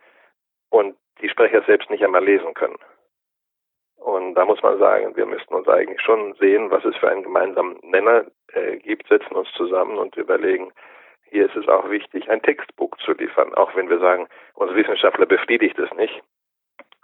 und 0.70 0.96
die 1.20 1.28
Sprecher 1.28 1.62
selbst 1.62 1.90
nicht 1.90 2.04
einmal 2.04 2.24
lesen 2.24 2.54
können. 2.54 2.78
Und 3.96 4.34
da 4.34 4.44
muss 4.44 4.62
man 4.62 4.78
sagen, 4.78 5.16
wir 5.16 5.26
müssten 5.26 5.54
uns 5.54 5.66
eigentlich 5.68 6.00
schon 6.00 6.34
sehen, 6.34 6.70
was 6.70 6.84
es 6.84 6.96
für 6.96 7.10
einen 7.10 7.22
gemeinsamen 7.22 7.78
Nenner 7.82 8.26
äh, 8.52 8.76
gibt, 8.76 9.08
setzen 9.08 9.34
uns 9.34 9.50
zusammen 9.52 9.96
und 9.96 10.16
überlegen, 10.16 10.72
hier 11.30 11.46
ist 11.46 11.56
es 11.56 11.66
auch 11.68 11.88
wichtig, 11.90 12.30
ein 12.30 12.42
Textbuch 12.42 12.96
zu 12.98 13.12
liefern, 13.12 13.54
auch 13.54 13.74
wenn 13.74 13.88
wir 13.88 13.98
sagen, 13.98 14.28
unsere 14.54 14.78
Wissenschaftler 14.78 15.26
befriedigt 15.26 15.78
es 15.78 15.92
nicht. 15.94 16.22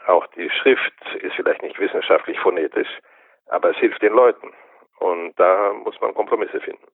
Auch 0.06 0.26
die 0.28 0.50
Schrift 0.50 0.92
ist 1.20 1.34
vielleicht 1.34 1.62
nicht 1.62 1.78
wissenschaftlich 1.78 2.38
phonetisch, 2.38 2.88
aber 3.46 3.70
es 3.70 3.76
hilft 3.78 4.02
den 4.02 4.12
Leuten. 4.12 4.52
Und 4.98 5.32
da 5.38 5.72
muss 5.72 6.00
man 6.00 6.14
Kompromisse 6.14 6.60
finden. 6.60 6.86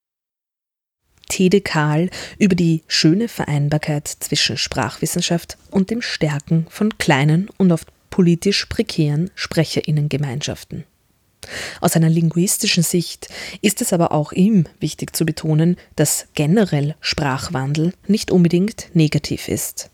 Tede 1.28 1.60
Kahl 1.60 2.10
über 2.38 2.54
die 2.54 2.82
schöne 2.86 3.28
Vereinbarkeit 3.28 4.08
zwischen 4.08 4.56
Sprachwissenschaft 4.56 5.58
und 5.70 5.90
dem 5.90 6.02
Stärken 6.02 6.66
von 6.70 6.96
kleinen 6.98 7.48
und 7.58 7.72
oft 7.72 7.88
politisch 8.10 8.66
prekären 8.66 9.30
Sprecherinnengemeinschaften. 9.34 10.84
Aus 11.80 11.94
einer 11.94 12.08
linguistischen 12.08 12.82
Sicht 12.82 13.28
ist 13.62 13.80
es 13.80 13.92
aber 13.92 14.12
auch 14.12 14.32
ihm 14.32 14.64
wichtig 14.80 15.14
zu 15.14 15.24
betonen, 15.24 15.76
dass 15.94 16.26
generell 16.34 16.96
Sprachwandel 17.00 17.92
nicht 18.06 18.30
unbedingt 18.30 18.88
negativ 18.94 19.48
ist. 19.48 19.90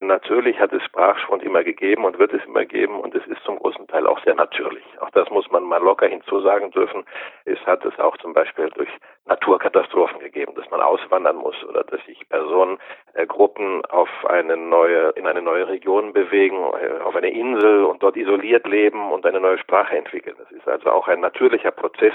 Natürlich 0.00 0.60
hat 0.60 0.72
es 0.72 0.84
Sprachschwund 0.84 1.42
immer 1.42 1.64
gegeben 1.64 2.04
und 2.04 2.20
wird 2.20 2.32
es 2.32 2.44
immer 2.44 2.64
geben 2.64 3.00
und 3.00 3.16
es 3.16 3.26
ist 3.26 3.42
zum 3.42 3.58
großen 3.58 3.88
Teil 3.88 4.06
auch 4.06 4.22
sehr 4.22 4.36
natürlich. 4.36 4.84
Auch 5.00 5.10
das 5.10 5.28
muss 5.30 5.50
man 5.50 5.64
mal 5.64 5.82
locker 5.82 6.06
hinzusagen 6.06 6.70
dürfen. 6.70 7.04
Es 7.44 7.58
hat 7.66 7.84
es 7.84 7.98
auch 7.98 8.16
zum 8.18 8.32
Beispiel 8.32 8.70
durch 8.76 8.88
Naturkatastrophen 9.26 10.20
gegeben, 10.20 10.54
dass 10.54 10.70
man 10.70 10.80
auswandern 10.80 11.36
muss 11.36 11.56
oder 11.64 11.82
dass 11.82 12.00
sich 12.06 12.28
Personen, 12.28 12.78
äh, 13.14 13.26
Gruppen 13.26 13.84
auf 13.86 14.08
eine 14.26 14.56
neue, 14.56 15.10
in 15.16 15.26
eine 15.26 15.42
neue 15.42 15.66
Region 15.66 16.12
bewegen, 16.12 16.58
äh, 16.80 17.02
auf 17.02 17.16
eine 17.16 17.30
Insel 17.30 17.82
und 17.82 18.00
dort 18.00 18.16
isoliert 18.16 18.68
leben 18.68 19.10
und 19.10 19.26
eine 19.26 19.40
neue 19.40 19.58
Sprache 19.58 19.96
entwickeln. 19.96 20.36
Das 20.38 20.50
ist 20.52 20.68
also 20.68 20.90
auch 20.90 21.08
ein 21.08 21.18
natürlicher 21.18 21.72
Prozess 21.72 22.14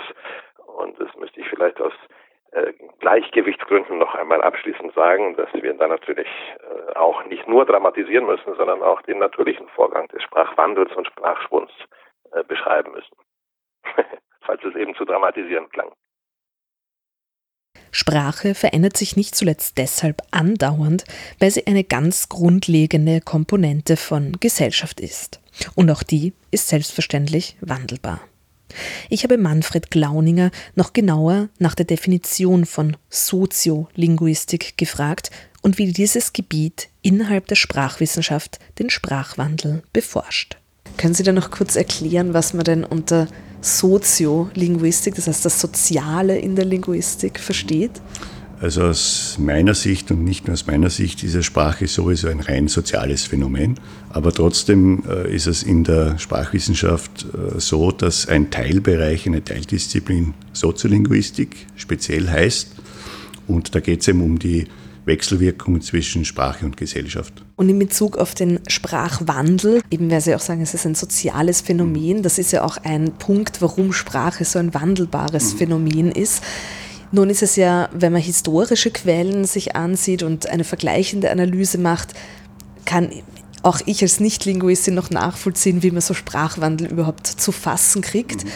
und 0.78 0.98
das 1.02 1.14
müsste 1.18 1.42
ich 1.42 1.50
vielleicht 1.50 1.82
aus 1.82 1.94
Gleichgewichtsgründen 3.00 3.98
noch 3.98 4.16
einmal 4.16 4.42
abschließend 4.42 4.94
sagen, 4.94 5.36
dass 5.36 5.52
wir 5.54 5.74
da 5.74 5.88
natürlich 5.88 6.28
äh, 6.28 6.96
auch 6.96 7.26
nicht 7.26 7.48
nur 7.48 7.66
dramatisieren 7.66 8.26
müssen, 8.26 8.56
sondern 8.56 8.82
auch 8.82 9.02
den 9.04 9.20
natürlichen 9.20 9.68
Vorgang 9.70 10.08
des 10.10 10.22
Sprachwandels 10.24 10.94
und 10.96 11.08
Sprachschwunds 11.08 11.74
äh, 12.32 12.44
beschreiben 12.44 12.92
müssen. 12.92 13.16
Falls 14.42 14.64
es 14.64 14.76
eben 14.76 14.96
zu 14.96 15.06
dramatisieren 15.06 15.70
klang. 15.70 15.92
Sprache 17.92 18.56
verändert 18.56 18.98
sich 18.98 19.16
nicht 19.16 19.36
zuletzt 19.36 19.78
deshalb 19.78 20.18
andauernd, 20.32 21.06
weil 21.40 21.52
sie 21.52 21.68
eine 21.68 21.84
ganz 21.84 22.28
grundlegende 22.28 23.22
Komponente 23.22 23.98
von 23.98 24.34
Gesellschaft 24.40 25.00
ist. 25.00 25.42
Und 25.76 25.92
auch 25.92 26.02
die 26.02 26.34
ist 26.52 26.70
selbstverständlich 26.70 27.56
wandelbar. 27.62 28.20
Ich 29.10 29.24
habe 29.24 29.38
Manfred 29.38 29.92
Glauninger 29.92 30.52
noch 30.76 30.94
genauer 30.94 31.50
nach 31.60 31.76
der 31.76 31.86
Definition 31.86 32.66
von 32.66 32.98
Soziolinguistik 33.10 34.78
gefragt 34.78 35.32
und 35.62 35.78
wie 35.78 35.92
dieses 35.92 36.34
Gebiet 36.34 36.90
innerhalb 37.02 37.48
der 37.48 37.56
Sprachwissenschaft 37.56 38.60
den 38.80 38.90
Sprachwandel 38.90 39.84
beforscht. 39.94 40.58
Können 40.98 41.14
Sie 41.14 41.24
da 41.24 41.32
noch 41.32 41.52
kurz 41.52 41.76
erklären, 41.76 42.34
was 42.34 42.54
man 42.54 42.66
denn 42.66 42.84
unter 42.84 43.28
Soziolinguistik, 43.62 45.16
das 45.16 45.28
heißt 45.28 45.46
das 45.46 45.60
Soziale 45.60 46.38
in 46.38 46.56
der 46.56 46.66
Linguistik, 46.66 47.40
versteht? 47.40 48.02
Also 48.64 48.84
aus 48.84 49.36
meiner 49.40 49.74
Sicht 49.74 50.10
und 50.10 50.24
nicht 50.24 50.48
nur 50.48 50.54
aus 50.54 50.68
meiner 50.68 50.90
Sicht 50.90 51.22
ist 51.22 51.44
Sprache 51.44 51.86
sowieso 51.86 52.30
ein 52.30 52.40
rein 52.40 52.70
soziales 52.70 53.26
Phänomen. 53.26 53.78
Aber 54.10 54.32
trotzdem 54.32 55.04
äh, 55.06 55.36
ist 55.36 55.48
es 55.48 55.64
in 55.64 55.84
der 55.84 56.18
Sprachwissenschaft 56.18 57.26
äh, 57.26 57.60
so, 57.60 57.92
dass 57.92 58.26
ein 58.30 58.52
Teilbereich, 58.52 59.28
eine 59.28 59.44
Teildisziplin 59.44 60.34
Soziolinguistik 60.54 61.58
speziell 61.76 62.30
heißt. 62.30 62.70
Und 63.50 63.76
da 63.76 63.82
geht 63.82 64.00
es 64.00 64.08
eben 64.08 64.22
um 64.22 64.40
die 64.40 64.68
Wechselwirkungen 65.04 65.82
zwischen 65.82 66.24
Sprache 66.24 66.66
und 66.66 66.78
Gesellschaft. 66.78 67.44
Und 67.58 67.68
in 67.68 67.78
Bezug 67.78 68.18
auf 68.18 68.34
den 68.34 68.62
Sprachwandel, 68.70 69.82
eben 69.92 70.10
weil 70.10 70.22
Sie 70.22 70.34
auch 70.36 70.40
sagen, 70.40 70.62
es 70.62 70.74
ist 70.74 70.86
ein 70.86 70.96
soziales 70.96 71.60
Phänomen, 71.60 72.24
das 72.24 72.38
ist 72.38 72.54
ja 72.54 72.64
auch 72.64 72.78
ein 72.78 73.12
Punkt, 73.12 73.62
warum 73.62 73.92
Sprache 73.92 74.46
so 74.46 74.58
ein 74.58 74.74
wandelbares 74.74 75.54
mhm. 75.54 75.58
Phänomen 75.58 76.12
ist. 76.14 76.42
Nun 77.14 77.30
ist 77.30 77.44
es 77.44 77.58
ja, 77.58 77.90
wenn 77.94 78.12
man 78.12 78.24
historische 78.24 78.90
Quellen 78.90 79.46
sich 79.46 79.76
ansieht 79.76 80.24
und 80.24 80.50
eine 80.50 80.64
vergleichende 80.64 81.30
Analyse 81.30 81.78
macht, 81.78 82.16
kann 82.86 83.12
auch 83.62 83.80
ich 83.86 84.02
als 84.02 84.20
Nicht-Linguistin 84.20 84.96
noch 84.96 85.12
nachvollziehen, 85.12 85.84
wie 85.84 85.92
man 85.92 86.02
so 86.02 86.16
Sprachwandel 86.16 86.88
überhaupt 86.88 87.28
zu 87.28 87.52
fassen 87.52 88.02
kriegt. 88.02 88.44
Mhm. 88.44 88.50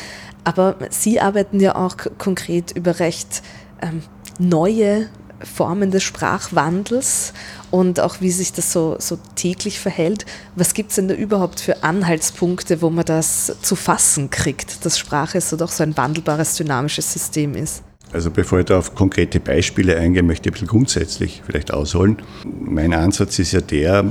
Aber 0.43 0.75
Sie 0.89 1.19
arbeiten 1.19 1.59
ja 1.59 1.75
auch 1.75 1.97
konkret 2.17 2.71
über 2.71 2.97
recht 2.97 3.43
ähm, 3.79 4.01
neue 4.39 5.07
Formen 5.43 5.91
des 5.91 6.01
Sprachwandels 6.01 7.33
und 7.69 7.99
auch 7.99 8.21
wie 8.21 8.31
sich 8.31 8.53
das 8.53 8.73
so, 8.73 8.95
so 8.97 9.19
täglich 9.35 9.79
verhält. 9.79 10.25
Was 10.55 10.73
gibt 10.73 10.89
es 10.89 10.95
denn 10.95 11.07
da 11.07 11.13
überhaupt 11.13 11.59
für 11.59 11.83
Anhaltspunkte, 11.83 12.81
wo 12.81 12.89
man 12.89 13.05
das 13.05 13.55
zu 13.61 13.75
fassen 13.75 14.31
kriegt, 14.31 14.83
dass 14.83 14.97
Sprache 14.97 15.41
so 15.41 15.57
doch 15.57 15.69
so 15.69 15.83
ein 15.83 15.95
wandelbares, 15.95 16.55
dynamisches 16.55 17.13
System 17.13 17.53
ist? 17.53 17.83
Also 18.17 18.31
bevor 18.31 18.57
ich 18.57 18.65
da 18.65 18.79
auf 18.79 18.95
konkrete 18.95 19.39
Beispiele 19.39 19.95
eingehe, 19.95 20.23
möchte 20.23 20.49
ich 20.49 20.51
ein 20.51 20.53
bisschen 20.53 20.67
grundsätzlich 20.67 21.43
vielleicht 21.45 21.71
ausholen. 21.71 22.17
Mein 22.59 22.91
Ansatz 22.95 23.37
ist 23.37 23.51
ja 23.51 23.61
der, 23.61 24.05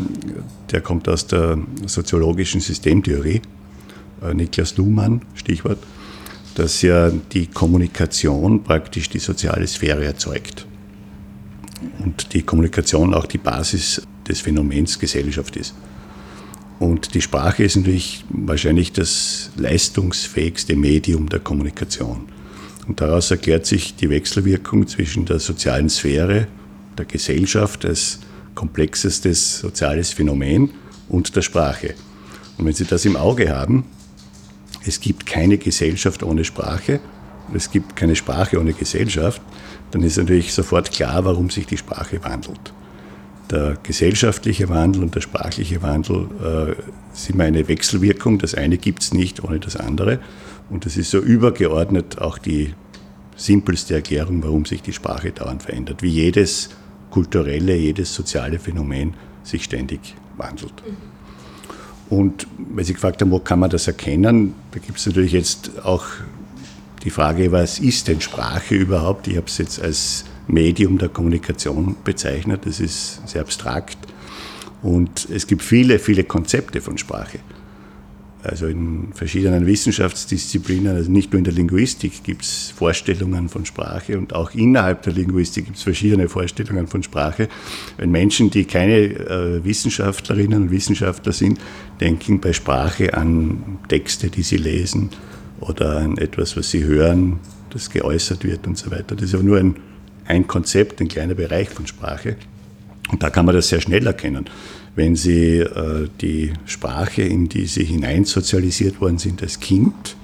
der 0.71 0.81
kommt 0.81 1.09
aus 1.09 1.27
der 1.27 1.59
soziologischen 1.87 2.61
Systemtheorie, 2.61 3.43
äh, 4.23 4.33
Niklas 4.33 4.77
Luhmann, 4.77 5.23
Stichwort, 5.35 5.79
dass 6.55 6.83
ja 6.83 7.11
die 7.11 7.49
Kommunikation 7.49 8.63
praktisch 8.63 9.11
die 9.11 9.19
soziale 9.19 9.67
Sphäre 9.67 10.05
erzeugt 10.05 10.69
und 11.99 12.33
die 12.33 12.43
Kommunikation 12.43 13.13
auch 13.13 13.27
die 13.27 13.39
Basis 13.39 14.03
des 14.29 14.41
Phänomens 14.41 15.01
Gesellschaft 15.01 15.57
ist. 15.57 15.75
Und 16.79 17.13
die 17.15 17.23
Sprache 17.23 17.65
ist 17.65 17.75
natürlich 17.75 18.25
wahrscheinlich 18.29 18.93
das 18.93 19.51
leistungsfähigste 19.57 20.77
Medium 20.77 21.29
der 21.29 21.41
Kommunikation. 21.41 22.36
Und 22.87 23.01
daraus 23.01 23.31
erklärt 23.31 23.67
sich 23.67 23.97
die 23.97 24.11
Wechselwirkung 24.11 24.87
zwischen 24.87 25.25
der 25.25 25.39
sozialen 25.39 25.89
Sphäre, 25.89 26.47
der 26.97 27.05
Gesellschaft 27.05 27.85
als 27.85 28.21
komplexestes 28.55 29.59
soziales 29.59 30.13
Phänomen 30.13 30.71
und 31.09 31.35
der 31.37 31.43
Sprache. 31.43 31.95
Und 32.59 32.67
wenn 32.67 32.73
Sie 32.73 32.85
das 32.85 33.05
im 33.05 33.17
Auge 33.17 33.55
haben, 33.55 33.85
es 34.87 35.01
gibt 35.01 35.27
keine 35.27 35.59
Gesellschaft 35.59 36.23
ohne 36.23 36.45
Sprache, 36.45 37.01
es 37.55 37.71
gibt 37.71 37.97
keine 37.97 38.17
Sprache 38.17 38.59
ohne 38.59 38.73
Gesellschaft, 38.73 39.43
dann 39.91 40.03
ist 40.03 40.17
natürlich 40.17 40.53
sofort 40.53 40.91
klar, 40.91 41.25
warum 41.25 41.51
sich 41.51 41.67
die 41.67 41.77
Sprache 41.77 42.23
wandelt. 42.25 42.73
Der 43.51 43.77
gesellschaftliche 43.83 44.69
Wandel 44.69 45.03
und 45.05 45.15
der 45.15 45.21
sprachliche 45.21 45.81
Wandel 45.83 46.27
äh, 46.43 46.83
sind 47.13 47.41
eine 47.41 47.69
Wechselwirkung. 47.69 48.39
Das 48.39 48.55
eine 48.55 48.77
gibt 48.77 49.03
es 49.03 49.15
nicht 49.15 49.45
ohne 49.45 49.61
das 49.61 49.77
andere. 49.77 50.19
Und 50.71 50.85
das 50.85 50.97
ist 50.97 51.11
so 51.11 51.19
übergeordnet 51.19 52.19
auch 52.19 52.39
die 52.39 52.75
simpelste 53.37 53.95
Erklärung, 53.95 54.43
warum 54.43 54.65
sich 54.65 54.83
die 54.83 54.93
Sprache 54.93 55.31
dauernd 55.31 55.63
verändert. 55.63 56.03
Wie 56.03 56.09
jedes 56.09 56.71
kulturelle, 57.11 57.77
jedes 57.77 58.15
soziale 58.15 58.59
Phänomen 58.59 59.15
sich 59.43 59.65
ständig 59.65 60.15
wandelt. 60.37 60.75
Und 62.09 62.47
weil 62.59 62.85
Sie 62.85 62.95
gefragt 62.95 63.21
haben, 63.21 63.31
wo 63.31 63.39
kann 63.41 63.59
man 63.59 63.71
das 63.71 63.87
erkennen, 63.87 64.55
da 64.73 64.79
gibt 64.79 64.99
es 64.99 65.07
natürlich 65.07 65.33
jetzt 65.33 65.85
auch 65.85 66.05
die 67.03 67.11
Frage, 67.11 67.53
was 67.53 67.79
ist 67.79 68.09
denn 68.09 68.21
Sprache 68.21 68.75
überhaupt? 68.75 69.29
Ich 69.29 69.37
habe 69.37 69.47
es 69.47 69.59
jetzt 69.59 69.81
als 69.81 70.25
Medium 70.49 70.99
der 70.99 71.09
Kommunikation 71.09 71.97
bezeichnet. 72.05 72.63
Das 72.65 72.81
ist 72.81 73.27
sehr 73.29 73.41
abstrakt. 73.41 73.99
Und 74.83 75.29
es 75.31 75.47
gibt 75.47 75.63
viele, 75.63 75.99
viele 75.99 76.25
Konzepte 76.25 76.81
von 76.81 76.99
Sprache. 76.99 77.39
Also 78.47 78.67
in 78.67 79.09
verschiedenen 79.13 79.67
Wissenschaftsdisziplinen, 79.67 80.95
also 80.95 81.11
nicht 81.11 81.33
nur 81.33 81.39
in 81.39 81.45
der 81.45 81.53
Linguistik 81.53 82.23
gibt 82.23 82.43
es 82.43 82.73
Vorstellungen 82.77 83.49
von 83.49 83.67
Sprache 83.67 84.17
und 84.17 84.35
auch 84.35 84.55
innerhalb 84.55 85.03
der 85.03 85.15
Linguistik 85.15 85.65
gibt 85.65 85.79
es 85.79 85.83
verschiedene 85.83 86.29
Vorstellungen 86.29 86.87
von 86.87 87.03
Sprache. 87.03 87.49
Wenn 87.97 88.11
Menschen, 88.11 88.51
die 88.51 88.65
keine 88.65 88.99
äh, 88.99 89.65
Wissenschaftlerinnen 89.65 90.63
und 90.63 90.71
Wissenschaftler 90.71 91.33
sind, 91.33 91.59
denken 92.01 92.41
bei 92.41 92.53
Sprache 92.53 93.15
an 93.15 93.79
Texte, 93.89 94.31
die 94.31 94.43
sie 94.43 94.59
lesen, 94.59 95.11
oder 95.61 95.99
an 95.99 96.19
etwas, 96.19 96.57
was 96.57 96.71
sie 96.71 96.85
hören, 96.85 97.41
das 97.71 97.91
geäußert 97.91 98.45
wird 98.45 98.67
und 98.67 98.79
so 98.79 98.91
weiter. 98.91 99.15
Das 99.17 99.23
ist 99.23 99.35
aber 99.35 99.43
nur 99.43 99.59
ein, 99.59 99.77
ein 100.27 100.47
Konzept, 100.47 101.01
ein 101.01 101.09
kleiner 101.09 101.35
Bereich 101.35 101.69
von 101.69 101.87
Sprache. 101.87 102.37
Und 103.11 103.23
da 103.23 103.31
kann 103.31 103.47
man 103.47 103.55
das 103.55 103.69
sehr 103.69 103.81
schnell 103.81 104.07
erkennen. 104.07 104.47
Wenn 104.97 105.15
Sie 105.15 105.59
äh, 105.59 106.09
die 106.23 106.53
Sprache, 106.65 107.23
in 107.23 107.49
die 107.51 107.67
Sie 107.67 107.85
hineinsozialisiert 107.85 109.01
worden 109.01 109.19
sind 109.19 109.43
als 109.43 109.61
Kind, 109.61 110.17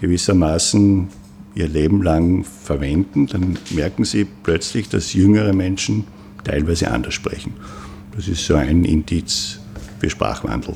gewissermaßen 0.00 1.08
ihr 1.54 1.68
Leben 1.68 2.02
lang 2.02 2.44
verwenden, 2.44 3.26
dann 3.26 3.58
merken 3.70 4.04
Sie 4.04 4.24
plötzlich, 4.24 4.88
dass 4.88 5.12
jüngere 5.12 5.52
Menschen 5.52 6.04
teilweise 6.42 6.90
anders 6.90 7.14
sprechen. 7.14 7.52
Das 8.14 8.28
ist 8.28 8.46
so 8.46 8.54
ein 8.54 8.84
Indiz 8.84 9.60
für 9.98 10.08
Sprachwandel. 10.08 10.74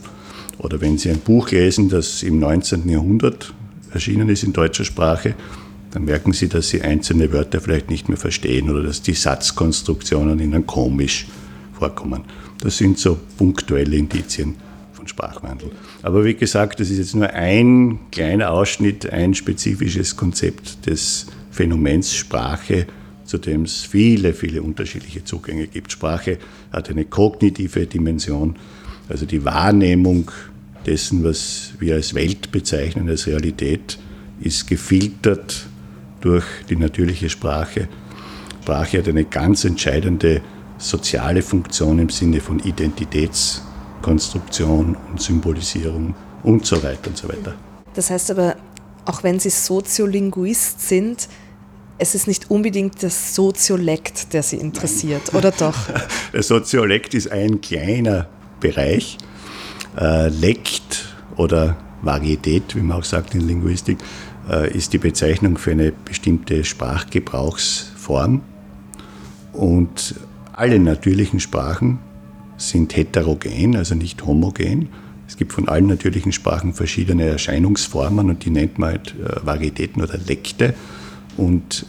Oder 0.59 0.83
wenn 0.83 0.99
Sie 0.99 1.09
ein 1.09 1.21
Buch 1.21 1.51
lesen, 1.51 1.89
das 1.89 2.23
im 2.23 2.39
19. 2.39 2.87
Jahrhundert 2.87 3.55
erschienen 3.93 4.29
ist 4.29 4.45
in 4.45 4.53
deutscher 4.53 4.85
Sprache, 4.85 5.35
dann 5.91 6.05
merken 6.05 6.35
Sie, 6.35 6.49
dass 6.49 6.69
Sie 6.69 6.83
einzelne 6.83 7.33
Wörter 7.33 7.63
vielleicht 7.63 7.89
nicht 7.89 8.11
mehr 8.11 8.19
verstehen 8.19 8.69
oder 8.69 8.83
dass 8.83 9.01
die 9.01 9.15
Satzkonstruktionen 9.15 10.39
Ihnen 10.39 10.67
komisch 10.67 11.27
vorkommen. 11.73 12.25
Das 12.61 12.77
sind 12.77 12.99
so 12.99 13.19
punktuelle 13.39 13.97
Indizien 13.97 14.57
von 14.93 15.09
Sprachwandel. 15.09 15.71
Aber 16.03 16.25
wie 16.25 16.35
gesagt, 16.35 16.81
das 16.81 16.91
ist 16.91 16.99
jetzt 16.99 17.15
nur 17.15 17.31
ein 17.31 17.99
kleiner 18.13 18.51
Ausschnitt, 18.51 19.11
ein 19.11 19.35
spezifisches 19.35 20.17
Konzept 20.17 20.87
des 20.87 21.27
Phänomens 21.51 22.15
Sprache, 22.15 22.87
zu 23.25 23.39
dem 23.39 23.63
es 23.63 23.83
viele, 23.83 24.35
viele 24.35 24.63
unterschiedliche 24.63 25.25
Zugänge 25.25 25.69
gibt. 25.69 25.93
Sprache 25.93 26.39
hat 26.73 26.91
eine 26.91 27.05
kognitive 27.05 27.87
Dimension, 27.87 28.57
also 29.09 29.25
die 29.25 29.45
Wahrnehmung 29.45 30.31
dessen, 30.87 31.25
was 31.25 31.73
wir 31.79 31.95
als 31.95 32.15
Welt 32.15 32.53
bezeichnen, 32.53 33.09
als 33.09 33.27
Realität, 33.27 33.99
ist 34.41 34.67
gefiltert 34.67 35.67
durch 36.21 36.45
die 36.69 36.77
natürliche 36.77 37.29
Sprache. 37.29 37.89
Sprache 38.63 38.99
hat 38.99 39.09
eine 39.09 39.25
ganz 39.25 39.65
entscheidende 39.65 40.43
soziale 40.81 41.43
Funktion 41.43 41.99
im 41.99 42.09
Sinne 42.09 42.41
von 42.41 42.59
Identitätskonstruktion 42.59 44.97
und 45.11 45.21
Symbolisierung 45.21 46.15
und 46.43 46.65
so 46.67 46.83
weiter 46.83 47.09
und 47.09 47.17
so 47.17 47.29
weiter. 47.29 47.55
Das 47.95 48.11
heißt 48.11 48.31
aber, 48.31 48.57
auch 49.05 49.23
wenn 49.23 49.39
Sie 49.39 49.51
Soziolinguist 49.51 50.81
sind, 50.81 51.29
es 51.99 52.15
ist 52.15 52.27
nicht 52.27 52.51
unbedingt 52.51 53.03
das 53.03 53.35
Soziolekt, 53.35 54.33
der 54.33 54.43
Sie 54.43 54.57
interessiert, 54.57 55.35
oder 55.35 55.51
doch? 55.51 55.77
Der 56.33 56.43
Soziolekt 56.43 57.13
ist 57.13 57.31
ein 57.31 57.61
kleiner 57.61 58.27
Bereich 58.59 59.19
äh, 59.99 60.29
Lekt 60.29 61.15
oder 61.37 61.77
Varietät, 62.03 62.75
wie 62.75 62.81
man 62.81 62.97
auch 62.99 63.05
sagt 63.05 63.35
in 63.35 63.43
Linguistik, 63.43 63.99
äh, 64.49 64.75
ist 64.75 64.95
die 64.95 64.99
Bezeichnung 64.99 65.59
für 65.59 65.73
eine 65.73 65.93
bestimmte 65.93 66.65
Sprachgebrauchsform. 66.65 68.41
Und 69.53 70.15
alle 70.61 70.79
natürlichen 70.79 71.41
Sprachen 71.41 71.99
sind 72.59 72.95
heterogen, 72.95 73.77
also 73.77 73.95
nicht 73.95 74.27
homogen. 74.27 74.91
Es 75.27 75.39
gibt 75.39 75.55
von 75.55 75.69
allen 75.69 75.87
natürlichen 75.87 76.33
Sprachen 76.33 76.75
verschiedene 76.75 77.25
Erscheinungsformen 77.25 78.29
und 78.29 78.45
die 78.45 78.51
nennt 78.51 78.79
man 78.79 78.91
halt 78.91 79.15
äh, 79.15 79.47
Varietäten 79.47 80.03
oder 80.03 80.19
Lekte. 80.19 80.75
Und 81.39 81.87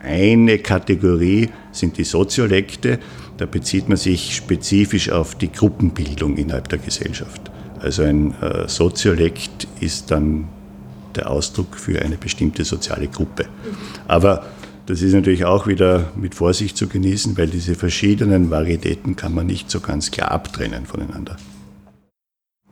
eine 0.00 0.58
Kategorie 0.58 1.50
sind 1.70 1.96
die 1.96 2.02
Soziolekte. 2.02 2.98
Da 3.36 3.46
bezieht 3.46 3.88
man 3.88 3.96
sich 3.96 4.34
spezifisch 4.34 5.10
auf 5.12 5.36
die 5.36 5.52
Gruppenbildung 5.52 6.38
innerhalb 6.38 6.68
der 6.70 6.80
Gesellschaft. 6.80 7.52
Also 7.78 8.02
ein 8.02 8.34
äh, 8.42 8.66
Soziolekt 8.66 9.68
ist 9.78 10.10
dann 10.10 10.48
der 11.14 11.30
Ausdruck 11.30 11.76
für 11.76 12.02
eine 12.02 12.16
bestimmte 12.16 12.64
soziale 12.64 13.06
Gruppe. 13.06 13.46
Aber 14.08 14.44
das 14.88 15.02
ist 15.02 15.12
natürlich 15.12 15.44
auch 15.44 15.66
wieder 15.66 16.12
mit 16.16 16.34
Vorsicht 16.34 16.76
zu 16.76 16.88
genießen, 16.88 17.36
weil 17.36 17.48
diese 17.48 17.74
verschiedenen 17.74 18.50
Varietäten 18.50 19.16
kann 19.16 19.34
man 19.34 19.46
nicht 19.46 19.70
so 19.70 19.80
ganz 19.80 20.10
klar 20.10 20.30
abtrennen 20.30 20.86
voneinander 20.86 21.36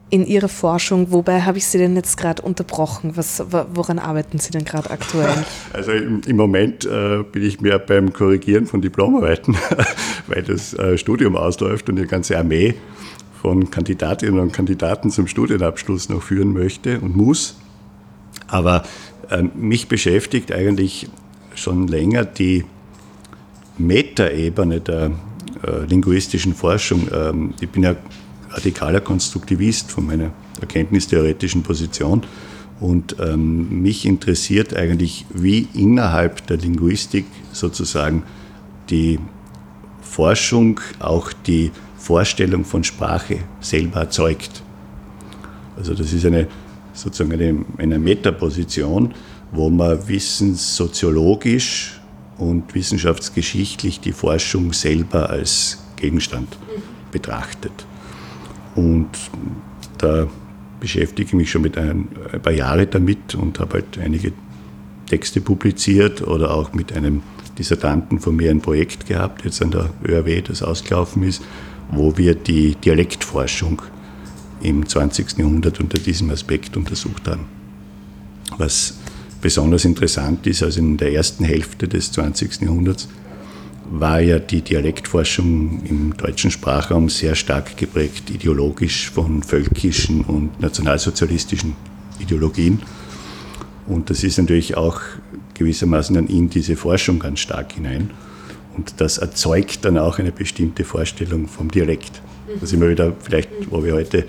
in 0.08 0.24
Ihrer 0.24 0.48
Forschung, 0.48 1.10
wobei 1.10 1.42
habe 1.42 1.58
ich 1.58 1.66
Sie 1.66 1.78
denn 1.78 1.96
jetzt 1.96 2.16
gerade 2.16 2.40
unterbrochen? 2.40 3.16
Was, 3.16 3.42
woran 3.50 3.98
arbeiten 3.98 4.38
Sie 4.38 4.52
denn 4.52 4.64
gerade 4.64 4.90
aktuell? 4.90 5.44
Also 5.72 5.90
im, 5.92 6.20
im 6.26 6.36
Moment 6.36 6.84
äh, 6.86 7.22
bin 7.24 7.42
ich 7.42 7.60
mehr 7.60 7.78
beim 7.78 8.12
Korrigieren 8.12 8.66
von 8.66 8.80
Diplomarbeiten, 8.80 9.56
weil 10.28 10.42
das 10.42 10.74
äh, 10.74 10.96
Studium 10.96 11.36
ausläuft 11.36 11.88
und 11.88 11.96
die 11.96 12.06
ganze 12.06 12.38
Armee 12.38 12.74
von 13.42 13.70
Kandidatinnen 13.70 14.38
und 14.38 14.52
Kandidaten 14.52 15.10
zum 15.10 15.26
Studienabschluss 15.26 16.08
noch 16.08 16.22
führen 16.22 16.52
möchte 16.52 17.00
und 17.00 17.16
muss. 17.16 17.56
Aber 18.46 18.84
äh, 19.28 19.42
mich 19.42 19.88
beschäftigt 19.88 20.52
eigentlich 20.52 21.08
schon 21.56 21.88
länger 21.88 22.24
die 22.24 22.64
Metaebene 23.78 24.80
der 24.80 25.10
äh, 25.62 25.84
linguistischen 25.88 26.54
Forschung. 26.54 27.08
Ähm, 27.12 27.54
ich 27.60 27.68
bin 27.68 27.82
ja 27.82 27.96
radikaler 28.50 29.00
Konstruktivist 29.00 29.90
von 29.90 30.06
meiner 30.06 30.30
erkenntnistheoretischen 30.60 31.62
Position. 31.62 32.22
Und 32.78 33.16
ähm, 33.20 33.82
mich 33.82 34.04
interessiert 34.04 34.76
eigentlich, 34.76 35.24
wie 35.32 35.66
innerhalb 35.74 36.46
der 36.46 36.58
Linguistik 36.58 37.24
sozusagen 37.52 38.22
die 38.90 39.18
Forschung 40.02 40.80
auch 40.98 41.32
die 41.32 41.70
Vorstellung 41.96 42.64
von 42.64 42.84
Sprache 42.84 43.38
selber 43.60 44.00
erzeugt. 44.00 44.62
Also 45.76 45.94
das 45.94 46.12
ist 46.12 46.24
eine 46.26 46.48
sozusagen 46.92 47.32
eine, 47.32 47.64
eine 47.78 47.98
Metaposition, 47.98 49.14
wo 49.52 49.70
man 49.70 50.08
wissenssoziologisch 50.08 52.00
und 52.38 52.74
wissenschaftsgeschichtlich 52.74 54.00
die 54.00 54.12
Forschung 54.12 54.72
selber 54.72 55.30
als 55.30 55.78
Gegenstand 55.96 56.56
betrachtet. 57.10 57.86
Und 58.74 59.08
da 59.98 60.26
beschäftige 60.80 61.28
ich 61.28 61.34
mich 61.34 61.50
schon 61.50 61.62
mit 61.62 61.78
ein, 61.78 62.08
ein 62.32 62.42
paar 62.42 62.52
Jahren 62.52 62.88
damit 62.90 63.34
und 63.34 63.58
habe 63.58 63.74
halt 63.74 63.98
einige 63.98 64.32
Texte 65.06 65.40
publiziert 65.40 66.20
oder 66.22 66.50
auch 66.52 66.74
mit 66.74 66.92
einem 66.92 67.22
Dissertanten 67.58 68.20
von 68.20 68.36
mir 68.36 68.50
ein 68.50 68.60
Projekt 68.60 69.06
gehabt, 69.06 69.44
jetzt 69.44 69.62
an 69.62 69.70
der 69.70 69.90
ÖRW, 70.04 70.42
das 70.42 70.62
ausgelaufen 70.62 71.22
ist, 71.22 71.42
wo 71.90 72.18
wir 72.18 72.34
die 72.34 72.74
Dialektforschung 72.74 73.80
im 74.60 74.86
20. 74.86 75.38
Jahrhundert 75.38 75.80
unter 75.80 75.98
diesem 75.98 76.30
Aspekt 76.30 76.76
untersucht 76.76 77.28
haben. 77.28 77.46
Was 78.58 78.98
besonders 79.46 79.84
interessant 79.84 80.44
ist, 80.48 80.64
also 80.64 80.80
in 80.80 80.96
der 80.96 81.12
ersten 81.12 81.44
Hälfte 81.44 81.86
des 81.86 82.10
20. 82.10 82.62
Jahrhunderts 82.62 83.06
war 83.88 84.18
ja 84.18 84.40
die 84.40 84.60
Dialektforschung 84.60 85.84
im 85.84 86.16
deutschen 86.16 86.50
Sprachraum 86.50 87.08
sehr 87.08 87.36
stark 87.36 87.76
geprägt, 87.76 88.28
ideologisch 88.28 89.08
von 89.08 89.44
völkischen 89.44 90.22
und 90.22 90.58
nationalsozialistischen 90.60 91.76
Ideologien. 92.18 92.82
Und 93.86 94.10
das 94.10 94.24
ist 94.24 94.36
natürlich 94.38 94.76
auch 94.76 95.00
gewissermaßen 95.54 96.16
dann 96.16 96.26
in 96.26 96.50
diese 96.50 96.74
Forschung 96.74 97.20
ganz 97.20 97.38
stark 97.38 97.70
hinein. 97.70 98.10
Und 98.76 98.94
das 98.96 99.18
erzeugt 99.18 99.84
dann 99.84 99.96
auch 99.96 100.18
eine 100.18 100.32
bestimmte 100.32 100.82
Vorstellung 100.82 101.46
vom 101.46 101.70
Dialekt. 101.70 102.20
Da 102.60 102.66
sind 102.66 102.80
wir 102.80 102.90
wieder 102.90 103.12
vielleicht, 103.22 103.50
wo 103.70 103.84
wir 103.84 103.94
heute 103.94 104.26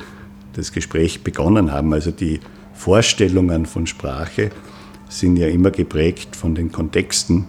das 0.54 0.72
Gespräch 0.72 1.24
begonnen 1.24 1.72
haben. 1.72 1.92
Also 1.92 2.12
die 2.12 2.40
Vorstellungen 2.76 3.66
von 3.66 3.88
Sprache 3.88 4.52
sind 5.10 5.38
ja 5.38 5.48
immer 5.48 5.72
geprägt 5.72 6.36
von 6.36 6.56
den 6.56 6.72
Kontexten, 6.72 7.46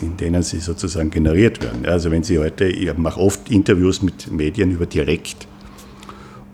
in 0.00 0.16
denen 0.16 0.42
sie 0.42 0.60
sozusagen 0.60 1.10
generiert 1.10 1.62
werden. 1.62 1.84
Also 1.86 2.10
wenn 2.10 2.22
Sie 2.22 2.38
heute, 2.38 2.64
ich 2.66 2.96
mache 2.96 3.20
oft 3.20 3.50
Interviews 3.50 4.02
mit 4.02 4.30
Medien 4.30 4.70
über 4.70 4.86
Dialekt. 4.86 5.46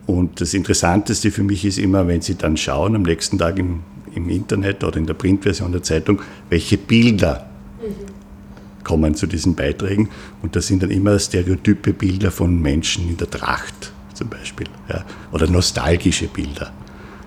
Und 0.05 0.41
das 0.41 0.53
Interessanteste 0.53 1.31
für 1.31 1.43
mich 1.43 1.65
ist 1.65 1.77
immer, 1.77 2.07
wenn 2.07 2.21
Sie 2.21 2.35
dann 2.35 2.57
schauen 2.57 2.95
am 2.95 3.03
nächsten 3.03 3.37
Tag 3.37 3.57
im 3.59 3.81
im 4.17 4.29
Internet 4.29 4.83
oder 4.83 4.97
in 4.97 5.05
der 5.05 5.13
Printversion 5.13 5.71
der 5.71 5.83
Zeitung, 5.83 6.21
welche 6.49 6.77
Bilder 6.77 7.49
mhm. 7.81 8.83
kommen 8.83 9.15
zu 9.15 9.27
diesen 9.27 9.55
Beiträgen. 9.55 10.09
Und 10.41 10.55
das 10.55 10.67
sind 10.67 10.83
dann 10.83 10.91
immer 10.91 11.17
stereotype 11.19 11.93
Bilder 11.93 12.31
von 12.31 12.61
Menschen 12.61 13.07
in 13.07 13.17
der 13.17 13.29
Tracht 13.29 13.93
zum 14.13 14.29
Beispiel. 14.29 14.67
Ja, 14.89 15.05
oder 15.31 15.47
nostalgische 15.47 16.27
Bilder. 16.27 16.73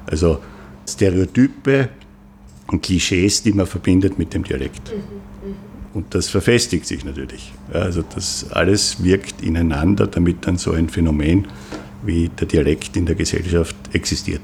Also 0.06 0.40
Stereotype 0.86 1.88
und 2.70 2.82
Klischees, 2.82 3.42
die 3.42 3.52
man 3.52 3.66
verbindet 3.66 4.18
mit 4.18 4.34
dem 4.34 4.44
Dialekt. 4.44 4.92
Mhm. 4.92 5.54
Und 5.92 6.14
das 6.14 6.28
verfestigt 6.28 6.86
sich 6.86 7.04
natürlich. 7.04 7.52
Also 7.72 8.02
das 8.02 8.46
alles 8.50 9.02
wirkt 9.02 9.42
ineinander, 9.42 10.06
damit 10.06 10.46
dann 10.46 10.56
so 10.56 10.72
ein 10.72 10.88
Phänomen 10.88 11.48
wie 12.04 12.28
der 12.28 12.46
Dialekt 12.46 12.96
in 12.96 13.06
der 13.06 13.16
Gesellschaft 13.16 13.76
existiert. 13.92 14.40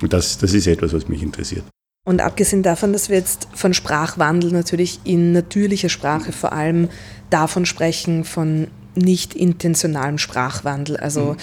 Und 0.00 0.12
das, 0.12 0.38
das 0.38 0.52
ist 0.52 0.66
etwas, 0.66 0.92
was 0.92 1.08
mich 1.08 1.22
interessiert. 1.22 1.64
Und 2.04 2.20
abgesehen 2.20 2.64
davon, 2.64 2.92
dass 2.92 3.08
wir 3.08 3.16
jetzt 3.16 3.46
von 3.54 3.74
Sprachwandel 3.74 4.50
natürlich 4.50 5.00
in 5.04 5.32
natürlicher 5.32 5.88
Sprache 5.88 6.32
vor 6.32 6.52
allem 6.52 6.88
davon 7.30 7.64
sprechen, 7.64 8.24
von 8.24 8.66
nicht 8.96 9.34
intentionalem 9.34 10.18
Sprachwandel, 10.18 10.96
also 10.96 11.32
mhm. 11.32 11.36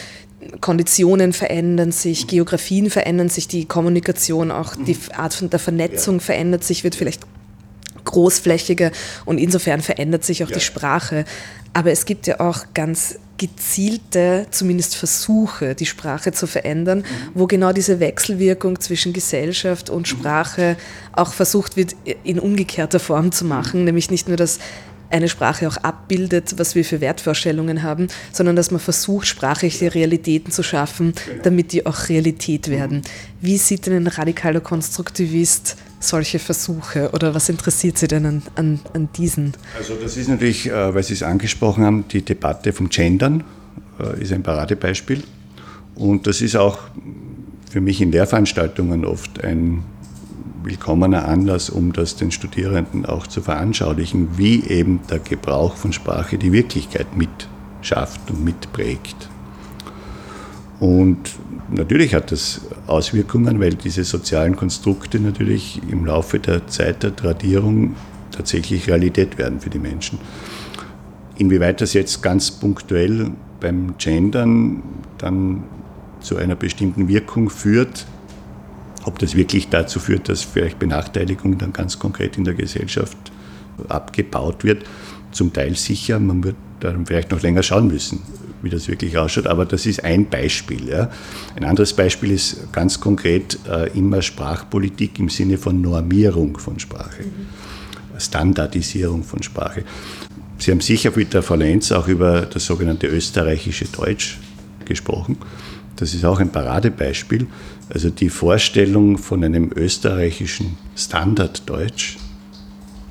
Konditionen 0.62 1.34
verändern 1.34 1.91
sich, 1.91 2.28
Geografien 2.28 2.89
verändern 2.89 3.30
sich, 3.30 3.47
die 3.47 3.66
Kommunikation, 3.66 4.52
auch 4.52 4.76
die 4.76 4.97
Art 5.16 5.34
von 5.34 5.50
der 5.50 5.60
Vernetzung 5.60 6.16
ja. 6.16 6.22
verändert 6.22 6.64
sich, 6.64 6.84
wird 6.84 6.95
vielleicht 6.95 7.22
großflächiger 8.06 8.91
und 9.26 9.38
insofern 9.38 9.82
verändert 9.82 10.24
sich 10.24 10.43
auch 10.43 10.50
ja. 10.50 10.56
die 10.56 10.62
Sprache. 10.62 11.26
Aber 11.74 11.91
es 11.91 12.06
gibt 12.06 12.28
ja 12.28 12.39
auch 12.39 12.66
ganz 12.74 13.20
gezielte, 13.38 14.47
zumindest 14.52 14.95
Versuche, 14.95 15.74
die 15.74 15.86
Sprache 15.86 16.32
zu 16.32 16.45
verändern, 16.45 17.00
mhm. 17.00 17.04
wo 17.34 17.47
genau 17.47 17.72
diese 17.72 18.00
Wechselwirkung 18.00 18.80
zwischen 18.80 19.14
Gesellschaft 19.14 19.89
und 19.89 20.08
Sprache 20.08 20.76
auch 21.14 21.34
versucht 21.34 21.78
wird, 21.78 21.95
in 22.24 22.39
umgekehrter 22.39 23.00
Form 23.00 23.32
zu 23.32 23.45
machen, 23.45 23.86
nämlich 23.86 24.12
nicht 24.12 24.28
nur 24.28 24.38
das 24.38 24.60
eine 25.10 25.30
Sprache 25.30 25.68
auch 25.68 25.78
abbildet, 25.78 26.55
was 26.57 26.76
wir 26.76 26.86
für 26.86 27.01
Wertvorstellungen 27.01 27.84
haben, 27.84 28.07
sondern 28.32 28.55
dass 28.55 28.72
man 28.72 28.80
versucht, 28.80 29.28
sprachliche 29.28 29.93
Realitäten 29.93 30.51
zu 30.51 30.64
schaffen, 30.64 31.14
damit 31.43 31.74
die 31.74 31.86
auch 31.86 32.10
Realität 32.10 32.70
werden. 32.70 33.01
Wie 33.41 33.57
sieht 33.57 33.86
denn 33.86 33.93
ein 33.93 34.07
radikaler 34.07 34.62
Konstruktivist 34.62 35.78
solche 35.99 36.39
Versuche 36.39 37.10
oder 37.12 37.36
was 37.36 37.49
interessiert 37.49 37.97
Sie 37.97 38.07
denn 38.07 38.26
an, 38.26 38.41
an, 38.55 38.80
an 38.93 39.10
diesen? 39.16 39.53
Also 39.78 39.95
das 39.95 40.16
ist 40.18 40.30
natürlich, 40.30 40.68
äh, 40.68 40.93
weil 40.93 41.03
Sie 41.03 41.14
es 41.14 41.24
angesprochen 41.24 41.84
haben, 41.84 42.07
die 42.07 42.22
Debatte 42.22 42.72
vom 42.72 42.89
Gendern 42.89 43.43
äh, 43.99 44.22
ist 44.22 44.32
ein 44.32 44.43
Paradebeispiel. 44.43 45.24
Und 45.95 46.28
das 46.28 46.41
ist 46.41 46.55
auch 46.55 46.80
für 47.70 47.82
mich 47.82 48.01
in 48.01 48.12
Lehrveranstaltungen 48.12 49.05
oft 49.05 49.43
ein 49.43 49.84
willkommener 50.70 51.28
Anlass, 51.28 51.72
um 51.72 51.94
das 51.94 52.16
den 52.16 52.30
Studierenden 52.30 53.04
auch 53.04 53.26
zu 53.26 53.42
veranschaulichen, 53.42 54.38
wie 54.38 54.64
eben 54.66 55.00
der 55.10 55.18
Gebrauch 55.18 55.76
von 55.76 55.94
Sprache 55.94 56.38
die 56.38 56.52
Wirklichkeit 56.52 57.08
mitschafft 57.18 58.30
und 58.30 58.46
mitprägt. 58.46 59.30
Und 60.80 61.18
natürlich 61.72 62.14
hat 62.14 62.32
das 62.32 62.62
Auswirkungen, 62.86 63.60
weil 63.60 63.74
diese 63.74 64.04
sozialen 64.04 64.56
Konstrukte 64.56 65.20
natürlich 65.20 65.82
im 65.90 66.06
Laufe 66.06 66.38
der 66.38 66.68
Zeit 66.68 67.02
der 67.02 67.16
Tradierung 67.16 67.96
tatsächlich 68.32 68.88
Realität 68.88 69.40
werden 69.40 69.60
für 69.60 69.72
die 69.72 69.80
Menschen. 69.80 70.20
Inwieweit 71.40 71.82
das 71.82 71.94
jetzt 71.94 72.22
ganz 72.22 72.52
punktuell 72.52 73.32
beim 73.60 73.96
Gendern 73.98 74.84
dann 75.18 75.64
zu 76.22 76.38
einer 76.38 76.56
bestimmten 76.56 77.08
Wirkung 77.08 77.50
führt, 77.50 78.06
ob 79.06 79.20
das 79.20 79.36
wirklich 79.36 79.70
dazu 79.70 80.00
führt, 80.00 80.30
dass 80.30 80.43
vielleicht 80.43 80.80
Benachteiligung 80.80 81.58
dann 81.58 81.74
ganz 81.74 82.00
konkret 82.00 82.38
in 82.38 82.43
der 82.43 82.54
Gesellschaft 82.54 83.18
abgebaut 83.88 84.64
wird, 84.64 84.84
zum 85.32 85.54
Teil 85.54 85.76
sicher. 85.76 86.20
Man 86.20 86.43
wird 86.43 86.56
dann 86.80 87.06
vielleicht 87.06 87.32
noch 87.32 87.41
länger 87.41 87.64
schauen 87.64 87.88
müssen, 87.88 88.22
wie 88.62 88.70
das 88.70 88.88
wirklich 88.88 89.18
ausschaut. 89.18 89.47
Aber 89.47 89.66
das 89.66 89.86
ist 89.86 90.04
ein 90.04 90.30
Beispiel. 90.30 90.89
Ja. 90.89 91.10
Ein 91.56 91.66
anderes 91.66 91.93
Beispiel 91.93 92.32
ist 92.32 92.72
ganz 92.74 93.00
konkret 93.00 93.60
äh, 93.70 93.89
immer 93.97 94.22
Sprachpolitik 94.22 95.20
im 95.20 95.30
Sinne 95.30 95.58
von 95.58 95.82
Normierung 95.82 96.58
von 96.58 96.80
Sprache, 96.80 97.24
mhm. 97.24 98.20
Standardisierung 98.20 99.24
von 99.24 99.41
Sprache. 99.43 99.84
Sie 100.58 100.72
haben 100.72 100.82
sicher 100.82 101.12
mit 101.16 101.34
der 101.34 101.41
Frau 101.41 101.56
Lenz 101.56 101.91
auch 101.91 102.08
über 102.08 102.41
das 102.41 102.66
sogenannte 102.66 103.08
österreichische 103.08 103.86
Deutsch 103.86 104.38
gesprochen. 104.84 105.38
Das 106.00 106.14
ist 106.14 106.24
auch 106.24 106.39
ein 106.39 106.50
Paradebeispiel. 106.50 107.47
Also 107.89 108.10
die 108.10 108.30
Vorstellung 108.30 109.18
von 109.18 109.43
einem 109.43 109.72
österreichischen 109.76 110.78
Standarddeutsch 110.95 112.18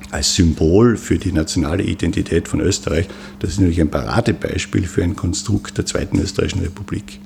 als 0.09 0.33
Symbol 0.33 0.97
für 0.97 1.19
die 1.19 1.31
nationale 1.31 1.83
Identität 1.83 2.47
von 2.47 2.61
Österreich, 2.61 3.07
das 3.39 3.51
ist 3.51 3.59
natürlich 3.59 3.79
ein 3.79 3.91
Paradebeispiel 3.91 4.87
für 4.87 5.03
ein 5.03 5.15
Konstrukt 5.15 5.77
der 5.77 5.85
Zweiten 5.85 6.19
Österreichischen 6.19 6.61
Republik. 6.61 7.19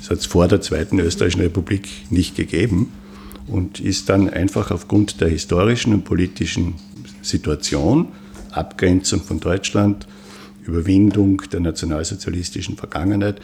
Das 0.00 0.10
hat 0.10 0.18
es 0.20 0.26
vor 0.26 0.48
der 0.48 0.62
Zweiten 0.62 0.98
Österreichischen 0.98 1.42
Republik 1.42 1.86
nicht 2.08 2.36
gegeben 2.36 2.90
und 3.46 3.80
ist 3.80 4.08
dann 4.08 4.30
einfach 4.30 4.70
aufgrund 4.70 5.20
der 5.20 5.28
historischen 5.28 5.92
und 5.92 6.04
politischen 6.04 6.76
Situation, 7.20 8.08
Abgrenzung 8.50 9.20
von 9.20 9.40
Deutschland, 9.40 10.06
Überwindung 10.64 11.42
der 11.52 11.60
nationalsozialistischen 11.60 12.76
Vergangenheit, 12.78 13.42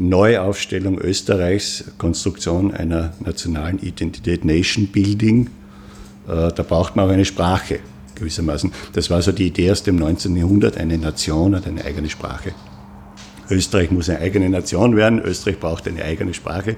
Neuaufstellung 0.00 0.98
Österreichs, 0.98 1.84
Konstruktion 1.98 2.72
einer 2.72 3.12
nationalen 3.20 3.78
Identität, 3.78 4.46
Nation 4.46 4.86
Building. 4.86 5.50
Äh, 6.26 6.50
da 6.52 6.62
braucht 6.62 6.96
man 6.96 7.06
auch 7.06 7.12
eine 7.12 7.26
Sprache 7.26 7.80
gewissermaßen. 8.14 8.72
Das 8.94 9.10
war 9.10 9.20
so 9.20 9.30
die 9.30 9.48
Idee 9.48 9.70
aus 9.70 9.82
dem 9.82 9.96
19. 9.96 10.34
Jahrhundert, 10.36 10.78
eine 10.78 10.96
Nation 10.96 11.54
hat 11.54 11.66
eine 11.66 11.84
eigene 11.84 12.08
Sprache. 12.08 12.52
Österreich 13.50 13.90
muss 13.90 14.08
eine 14.08 14.20
eigene 14.20 14.48
Nation 14.48 14.96
werden, 14.96 15.18
Österreich 15.18 15.60
braucht 15.60 15.86
eine 15.86 16.02
eigene 16.02 16.32
Sprache. 16.32 16.76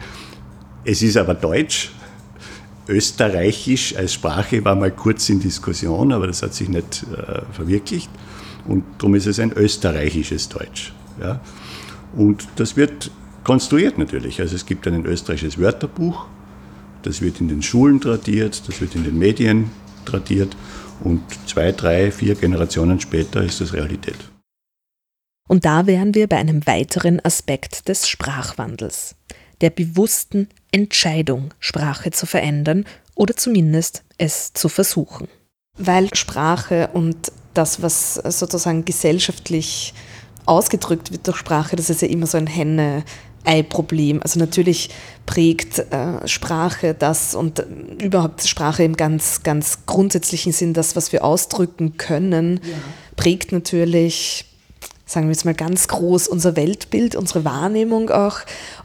Es 0.84 1.00
ist 1.00 1.16
aber 1.16 1.34
Deutsch. 1.34 1.92
Österreichisch 2.88 3.94
als 3.94 4.14
Sprache 4.14 4.64
war 4.64 4.74
mal 4.74 4.90
kurz 4.90 5.28
in 5.28 5.38
Diskussion, 5.38 6.12
aber 6.12 6.26
das 6.26 6.42
hat 6.42 6.54
sich 6.54 6.68
nicht 6.68 7.04
äh, 7.16 7.42
verwirklicht. 7.52 8.10
Und 8.66 8.82
darum 8.98 9.14
ist 9.14 9.26
es 9.26 9.38
ein 9.38 9.52
österreichisches 9.52 10.48
Deutsch. 10.48 10.92
Ja. 11.20 11.40
Und 12.14 12.46
das 12.56 12.76
wird 12.76 13.10
konstruiert 13.44 13.98
natürlich. 13.98 14.40
Also 14.40 14.54
es 14.54 14.66
gibt 14.66 14.86
ein 14.86 15.04
österreichisches 15.04 15.58
Wörterbuch, 15.58 16.26
das 17.02 17.20
wird 17.20 17.40
in 17.40 17.48
den 17.48 17.62
Schulen 17.62 18.00
tradiert, 18.00 18.68
das 18.68 18.80
wird 18.80 18.94
in 18.94 19.04
den 19.04 19.18
Medien 19.18 19.70
tradiert 20.04 20.56
und 21.02 21.22
zwei, 21.46 21.72
drei, 21.72 22.12
vier 22.12 22.34
Generationen 22.34 23.00
später 23.00 23.42
ist 23.42 23.60
das 23.60 23.72
Realität. 23.72 24.18
Und 25.48 25.64
da 25.64 25.86
wären 25.86 26.14
wir 26.14 26.28
bei 26.28 26.36
einem 26.36 26.66
weiteren 26.66 27.20
Aspekt 27.24 27.88
des 27.88 28.08
Sprachwandels, 28.08 29.16
der 29.60 29.70
bewussten 29.70 30.48
Entscheidung, 30.70 31.52
Sprache 31.58 32.10
zu 32.10 32.26
verändern 32.26 32.84
oder 33.14 33.36
zumindest 33.36 34.04
es 34.18 34.52
zu 34.52 34.68
versuchen. 34.68 35.28
Weil 35.76 36.14
Sprache 36.14 36.90
und 36.92 37.32
das, 37.54 37.82
was 37.82 38.14
sozusagen 38.14 38.84
gesellschaftlich 38.84 39.94
ausgedrückt 40.46 41.12
wird 41.12 41.26
durch 41.26 41.36
Sprache, 41.36 41.76
das 41.76 41.90
ist 41.90 42.02
ja 42.02 42.08
immer 42.08 42.26
so 42.26 42.38
ein 42.38 42.46
Henne, 42.46 43.04
Ei-Problem. 43.44 44.22
Also 44.22 44.38
natürlich 44.38 44.90
prägt 45.26 45.78
äh, 45.78 46.26
Sprache 46.26 46.94
das 46.94 47.34
und 47.34 47.58
äh, 47.58 47.64
überhaupt 48.04 48.46
Sprache 48.46 48.84
im 48.84 48.96
ganz, 48.96 49.42
ganz 49.42 49.80
grundsätzlichen 49.86 50.52
Sinn, 50.52 50.74
das, 50.74 50.96
was 50.96 51.12
wir 51.12 51.24
ausdrücken 51.24 51.96
können, 51.96 52.60
ja. 52.62 52.74
prägt 53.16 53.52
natürlich, 53.52 54.44
sagen 55.06 55.26
wir 55.26 55.32
jetzt 55.32 55.44
mal 55.44 55.54
ganz 55.54 55.88
groß, 55.88 56.28
unser 56.28 56.54
Weltbild, 56.56 57.16
unsere 57.16 57.44
Wahrnehmung 57.44 58.10
auch. 58.10 58.38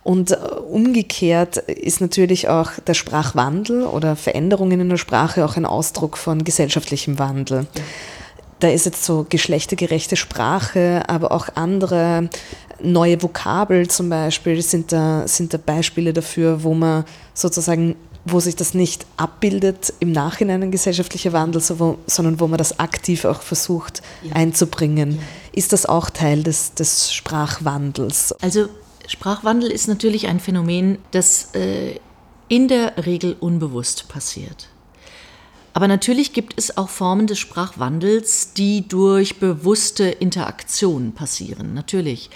Und 0.03 0.31
äh, 0.31 0.35
umgekehrt 0.35 1.57
ist 1.57 2.01
natürlich 2.01 2.49
auch 2.49 2.71
der 2.85 2.95
Sprachwandel 2.95 3.83
oder 3.83 4.15
Veränderungen 4.15 4.79
in 4.79 4.89
der 4.89 4.97
Sprache 4.97 5.45
auch 5.45 5.55
ein 5.55 5.65
Ausdruck 5.65 6.17
von 6.17 6.43
gesellschaftlichem 6.43 7.19
Wandel. 7.19 7.67
Ja 7.75 7.83
da 8.59 8.69
ist 8.69 8.85
jetzt 8.85 9.03
so 9.03 9.25
geschlechtergerechte 9.27 10.15
Sprache, 10.15 11.03
aber 11.07 11.31
auch 11.31 11.49
andere 11.55 12.29
neue 12.81 13.21
Vokabel 13.21 13.87
zum 13.87 14.09
Beispiel 14.09 14.61
sind 14.61 14.91
da, 14.91 15.27
sind 15.27 15.53
da 15.53 15.57
Beispiele 15.57 16.13
dafür, 16.13 16.63
wo 16.63 16.73
man 16.73 17.05
sozusagen, 17.33 17.95
wo 18.25 18.39
sich 18.39 18.55
das 18.55 18.73
nicht 18.73 19.05
abbildet 19.17 19.93
im 19.99 20.11
Nachhinein 20.11 20.63
ein 20.63 20.71
gesellschaftlicher 20.71 21.33
Wandel, 21.33 21.61
sondern 21.61 22.39
wo 22.39 22.47
man 22.47 22.57
das 22.57 22.79
aktiv 22.79 23.25
auch 23.25 23.41
versucht 23.41 24.01
ja. 24.23 24.33
einzubringen. 24.35 25.13
Ja. 25.13 25.17
Ist 25.53 25.73
das 25.73 25.85
auch 25.85 26.09
Teil 26.09 26.43
des, 26.43 26.73
des 26.73 27.13
Sprachwandels? 27.13 28.33
Also 28.41 28.67
Sprachwandel 29.07 29.71
ist 29.71 29.87
natürlich 29.87 30.27
ein 30.27 30.39
Phänomen, 30.39 30.99
das 31.11 31.55
äh, 31.55 31.95
in 32.49 32.67
der 32.67 33.05
Regel 33.05 33.35
unbewusst 33.39 34.07
passiert. 34.07 34.69
Aber 35.77 35.87
natürlich 35.87 36.33
gibt 36.33 36.55
es 36.57 36.75
auch 36.75 36.89
Formen 36.89 37.27
des 37.27 37.37
Sprachwandels, 37.37 38.53
die 38.53 38.87
durch 38.87 39.39
bewusste 39.39 40.05
Interaktion 40.05 41.11
passieren. 41.11 41.75
Natürlich. 41.75 42.31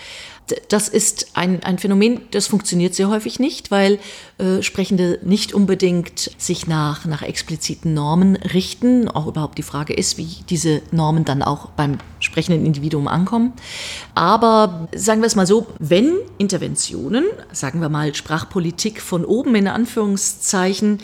Das 0.69 0.87
ist 0.87 1.31
ein, 1.33 1.63
ein 1.63 1.79
Phänomen, 1.79 2.21
das 2.29 2.45
funktioniert 2.45 2.93
sehr 2.93 3.09
häufig 3.09 3.39
nicht, 3.39 3.71
weil 3.71 3.97
äh, 4.37 4.61
Sprechende 4.61 5.17
nicht 5.23 5.55
unbedingt 5.55 6.29
sich 6.37 6.67
nach, 6.67 7.05
nach 7.05 7.23
expliziten 7.23 7.95
Normen 7.95 8.35
richten. 8.35 9.07
Auch 9.07 9.25
überhaupt 9.25 9.57
die 9.57 9.63
Frage 9.63 9.93
ist, 9.93 10.19
wie 10.19 10.43
diese 10.47 10.83
Normen 10.91 11.25
dann 11.25 11.41
auch 11.41 11.71
beim 11.71 11.97
sprechenden 12.19 12.63
Individuum 12.63 13.07
ankommen. 13.07 13.53
Aber 14.13 14.87
sagen 14.93 15.21
wir 15.21 15.27
es 15.27 15.35
mal 15.35 15.47
so, 15.47 15.65
wenn 15.79 16.13
Interventionen, 16.37 17.25
sagen 17.51 17.81
wir 17.81 17.89
mal 17.89 18.13
Sprachpolitik 18.13 19.01
von 19.01 19.25
oben 19.25 19.55
in 19.55 19.67
Anführungszeichen, 19.67 20.99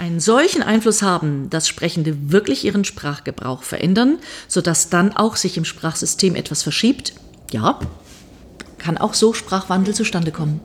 einen 0.00 0.18
solchen 0.18 0.62
Einfluss 0.62 1.02
haben, 1.02 1.50
dass 1.50 1.68
Sprechende 1.68 2.32
wirklich 2.32 2.64
ihren 2.64 2.84
Sprachgebrauch 2.84 3.62
verändern, 3.62 4.18
sodass 4.48 4.88
dann 4.88 5.14
auch 5.14 5.36
sich 5.36 5.58
im 5.58 5.66
Sprachsystem 5.66 6.34
etwas 6.34 6.62
verschiebt, 6.62 7.12
ja, 7.52 7.78
kann 8.78 8.96
auch 8.96 9.12
so 9.12 9.34
Sprachwandel 9.34 9.94
zustande 9.94 10.32
kommen. 10.32 10.60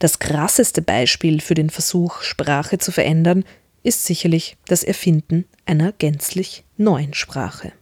Das 0.00 0.18
krasseste 0.18 0.82
Beispiel 0.82 1.40
für 1.40 1.54
den 1.54 1.70
Versuch, 1.70 2.22
Sprache 2.22 2.78
zu 2.78 2.90
verändern, 2.90 3.44
ist 3.84 4.04
sicherlich 4.04 4.56
das 4.66 4.82
Erfinden 4.82 5.44
einer 5.64 5.92
gänzlich 5.92 6.64
neuen 6.76 7.14
Sprache. 7.14 7.72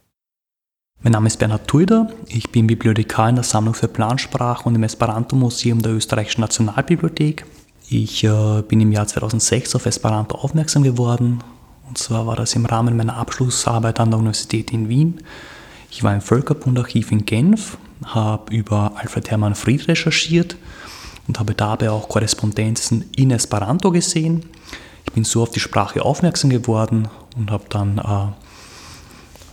Mein 1.01 1.13
Name 1.13 1.25
ist 1.25 1.37
Bernhard 1.37 1.67
Tuider, 1.67 2.11
ich 2.27 2.51
bin 2.51 2.67
Bibliothekar 2.67 3.29
in 3.29 3.35
der 3.35 3.43
Sammlung 3.43 3.73
für 3.73 3.87
Plansprache 3.87 4.69
und 4.69 4.75
im 4.75 4.83
Esperanto-Museum 4.83 5.81
der 5.81 5.93
Österreichischen 5.93 6.41
Nationalbibliothek. 6.41 7.45
Ich 7.93 8.23
äh, 8.23 8.61
bin 8.61 8.79
im 8.79 8.93
Jahr 8.93 9.05
2006 9.05 9.75
auf 9.75 9.85
Esperanto 9.85 10.37
aufmerksam 10.37 10.81
geworden. 10.81 11.43
Und 11.85 11.97
zwar 11.97 12.25
war 12.25 12.37
das 12.37 12.55
im 12.55 12.65
Rahmen 12.65 12.95
meiner 12.95 13.17
Abschlussarbeit 13.17 13.99
an 13.99 14.11
der 14.11 14.19
Universität 14.19 14.71
in 14.71 14.87
Wien. 14.87 15.19
Ich 15.89 16.01
war 16.01 16.13
im 16.13 16.21
Völkerbundarchiv 16.21 17.11
in 17.11 17.25
Genf, 17.25 17.77
habe 18.05 18.55
über 18.55 18.93
Alfred 18.95 19.29
Hermann 19.29 19.55
Fried 19.55 19.89
recherchiert 19.89 20.55
und 21.27 21.37
habe 21.37 21.53
dabei 21.53 21.91
auch 21.91 22.07
Korrespondenzen 22.07 23.09
in 23.13 23.29
Esperanto 23.31 23.91
gesehen. 23.91 24.45
Ich 25.07 25.11
bin 25.11 25.25
so 25.25 25.43
auf 25.43 25.51
die 25.51 25.59
Sprache 25.59 26.01
aufmerksam 26.01 26.49
geworden 26.49 27.09
und 27.35 27.51
habe 27.51 27.65
dann 27.67 27.97
äh, 27.97 28.31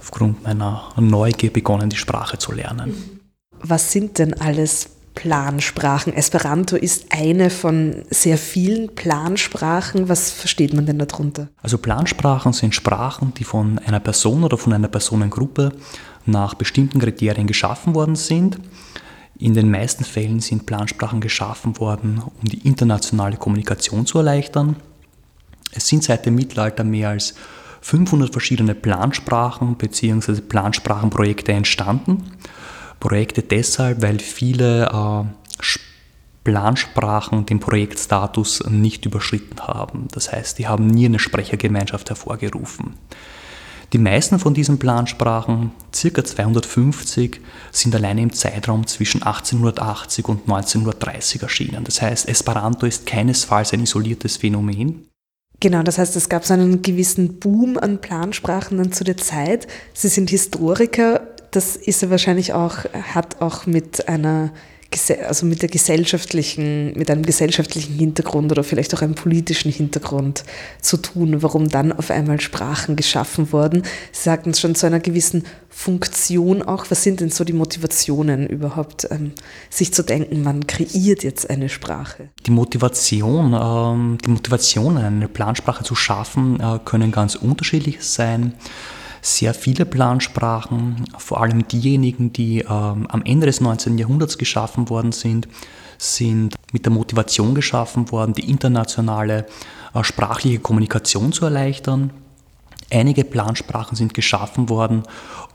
aufgrund 0.01 0.45
meiner 0.45 0.93
Neugier 0.97 1.53
begonnen, 1.53 1.91
die 1.91 1.97
Sprache 1.97 2.39
zu 2.39 2.53
lernen. 2.53 3.21
Was 3.61 3.91
sind 3.91 4.21
denn 4.21 4.41
alles 4.41 4.91
Plansprachen. 5.19 6.13
Esperanto 6.13 6.77
ist 6.77 7.07
eine 7.11 7.51
von 7.51 8.05
sehr 8.09 8.39
vielen 8.39 8.95
Plansprachen. 8.95 10.09
Was 10.09 10.31
versteht 10.31 10.73
man 10.73 10.87
denn 10.87 11.01
darunter? 11.01 11.49
Also 11.61 11.77
Plansprachen 11.77 12.53
sind 12.53 12.73
Sprachen, 12.73 13.35
die 13.35 13.43
von 13.43 13.81
einer 13.81 13.99
Person 13.99 14.45
oder 14.45 14.57
von 14.57 14.73
einer 14.73 14.87
Personengruppe 14.87 15.73
nach 16.25 16.55
bestimmten 16.55 17.01
Kriterien 17.01 17.49
geschaffen 17.49 17.97
worden 17.97 18.15
sind. 18.15 18.61
In 19.41 19.55
den 19.55 19.73
meisten 19.73 20.05
Fällen 20.05 20.39
sind 20.39 20.67
Plansprachen 20.67 21.21
geschaffen 21.21 21.81
worden, 21.81 22.23
um 22.41 22.49
die 22.49 22.65
internationale 22.65 23.39
Kommunikation 23.39 24.07
zu 24.07 24.19
erleichtern. 24.19 24.77
Es 25.73 25.89
sind 25.89 26.05
seit 26.05 26.27
dem 26.27 26.37
Mittelalter 26.37 26.85
mehr 26.85 27.09
als 27.09 27.35
500 27.81 28.31
verschiedene 28.31 28.77
Plansprachen 28.77 29.75
bzw. 29.75 30.43
Plansprachenprojekte 30.43 31.51
entstanden. 31.51 32.23
Projekte 33.01 33.43
deshalb, 33.43 34.03
weil 34.03 34.19
viele 34.19 34.87
äh, 34.87 35.25
Plansprachen 36.45 37.45
den 37.45 37.61
Projektstatus 37.61 38.65
nicht 38.71 39.05
überschritten 39.05 39.61
haben. 39.61 40.09
Das 40.13 40.33
heißt, 40.33 40.59
die 40.59 40.67
haben 40.67 40.87
nie 40.87 41.05
eine 41.05 41.19
Sprechergemeinschaft 41.19 42.09
hervorgerufen. 42.09 42.95
Die 43.93 43.99
meisten 43.99 44.39
von 44.39 44.55
diesen 44.55 44.79
Plansprachen, 44.79 45.73
ca. 45.93 46.25
250, 46.25 47.41
sind 47.71 47.95
alleine 47.95 48.23
im 48.23 48.33
Zeitraum 48.33 48.87
zwischen 48.87 49.23
1880 49.23 50.27
und 50.29 50.41
1930 50.43 51.43
erschienen. 51.43 51.85
Das 51.85 52.03
heißt, 52.03 52.29
Esperanto 52.29 52.87
ist 52.87 53.07
keinesfalls 53.07 53.73
ein 53.73 53.83
isoliertes 53.83 54.39
Phänomen. 54.39 55.07
Genau, 55.61 55.83
das 55.83 55.99
heißt, 55.99 56.17
es 56.17 56.29
gab 56.29 56.45
so 56.45 56.55
einen 56.55 56.83
gewissen 56.83 57.41
Boom 57.41 57.79
an 57.79 58.01
Plansprachen 58.01 58.79
dann 58.79 58.93
zu 58.93 59.05
der 59.05 59.17
Zeit. 59.17 59.67
Sie 59.93 60.09
sind 60.09 60.31
Historiker 60.31 61.27
das 61.51 61.77
ist 61.77 62.09
wahrscheinlich 62.11 62.53
auch, 62.53 62.85
hat 63.15 63.41
auch 63.41 63.67
mit 63.67 64.09
einer 64.09 64.53
also 65.27 65.45
mit 65.45 65.61
der 65.61 65.69
gesellschaftlichen, 65.69 66.95
mit 66.97 67.11
einem 67.11 67.23
gesellschaftlichen 67.23 67.95
Hintergrund 67.95 68.51
oder 68.51 68.65
vielleicht 68.65 68.95
auch 68.95 69.03
einem 69.03 69.15
politischen 69.15 69.71
Hintergrund 69.71 70.45
zu 70.81 70.97
tun, 70.97 71.43
warum 71.43 71.69
dann 71.69 71.93
auf 71.93 72.11
einmal 72.11 72.41
Sprachen 72.41 72.97
geschaffen 72.97 73.53
wurden. 73.53 73.83
Sie 74.13 74.23
sagten 74.23 74.51
es 74.51 74.61
schon 74.61 74.75
zu 74.75 74.87
einer 74.87 75.01
gewissen 75.01 75.45
Funktion 75.69 76.63
auch. 76.63 76.87
Was 76.89 77.03
sind 77.03 77.21
denn 77.21 77.29
so 77.29 77.45
die 77.45 77.53
Motivationen 77.53 78.47
überhaupt, 78.47 79.07
ähm, 79.11 79.33
sich 79.69 79.93
zu 79.93 80.03
denken, 80.03 80.43
man 80.43 80.67
kreiert 80.67 81.23
jetzt 81.23 81.51
eine 81.51 81.69
Sprache? 81.69 82.31
Die 82.47 82.51
Motivation, 82.51 83.53
ähm, 83.53 84.19
die 84.25 84.31
Motivationen, 84.31 85.05
eine 85.05 85.29
Plansprache 85.29 85.85
zu 85.85 85.95
schaffen, 85.95 86.61
äh, 86.61 86.79
können 86.83 87.13
ganz 87.13 87.35
unterschiedlich 87.35 87.99
sein 88.01 88.55
sehr 89.21 89.55
viele 89.55 89.85
Plansprachen, 89.85 91.05
vor 91.17 91.41
allem 91.41 91.67
diejenigen, 91.69 92.33
die 92.33 92.61
ähm, 92.61 93.07
am 93.09 93.23
Ende 93.25 93.47
des 93.47 93.61
19. 93.61 93.99
Jahrhunderts 93.99 94.39
geschaffen 94.39 94.89
worden 94.89 95.13
sind, 95.13 95.49
sind 95.99 96.55
mit 96.73 96.85
der 96.85 96.93
Motivation 96.93 97.55
geschaffen 97.55 98.11
worden, 98.13 98.33
die 98.33 98.49
internationale 98.49 99.47
äh, 99.95 100.05
sprachliche 100.05 100.61
Kommunikation 100.61 101.33
zu 101.33 101.45
erleichtern. 101.45 102.11
Einige 102.91 103.25
Plansprachen 103.25 103.97
sind 103.97 104.15
geschaffen 104.15 104.71
worden, 104.71 105.03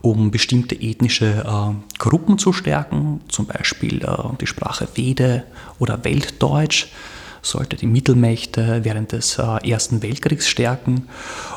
um 0.02 0.30
bestimmte 0.30 0.76
ethnische 0.76 1.44
äh, 1.44 1.98
Gruppen 1.98 2.38
zu 2.38 2.52
stärken, 2.52 3.22
zum 3.28 3.46
Beispiel 3.46 4.04
äh, 4.04 4.36
die 4.40 4.46
Sprache 4.46 4.86
Vede 4.94 5.44
oder 5.78 6.04
Weltdeutsch 6.04 6.88
sollte 7.44 7.76
die 7.76 7.86
Mittelmächte 7.86 8.80
während 8.82 9.12
des 9.12 9.38
äh, 9.38 9.70
Ersten 9.70 10.02
Weltkriegs 10.02 10.48
stärken. 10.48 11.08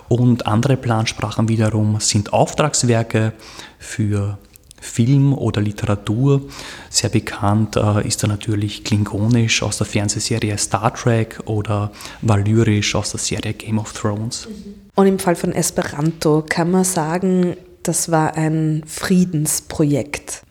Und 0.08 0.46
andere 0.46 0.78
Plansprachen 0.78 1.50
wiederum 1.50 2.00
sind 2.00 2.34
Auftragswerke 2.34 3.34
für 3.80 4.38
Film 4.80 5.34
oder 5.34 5.62
Literatur. 5.62 6.42
Sehr 6.90 7.10
bekannt 7.10 7.76
äh, 7.76 8.08
ist 8.08 8.24
da 8.24 8.28
natürlich 8.28 8.84
Klingonisch 8.84 9.64
aus 9.64 9.78
der 9.78 9.88
Fernsehserie 9.88 10.58
Star 10.58 10.94
Trek 10.94 11.40
oder 11.46 11.92
Valyrisch 12.22 12.96
aus 12.96 13.12
der 13.12 13.20
Serie 13.20 13.54
Game 13.54 13.80
of 13.80 13.94
Thrones. 13.94 14.48
Und 14.96 15.08
im 15.08 15.20
Fall 15.20 15.36
von 15.36 15.52
Esperanto 15.52 16.44
kann 16.48 16.72
man 16.72 16.84
sagen, 16.84 17.56
das 17.84 18.12
war 18.12 18.36
ein 18.36 18.84
Friedensprojekt. 18.86 20.44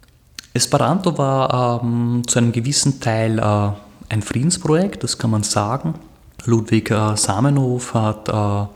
Esperanto 0.55 1.19
war 1.19 1.83
ähm, 1.83 2.23
zu 2.27 2.39
einem 2.39 2.53
gewissen 2.53 3.01
Teil 3.01 3.39
äh, 3.39 3.86
ein 4.09 4.23
Friedensprojekt, 4.23 5.03
das 5.03 5.19
kann 5.19 5.31
man 5.31 5.43
sagen. 5.43 5.95
Ludwig 6.45 6.91
äh, 6.91 7.17
Samenhof 7.17 7.95
hat 7.95 8.29
äh, 8.29 8.67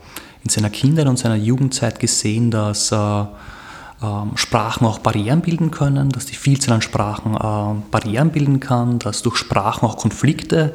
in 0.43 0.49
seiner 0.49 0.69
Kindheit 0.69 1.07
und 1.07 1.17
seiner 1.17 1.35
Jugendzeit 1.35 1.99
gesehen, 1.99 2.51
dass 2.51 2.91
äh, 2.91 2.95
ähm, 2.95 4.31
Sprachen 4.35 4.85
auch 4.85 4.99
Barrieren 4.99 5.41
bilden 5.41 5.71
können, 5.71 6.09
dass 6.09 6.25
die 6.25 6.35
Vielzahl 6.35 6.75
an 6.75 6.81
Sprachen 6.81 7.35
äh, 7.35 7.81
Barrieren 7.91 8.31
bilden 8.31 8.59
kann, 8.59 8.99
dass 8.99 9.21
durch 9.21 9.37
Sprachen 9.37 9.87
auch 9.87 9.97
Konflikte 9.97 10.73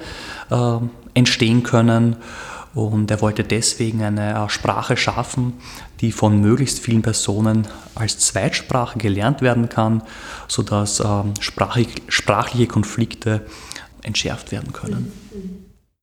entstehen 1.14 1.64
können. 1.64 2.16
Und 2.72 3.10
er 3.10 3.20
wollte 3.20 3.42
deswegen 3.42 4.02
eine 4.04 4.48
Sprache 4.48 4.96
schaffen, 4.96 5.54
die 6.00 6.12
von 6.12 6.40
möglichst 6.40 6.78
vielen 6.78 7.02
Personen 7.02 7.66
als 7.94 8.18
Zweitsprache 8.18 8.98
gelernt 8.98 9.40
werden 9.40 9.68
kann, 9.68 10.02
sodass 10.46 11.00
ähm, 11.00 11.32
sprachliche 11.40 12.66
Konflikte 12.66 13.46
entschärft 14.06 14.52
werden 14.52 14.72
können. 14.72 15.12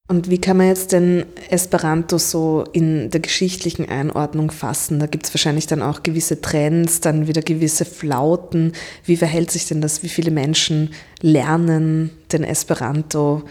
Und 0.10 0.30
wie 0.30 0.38
kann 0.38 0.58
man 0.58 0.68
jetzt 0.68 0.92
denn 0.92 1.26
Esperanto 1.50 2.18
so 2.18 2.66
in 2.74 3.10
der 3.10 3.22
geschichtlichen 3.22 3.88
Einordnung 3.88 4.52
fassen? 4.52 5.00
Da 5.00 5.08
gibt 5.08 5.26
es 5.26 5.34
wahrscheinlich 5.34 5.66
dann 5.66 5.82
auch 5.82 6.04
gewisse 6.04 6.42
Trends, 6.42 7.00
dann 7.00 7.28
wieder 7.28 7.42
gewisse 7.42 7.86
Flauten. 7.86 8.74
Wie 9.06 9.16
verhält 9.16 9.50
sich 9.50 9.66
denn 9.66 9.80
das? 9.80 10.04
Wie 10.04 10.10
viele 10.10 10.30
Menschen 10.30 10.94
lernen 11.22 12.12
den 12.34 12.44
Esperanto 12.44 13.44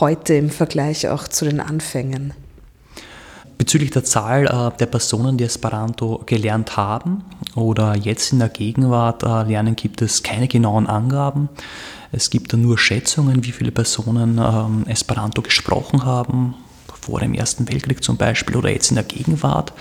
heute 0.00 0.34
im 0.34 0.50
Vergleich 0.50 1.08
auch 1.08 1.26
zu 1.26 1.44
den 1.44 1.60
Anfängen? 1.60 2.32
Bezüglich 3.58 3.90
der 3.90 4.04
Zahl 4.04 4.46
äh, 4.46 4.78
der 4.78 4.86
Personen, 4.86 5.36
die 5.36 5.44
Esperanto 5.44 6.22
gelernt 6.26 6.76
haben 6.76 7.24
oder 7.56 7.96
jetzt 7.96 8.32
in 8.32 8.38
der 8.38 8.50
Gegenwart 8.50 9.24
äh, 9.24 9.42
lernen, 9.42 9.74
gibt 9.74 10.00
es 10.00 10.22
keine 10.22 10.46
genauen 10.46 10.86
Angaben. 10.86 11.48
Es 12.12 12.30
gibt 12.30 12.52
da 12.52 12.56
nur 12.56 12.78
Schätzungen, 12.78 13.44
wie 13.44 13.52
viele 13.52 13.70
Personen 13.70 14.38
ähm, 14.38 14.84
Esperanto 14.86 15.42
gesprochen 15.42 16.04
haben, 16.04 16.54
vor 17.00 17.20
dem 17.20 17.34
Ersten 17.34 17.68
Weltkrieg 17.68 18.02
zum 18.02 18.16
Beispiel 18.16 18.56
oder 18.56 18.70
jetzt 18.70 18.90
in 18.90 18.96
der 18.96 19.04
Gegenwart. 19.04 19.72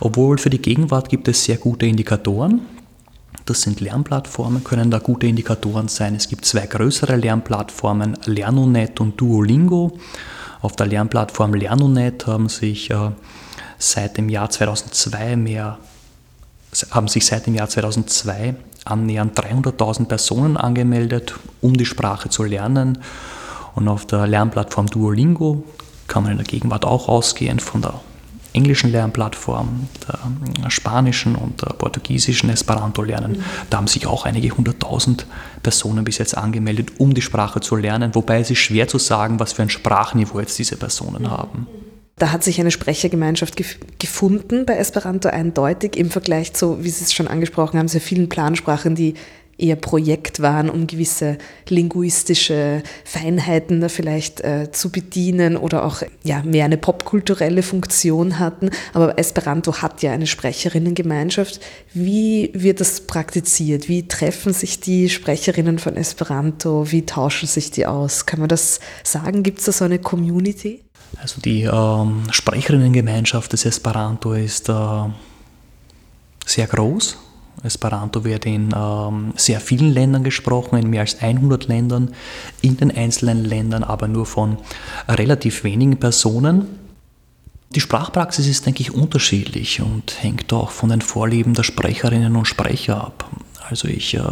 Obwohl 0.00 0.38
für 0.38 0.50
die 0.50 0.60
Gegenwart 0.60 1.08
gibt 1.08 1.28
es 1.28 1.44
sehr 1.44 1.56
gute 1.56 1.86
Indikatoren. 1.86 2.62
Das 3.46 3.62
sind 3.62 3.80
Lernplattformen, 3.80 4.62
können 4.62 4.90
da 4.90 4.98
gute 4.98 5.26
Indikatoren 5.26 5.88
sein. 5.88 6.14
Es 6.14 6.28
gibt 6.28 6.44
zwei 6.44 6.66
größere 6.66 7.16
Lernplattformen, 7.16 8.16
Lernonet 8.24 9.00
und 9.00 9.20
Duolingo. 9.20 9.98
Auf 10.60 10.76
der 10.76 10.86
Lernplattform 10.86 11.54
Lernonet 11.54 12.26
haben 12.26 12.48
sich 12.48 12.90
äh, 12.90 13.10
seit 13.78 14.16
dem 14.16 14.28
Jahr 14.28 14.50
2002 14.50 15.36
mehr 15.36 15.78
haben 16.90 17.08
sich 17.08 17.26
seit 17.26 17.46
dem 17.46 17.54
Jahr 17.54 17.68
2002 17.68 18.54
annähernd 18.84 19.38
300.000 19.38 20.06
Personen 20.06 20.56
angemeldet, 20.56 21.34
um 21.60 21.74
die 21.74 21.86
Sprache 21.86 22.28
zu 22.28 22.44
lernen. 22.44 22.98
Und 23.74 23.88
auf 23.88 24.06
der 24.06 24.26
Lernplattform 24.26 24.86
Duolingo 24.86 25.64
kann 26.08 26.24
man 26.24 26.32
in 26.32 26.38
der 26.38 26.46
Gegenwart 26.46 26.84
auch 26.84 27.08
ausgehend 27.08 27.62
von 27.62 27.82
der 27.82 27.94
englischen 28.52 28.92
Lernplattform, 28.92 29.88
der 30.62 30.70
spanischen 30.70 31.36
und 31.36 31.62
der 31.62 31.72
portugiesischen 31.72 32.50
Esperanto 32.50 33.02
lernen. 33.02 33.32
Mhm. 33.32 33.44
Da 33.70 33.78
haben 33.78 33.86
sich 33.86 34.06
auch 34.06 34.26
einige 34.26 34.50
hunderttausend 34.50 35.26
Personen 35.62 36.04
bis 36.04 36.18
jetzt 36.18 36.36
angemeldet, 36.36 36.92
um 36.98 37.14
die 37.14 37.22
Sprache 37.22 37.60
zu 37.60 37.76
lernen, 37.76 38.14
wobei 38.14 38.40
es 38.40 38.50
ist 38.50 38.58
schwer 38.58 38.88
zu 38.88 38.98
sagen, 38.98 39.40
was 39.40 39.54
für 39.54 39.62
ein 39.62 39.70
Sprachniveau 39.70 40.40
jetzt 40.40 40.58
diese 40.58 40.76
Personen 40.76 41.22
mhm. 41.22 41.30
haben. 41.30 41.66
Da 42.22 42.30
hat 42.30 42.44
sich 42.44 42.60
eine 42.60 42.70
Sprechergemeinschaft 42.70 43.56
gef 43.56 43.78
gefunden 43.98 44.64
bei 44.64 44.76
Esperanto 44.76 45.28
eindeutig 45.28 45.96
im 45.96 46.08
Vergleich 46.08 46.52
zu, 46.52 46.84
wie 46.84 46.88
Sie 46.88 47.02
es 47.02 47.12
schon 47.12 47.26
angesprochen 47.26 47.80
haben, 47.80 47.88
sehr 47.88 48.00
vielen 48.00 48.28
Plansprachen, 48.28 48.94
die 48.94 49.14
eher 49.58 49.74
Projekt 49.74 50.40
waren, 50.40 50.70
um 50.70 50.86
gewisse 50.86 51.36
linguistische 51.68 52.84
Feinheiten 53.04 53.80
da 53.80 53.88
vielleicht 53.88 54.40
äh, 54.42 54.70
zu 54.70 54.92
bedienen 54.92 55.56
oder 55.56 55.84
auch 55.84 56.04
ja, 56.22 56.44
mehr 56.44 56.66
eine 56.66 56.76
popkulturelle 56.76 57.64
Funktion 57.64 58.38
hatten. 58.38 58.70
Aber 58.92 59.18
Esperanto 59.18 59.82
hat 59.82 60.00
ja 60.02 60.12
eine 60.12 60.28
Sprecherinnengemeinschaft. 60.28 61.60
Wie 61.92 62.52
wird 62.54 62.78
das 62.78 63.00
praktiziert? 63.00 63.88
Wie 63.88 64.06
treffen 64.06 64.52
sich 64.52 64.78
die 64.78 65.08
Sprecherinnen 65.08 65.80
von 65.80 65.96
Esperanto? 65.96 66.92
Wie 66.92 67.04
tauschen 67.04 67.48
sich 67.48 67.72
die 67.72 67.86
aus? 67.86 68.26
Kann 68.26 68.38
man 68.38 68.48
das 68.48 68.78
sagen? 69.02 69.42
Gibt 69.42 69.58
es 69.58 69.64
da 69.64 69.72
so 69.72 69.84
eine 69.84 69.98
Community? 69.98 70.84
Also 71.20 71.40
die 71.40 71.62
ähm, 71.62 72.24
Sprecherinnengemeinschaft 72.30 73.52
des 73.52 73.64
Esperanto 73.64 74.32
ist 74.32 74.68
äh, 74.68 75.04
sehr 76.44 76.66
groß. 76.66 77.18
Esperanto 77.62 78.24
wird 78.24 78.46
in 78.46 78.74
ähm, 78.74 79.34
sehr 79.36 79.60
vielen 79.60 79.92
Ländern 79.92 80.24
gesprochen, 80.24 80.78
in 80.78 80.90
mehr 80.90 81.02
als 81.02 81.20
100 81.20 81.68
Ländern, 81.68 82.14
in 82.60 82.76
den 82.76 82.90
einzelnen 82.90 83.44
Ländern 83.44 83.84
aber 83.84 84.08
nur 84.08 84.26
von 84.26 84.58
relativ 85.08 85.62
wenigen 85.62 85.98
Personen. 85.98 86.66
Die 87.74 87.80
Sprachpraxis 87.80 88.48
ist, 88.48 88.66
denke 88.66 88.82
ich, 88.82 88.92
unterschiedlich 88.92 89.80
und 89.80 90.22
hängt 90.22 90.52
auch 90.52 90.70
von 90.70 90.90
den 90.90 91.00
Vorlieben 91.00 91.54
der 91.54 91.62
Sprecherinnen 91.62 92.36
und 92.36 92.46
Sprecher 92.46 93.02
ab. 93.02 93.30
Also 93.68 93.88
ich 93.88 94.14
äh, 94.14 94.22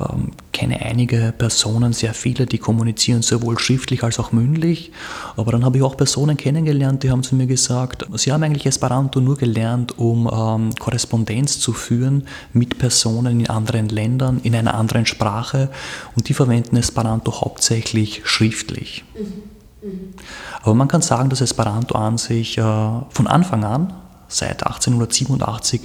ähm, 0.00 0.30
kenne 0.52 0.80
einige 0.80 1.32
Personen, 1.36 1.92
sehr 1.92 2.14
viele, 2.14 2.46
die 2.46 2.58
kommunizieren 2.58 3.22
sowohl 3.22 3.58
schriftlich 3.58 4.02
als 4.04 4.18
auch 4.18 4.32
mündlich. 4.32 4.92
Aber 5.36 5.52
dann 5.52 5.64
habe 5.64 5.78
ich 5.78 5.82
auch 5.82 5.96
Personen 5.96 6.36
kennengelernt, 6.36 7.02
die 7.02 7.10
haben 7.10 7.22
zu 7.22 7.34
mir 7.34 7.46
gesagt, 7.46 8.06
sie 8.14 8.32
haben 8.32 8.42
eigentlich 8.42 8.66
Esperanto 8.66 9.20
nur 9.20 9.36
gelernt, 9.36 9.98
um 9.98 10.28
ähm, 10.32 10.74
Korrespondenz 10.78 11.60
zu 11.60 11.72
führen 11.72 12.26
mit 12.52 12.78
Personen 12.78 13.40
in 13.40 13.50
anderen 13.50 13.88
Ländern, 13.88 14.40
in 14.42 14.54
einer 14.54 14.74
anderen 14.74 15.06
Sprache. 15.06 15.70
Und 16.16 16.28
die 16.28 16.34
verwenden 16.34 16.76
Esperanto 16.76 17.40
hauptsächlich 17.40 18.22
schriftlich. 18.24 19.04
Mhm. 19.14 19.88
Mhm. 19.88 20.14
Aber 20.62 20.74
man 20.74 20.88
kann 20.88 21.02
sagen, 21.02 21.30
dass 21.30 21.40
Esperanto 21.40 21.96
an 21.96 22.18
sich 22.18 22.58
äh, 22.58 22.62
von 22.62 23.26
Anfang 23.26 23.64
an, 23.64 23.94
seit 24.28 24.64
1887, 24.64 25.80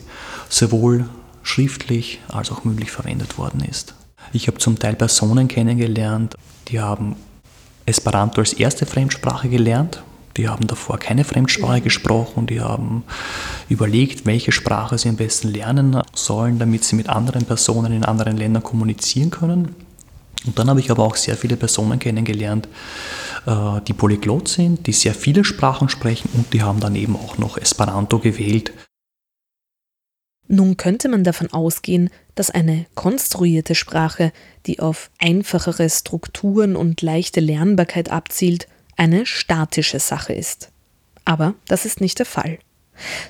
sowohl 0.50 1.06
schriftlich 1.44 2.20
als 2.30 2.52
auch 2.52 2.64
mündlich 2.64 2.92
verwendet 2.92 3.38
worden 3.38 3.62
ist. 3.62 3.94
Ich 4.34 4.48
habe 4.48 4.58
zum 4.58 4.80
Teil 4.80 4.96
Personen 4.96 5.48
kennengelernt, 5.48 6.36
die 6.68 6.80
haben 6.80 7.16
Esperanto 7.86 8.42
als 8.42 8.54
erste 8.54 8.88
Fremdsprache 8.88 9.48
gelernt. 9.48 10.04
Die 10.38 10.50
haben 10.50 10.66
davor 10.66 10.98
keine 10.98 11.24
Fremdsprache 11.24 11.82
gesprochen, 11.82 12.48
die 12.48 12.60
haben 12.60 13.04
überlegt, 13.70 14.26
welche 14.26 14.52
Sprache 14.52 14.98
sie 14.98 15.10
am 15.10 15.16
besten 15.16 15.50
lernen 15.50 16.02
sollen, 16.16 16.58
damit 16.58 16.84
sie 16.84 16.96
mit 16.96 17.08
anderen 17.08 17.46
Personen 17.46 17.94
in 17.94 18.04
anderen 18.04 18.38
Ländern 18.38 18.64
kommunizieren 18.64 19.30
können. 19.30 19.76
Und 20.48 20.58
dann 20.58 20.68
habe 20.72 20.80
ich 20.80 20.90
aber 20.90 21.04
auch 21.04 21.16
sehr 21.16 21.38
viele 21.38 21.56
Personen 21.56 22.00
kennengelernt, 22.00 22.68
äh, 23.46 23.80
die 23.88 23.94
polyglot 23.94 24.48
sind, 24.48 24.88
die 24.88 24.94
sehr 24.94 25.14
viele 25.14 25.44
Sprachen 25.44 25.88
sprechen 25.88 26.30
und 26.34 26.52
die 26.52 26.64
haben 26.64 26.80
dann 26.80 26.96
eben 26.96 27.16
auch 27.16 27.38
noch 27.38 27.58
Esperanto 27.58 28.18
gewählt. 28.18 28.74
Nun 30.54 30.78
könnte 30.78 31.10
man 31.10 31.24
davon 31.24 31.52
ausgehen, 31.52 32.12
dass 32.36 32.52
eine 32.52 32.86
konstruierte 32.94 33.74
Sprache, 33.74 34.32
die 34.68 34.80
auf 34.80 35.10
einfachere 35.18 35.90
Strukturen 35.90 36.76
und 36.76 37.02
leichte 37.02 37.40
Lernbarkeit 37.40 38.12
abzielt, 38.12 38.68
eine 38.96 39.26
statische 39.26 40.00
Sache 40.00 40.34
ist. 40.34 40.70
Aber 41.26 41.56
das 41.66 41.86
ist 41.86 42.02
nicht 42.02 42.20
der 42.20 42.28
Fall. 42.28 42.60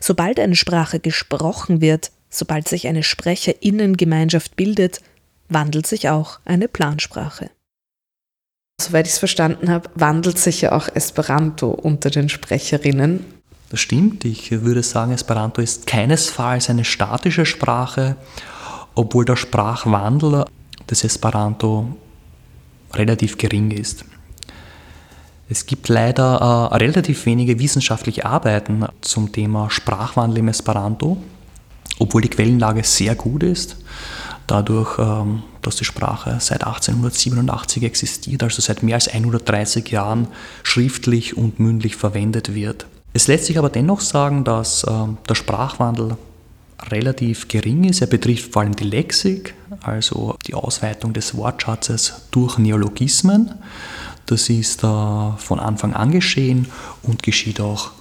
Sobald 0.01 0.38
eine 0.38 0.57
Sprache 0.57 0.99
gesprochen 0.99 1.80
wird, 1.80 2.11
sobald 2.30 2.67
sich 2.67 2.88
eine 2.88 3.03
Sprecherinnengemeinschaft 3.03 4.57
bildet, 4.57 4.99
wandelt 5.47 5.88
sich 5.88 6.09
auch 6.09 6.41
eine 6.43 6.67
Plansprache. 6.67 7.49
Soweit 8.82 9.07
ich 9.07 9.13
es 9.13 9.19
verstanden 9.19 9.69
habe, 9.69 9.89
wandelt 9.95 10.39
sich 10.39 10.59
ja 10.59 10.74
auch 10.74 10.89
Esperanto 10.93 11.69
unter 11.69 12.09
den 12.09 12.28
Sprecherinnen 12.28 13.24
das 13.74 13.80
stimmt. 13.80 14.24
Ich 14.24 14.51
würde 14.51 14.84
sagen, 14.84 15.13
Esperanto 15.13 15.59
ist 15.59 15.88
keinesfalls 15.88 16.69
eine 16.69 16.86
statische 16.86 17.43
Sprache, 17.43 18.17
obwohl 18.93 19.26
der 19.26 19.36
Sprachwandel 19.36 20.45
des 20.88 21.03
Esperanto 21.03 21.88
relativ 22.93 23.36
gering 23.36 23.71
ist. 23.71 24.05
Es 25.49 25.65
gibt 25.65 25.89
leider 25.89 26.69
äh, 26.71 26.76
relativ 26.76 27.26
wenige 27.26 27.57
wissenschaftliche 27.57 28.28
Arbeiten 28.28 28.86
zum 29.01 29.32
Thema 29.32 29.71
Sprachwandel 29.71 30.38
im 30.38 30.49
Esperanto, 30.49 31.17
obwohl 31.97 32.21
die 32.21 32.30
Quellenlage 32.30 32.84
sehr 32.84 33.15
gut 33.15 33.41
ist, 33.41 33.78
dadurch, 34.45 34.99
ähm, 34.99 35.41
dass 35.63 35.78
die 35.78 35.86
Sprache 35.86 36.38
seit 36.39 36.63
1887 36.63 37.82
existiert, 37.82 38.43
also 38.43 38.61
seit 38.61 38.84
mehr 38.84 38.95
als 38.95 39.07
130 39.07 39.89
Jahren 39.89 40.28
schriftlich 40.61 41.36
und 41.36 41.59
mündlich 41.59 41.95
verwendet 41.95 42.53
wird. 42.53 42.86
Es 43.14 43.28
lässt 43.28 43.45
sich 43.45 43.59
aber 43.59 43.70
dennoch 43.70 44.01
sagen, 44.01 44.43
dass 44.43 44.84
äh, 44.84 44.91
der 45.30 45.36
Sprachwandel 45.36 46.18
relativ 46.89 47.47
gering 47.47 47.84
ist. 47.84 48.01
Er 48.01 48.07
betrifft 48.07 48.51
vor 48.51 48.64
allem 48.64 48.76
die 48.76 48.84
Lexik, 48.84 49.53
also 49.82 50.36
die 50.47 50.55
Ausweitung 50.55 51.14
des 51.14 51.36
Wortschatzes 51.36 52.28
durch 52.32 52.57
Neologismen. 52.57 53.53
Das 54.26 54.49
ist 54.49 54.84
äh, 54.84 54.88
von 55.38 55.59
Anfang 55.59 55.93
an 55.93 56.11
geschehen 56.11 56.68
und 57.03 57.22
geschieht 57.22 57.61
auch 57.61 57.91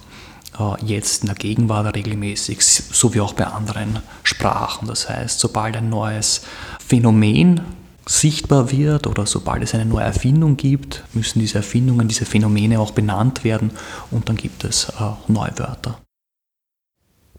äh, 0.59 0.83
jetzt 0.85 1.21
in 1.21 1.27
der 1.27 1.35
Gegenwart 1.35 1.95
regelmäßig, 1.95 2.63
so 2.63 3.13
wie 3.13 3.21
auch 3.21 3.33
bei 3.33 3.45
anderen 3.45 3.99
Sprachen. 4.23 4.87
Das 4.87 5.09
heißt, 5.09 5.39
sobald 5.39 5.77
ein 5.77 5.89
neues 5.89 6.41
Phänomen 6.85 7.61
sichtbar 8.05 8.71
wird 8.71 9.07
oder 9.07 9.25
sobald 9.25 9.63
es 9.63 9.73
eine 9.73 9.85
neue 9.85 10.03
Erfindung 10.03 10.57
gibt, 10.57 11.03
müssen 11.13 11.39
diese 11.39 11.57
Erfindungen, 11.57 12.07
diese 12.07 12.25
Phänomene 12.25 12.79
auch 12.79 12.91
benannt 12.91 13.43
werden 13.43 13.71
und 14.11 14.29
dann 14.29 14.35
gibt 14.35 14.63
es 14.63 14.89
äh, 14.99 15.11
neue 15.27 15.57
Wörter. 15.57 15.99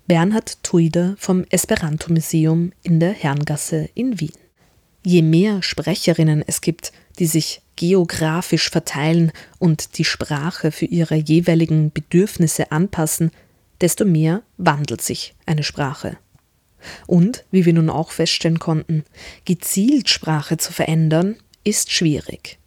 Bernhard 0.07 0.63
Tuider 0.63 1.15
vom 1.19 1.45
Esperanto 1.49 2.13
Museum 2.13 2.73
in 2.83 3.01
der 3.01 3.13
Herrengasse 3.13 3.89
in 3.95 4.21
Wien. 4.21 4.33
Je 5.03 5.23
mehr 5.23 5.63
Sprecherinnen 5.63 6.45
es 6.47 6.61
gibt, 6.61 6.93
die 7.19 7.27
sich 7.27 7.63
geografisch 7.77 8.71
verteilen 8.71 9.33
und 9.59 9.99
die 9.99 10.05
Sprache 10.05 10.73
für 10.73 10.87
ihre 10.87 11.17
jeweiligen 11.17 11.91
Bedürfnisse 11.91 12.71
anpassen, 12.71 13.31
desto 13.81 14.05
mehr 14.05 14.43
wandelt 14.57 15.03
sich 15.03 15.35
eine 15.47 15.63
Sprache. 15.63 16.19
Und, 17.07 17.45
wie 17.51 17.65
wir 17.65 17.73
nun 17.73 17.91
auch 17.91 18.11
feststellen 18.11 18.59
konnten, 18.59 19.05
gezielt 19.45 20.09
Sprache 20.09 20.57
zu 20.57 20.73
verändern, 20.73 21.37
ist 21.65 21.93
schwierig. 21.93 22.59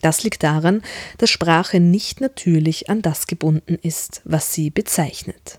Das 0.00 0.22
liegt 0.22 0.42
daran, 0.42 0.82
dass 1.18 1.30
Sprache 1.30 1.80
nicht 1.80 2.20
natürlich 2.20 2.88
an 2.88 3.02
das 3.02 3.26
gebunden 3.26 3.76
ist, 3.82 4.22
was 4.24 4.52
sie 4.52 4.70
bezeichnet. 4.70 5.58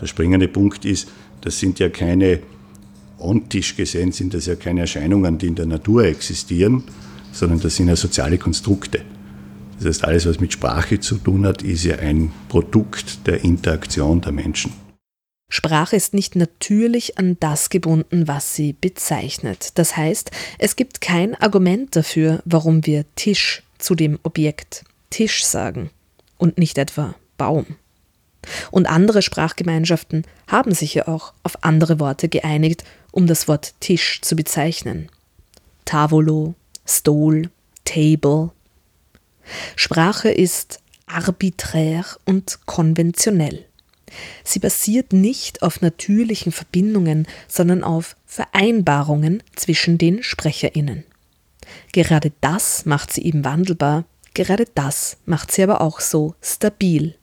Der 0.00 0.06
springende 0.06 0.48
Punkt 0.48 0.84
ist, 0.84 1.08
das 1.40 1.58
sind 1.58 1.78
ja 1.78 1.88
keine, 1.88 2.40
ontisch 3.18 3.76
gesehen 3.76 4.12
sind 4.12 4.34
das 4.34 4.46
ja 4.46 4.54
keine 4.54 4.80
Erscheinungen, 4.80 5.38
die 5.38 5.46
in 5.46 5.54
der 5.54 5.66
Natur 5.66 6.04
existieren, 6.04 6.84
sondern 7.32 7.60
das 7.60 7.76
sind 7.76 7.88
ja 7.88 7.96
soziale 7.96 8.38
Konstrukte. 8.38 9.02
Das 9.78 9.86
heißt, 9.86 10.04
alles, 10.04 10.26
was 10.26 10.40
mit 10.40 10.52
Sprache 10.52 11.00
zu 11.00 11.16
tun 11.16 11.46
hat, 11.46 11.62
ist 11.62 11.84
ja 11.84 11.96
ein 11.96 12.32
Produkt 12.48 13.26
der 13.26 13.44
Interaktion 13.44 14.20
der 14.20 14.32
Menschen. 14.32 14.72
Sprache 15.50 15.96
ist 15.96 16.12
nicht 16.12 16.36
natürlich 16.36 17.18
an 17.18 17.38
das 17.40 17.70
gebunden, 17.70 18.28
was 18.28 18.54
sie 18.54 18.74
bezeichnet. 18.74 19.70
Das 19.76 19.96
heißt, 19.96 20.30
es 20.58 20.76
gibt 20.76 21.00
kein 21.00 21.34
Argument 21.34 21.96
dafür, 21.96 22.42
warum 22.44 22.84
wir 22.84 23.04
Tisch 23.16 23.62
zu 23.78 23.94
dem 23.94 24.18
Objekt 24.22 24.84
Tisch 25.10 25.44
sagen 25.44 25.90
und 26.36 26.58
nicht 26.58 26.76
etwa 26.76 27.14
Baum. 27.38 27.64
Und 28.70 28.86
andere 28.86 29.22
Sprachgemeinschaften 29.22 30.24
haben 30.46 30.74
sich 30.74 30.94
ja 30.94 31.08
auch 31.08 31.32
auf 31.42 31.64
andere 31.64 31.98
Worte 31.98 32.28
geeinigt, 32.28 32.84
um 33.10 33.26
das 33.26 33.48
Wort 33.48 33.74
Tisch 33.80 34.20
zu 34.20 34.36
bezeichnen. 34.36 35.08
Tavolo, 35.84 36.54
Stol, 36.86 37.50
Table. 37.84 38.50
Sprache 39.76 40.30
ist 40.30 40.80
arbiträr 41.06 42.04
und 42.26 42.60
konventionell. 42.66 43.67
Sie 44.44 44.58
basiert 44.58 45.12
nicht 45.12 45.62
auf 45.62 45.80
natürlichen 45.80 46.52
Verbindungen, 46.52 47.26
sondern 47.46 47.84
auf 47.84 48.16
Vereinbarungen 48.26 49.42
zwischen 49.54 49.98
den 49.98 50.22
Sprecherinnen. 50.22 51.04
Gerade 51.92 52.32
das 52.40 52.86
macht 52.86 53.12
sie 53.12 53.24
eben 53.24 53.44
wandelbar, 53.44 54.04
gerade 54.34 54.66
das 54.74 55.18
macht 55.26 55.52
sie 55.52 55.62
aber 55.62 55.80
auch 55.80 56.00
so 56.00 56.34
stabil. 56.40 57.14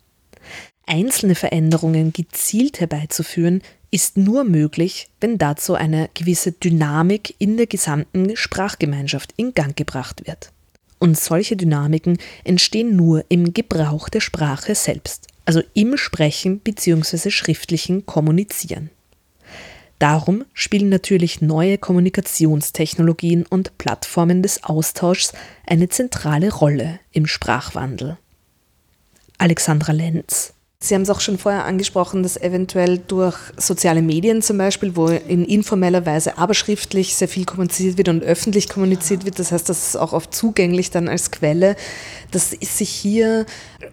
Einzelne 0.85 1.35
Veränderungen 1.35 2.13
gezielt 2.13 2.79
herbeizuführen, 2.79 3.61
ist 3.89 4.17
nur 4.17 4.43
möglich, 4.43 5.07
wenn 5.21 5.37
dazu 5.37 5.73
eine 5.73 6.09
gewisse 6.13 6.51
Dynamik 6.51 7.33
in 7.39 7.57
der 7.57 7.65
gesamten 7.65 8.35
Sprachgemeinschaft 8.35 9.33
in 9.37 9.53
Gang 9.53 9.75
gebracht 9.75 10.27
wird. 10.27 10.51
Und 10.99 11.17
solche 11.17 11.55
Dynamiken 11.55 12.17
entstehen 12.43 12.95
nur 12.95 13.23
im 13.29 13.53
Gebrauch 13.53 14.09
der 14.09 14.21
Sprache 14.21 14.75
selbst 14.75 15.27
also 15.45 15.61
im 15.73 15.97
Sprechen 15.97 16.59
bzw. 16.59 17.29
schriftlichen 17.29 18.05
Kommunizieren. 18.05 18.89
Darum 19.99 20.43
spielen 20.53 20.89
natürlich 20.89 21.41
neue 21.41 21.77
Kommunikationstechnologien 21.77 23.45
und 23.45 23.77
Plattformen 23.77 24.43
des 24.43 24.63
Austauschs 24.63 25.31
eine 25.65 25.87
zentrale 25.87 26.51
Rolle 26.51 26.99
im 27.11 27.27
Sprachwandel. 27.27 28.17
Alexandra 29.37 29.93
Lenz 29.93 30.54
Sie 30.79 30.93
haben 30.93 31.03
es 31.03 31.09
auch 31.09 31.21
schon 31.21 31.37
vorher 31.37 31.65
angesprochen, 31.65 32.21
dass 32.21 32.37
eventuell 32.37 32.99
durch 32.99 33.37
soziale 33.57 34.01
Medien 34.01 34.41
zum 34.41 34.57
Beispiel, 34.57 34.95
wo 34.95 35.07
in 35.07 35.45
informeller 35.45 36.05
Weise, 36.05 36.37
aber 36.37 36.53
schriftlich 36.53 37.15
sehr 37.15 37.29
viel 37.29 37.45
kommuniziert 37.45 37.97
wird 37.97 38.09
und 38.09 38.23
öffentlich 38.23 38.69
kommuniziert 38.69 39.25
wird, 39.25 39.39
das 39.39 39.51
heißt, 39.51 39.69
das 39.69 39.87
ist 39.87 39.95
auch 39.95 40.13
oft 40.13 40.35
zugänglich 40.35 40.91
dann 40.91 41.07
als 41.07 41.31
Quelle, 41.31 41.75
dass 42.31 42.51
sich 42.51 42.89
hier 42.89 43.45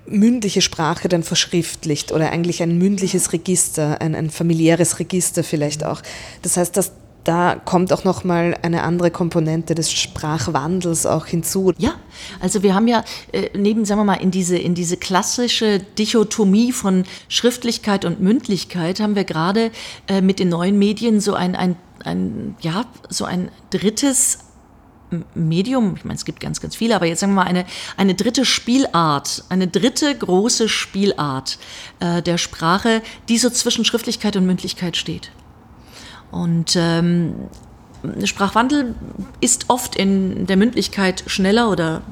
mündliche 0.06 0.60
Sprache 0.60 1.08
dann 1.08 1.22
verschriftlicht 1.22 2.12
oder 2.12 2.30
eigentlich 2.30 2.62
ein 2.62 2.76
mündliches 2.78 3.32
Register, 3.32 4.00
ein, 4.00 4.14
ein 4.14 4.30
familiäres 4.30 4.98
Register 4.98 5.44
vielleicht 5.44 5.84
auch. 5.84 6.02
Das 6.42 6.56
heißt, 6.56 6.76
dass 6.76 6.92
da 7.24 7.54
kommt 7.54 7.92
auch 7.92 8.04
noch 8.04 8.24
mal 8.24 8.56
eine 8.62 8.82
andere 8.82 9.10
Komponente 9.10 9.74
des 9.74 9.92
Sprachwandels 9.92 11.06
auch 11.06 11.26
hinzu. 11.26 11.72
Ja, 11.78 11.94
also 12.40 12.62
wir 12.62 12.74
haben 12.74 12.88
ja 12.88 13.04
äh, 13.32 13.50
neben 13.56 13.84
sagen 13.84 14.00
wir 14.00 14.04
mal 14.04 14.14
in 14.14 14.30
diese 14.30 14.56
in 14.58 14.74
diese 14.74 14.96
klassische 14.96 15.78
Dichotomie 15.78 16.72
von 16.72 17.04
Schriftlichkeit 17.28 18.04
und 18.04 18.20
Mündlichkeit 18.20 19.00
haben 19.00 19.14
wir 19.14 19.24
gerade 19.24 19.70
äh, 20.08 20.20
mit 20.20 20.38
den 20.38 20.48
neuen 20.48 20.78
Medien 20.78 21.20
so 21.20 21.34
ein 21.34 21.54
ein, 21.54 21.76
ein 22.04 22.56
ja 22.60 22.84
so 23.08 23.24
ein 23.24 23.50
drittes 23.70 24.38
Medium, 25.34 25.94
ich 25.96 26.04
meine, 26.04 26.16
es 26.16 26.24
gibt 26.24 26.40
ganz, 26.40 26.62
ganz 26.62 26.74
viele, 26.74 26.96
aber 26.96 27.04
jetzt 27.04 27.20
sagen 27.20 27.34
wir 27.34 27.42
mal 27.42 27.46
eine, 27.46 27.66
eine 27.98 28.14
dritte 28.14 28.46
Spielart, 28.46 29.44
eine 29.50 29.68
dritte 29.68 30.16
große 30.16 30.70
Spielart 30.70 31.58
äh, 32.00 32.22
der 32.22 32.38
Sprache, 32.38 33.02
die 33.28 33.36
so 33.36 33.50
zwischen 33.50 33.84
Schriftlichkeit 33.84 34.36
und 34.36 34.46
Mündlichkeit 34.46 34.96
steht. 34.96 35.30
Und 36.32 36.74
ähm, 36.76 37.34
Sprachwandel 38.24 38.96
ist 39.40 39.66
oft 39.68 39.94
in 39.94 40.46
der 40.46 40.56
Mündlichkeit 40.56 41.22
schneller 41.26 41.70
oder 41.70 42.02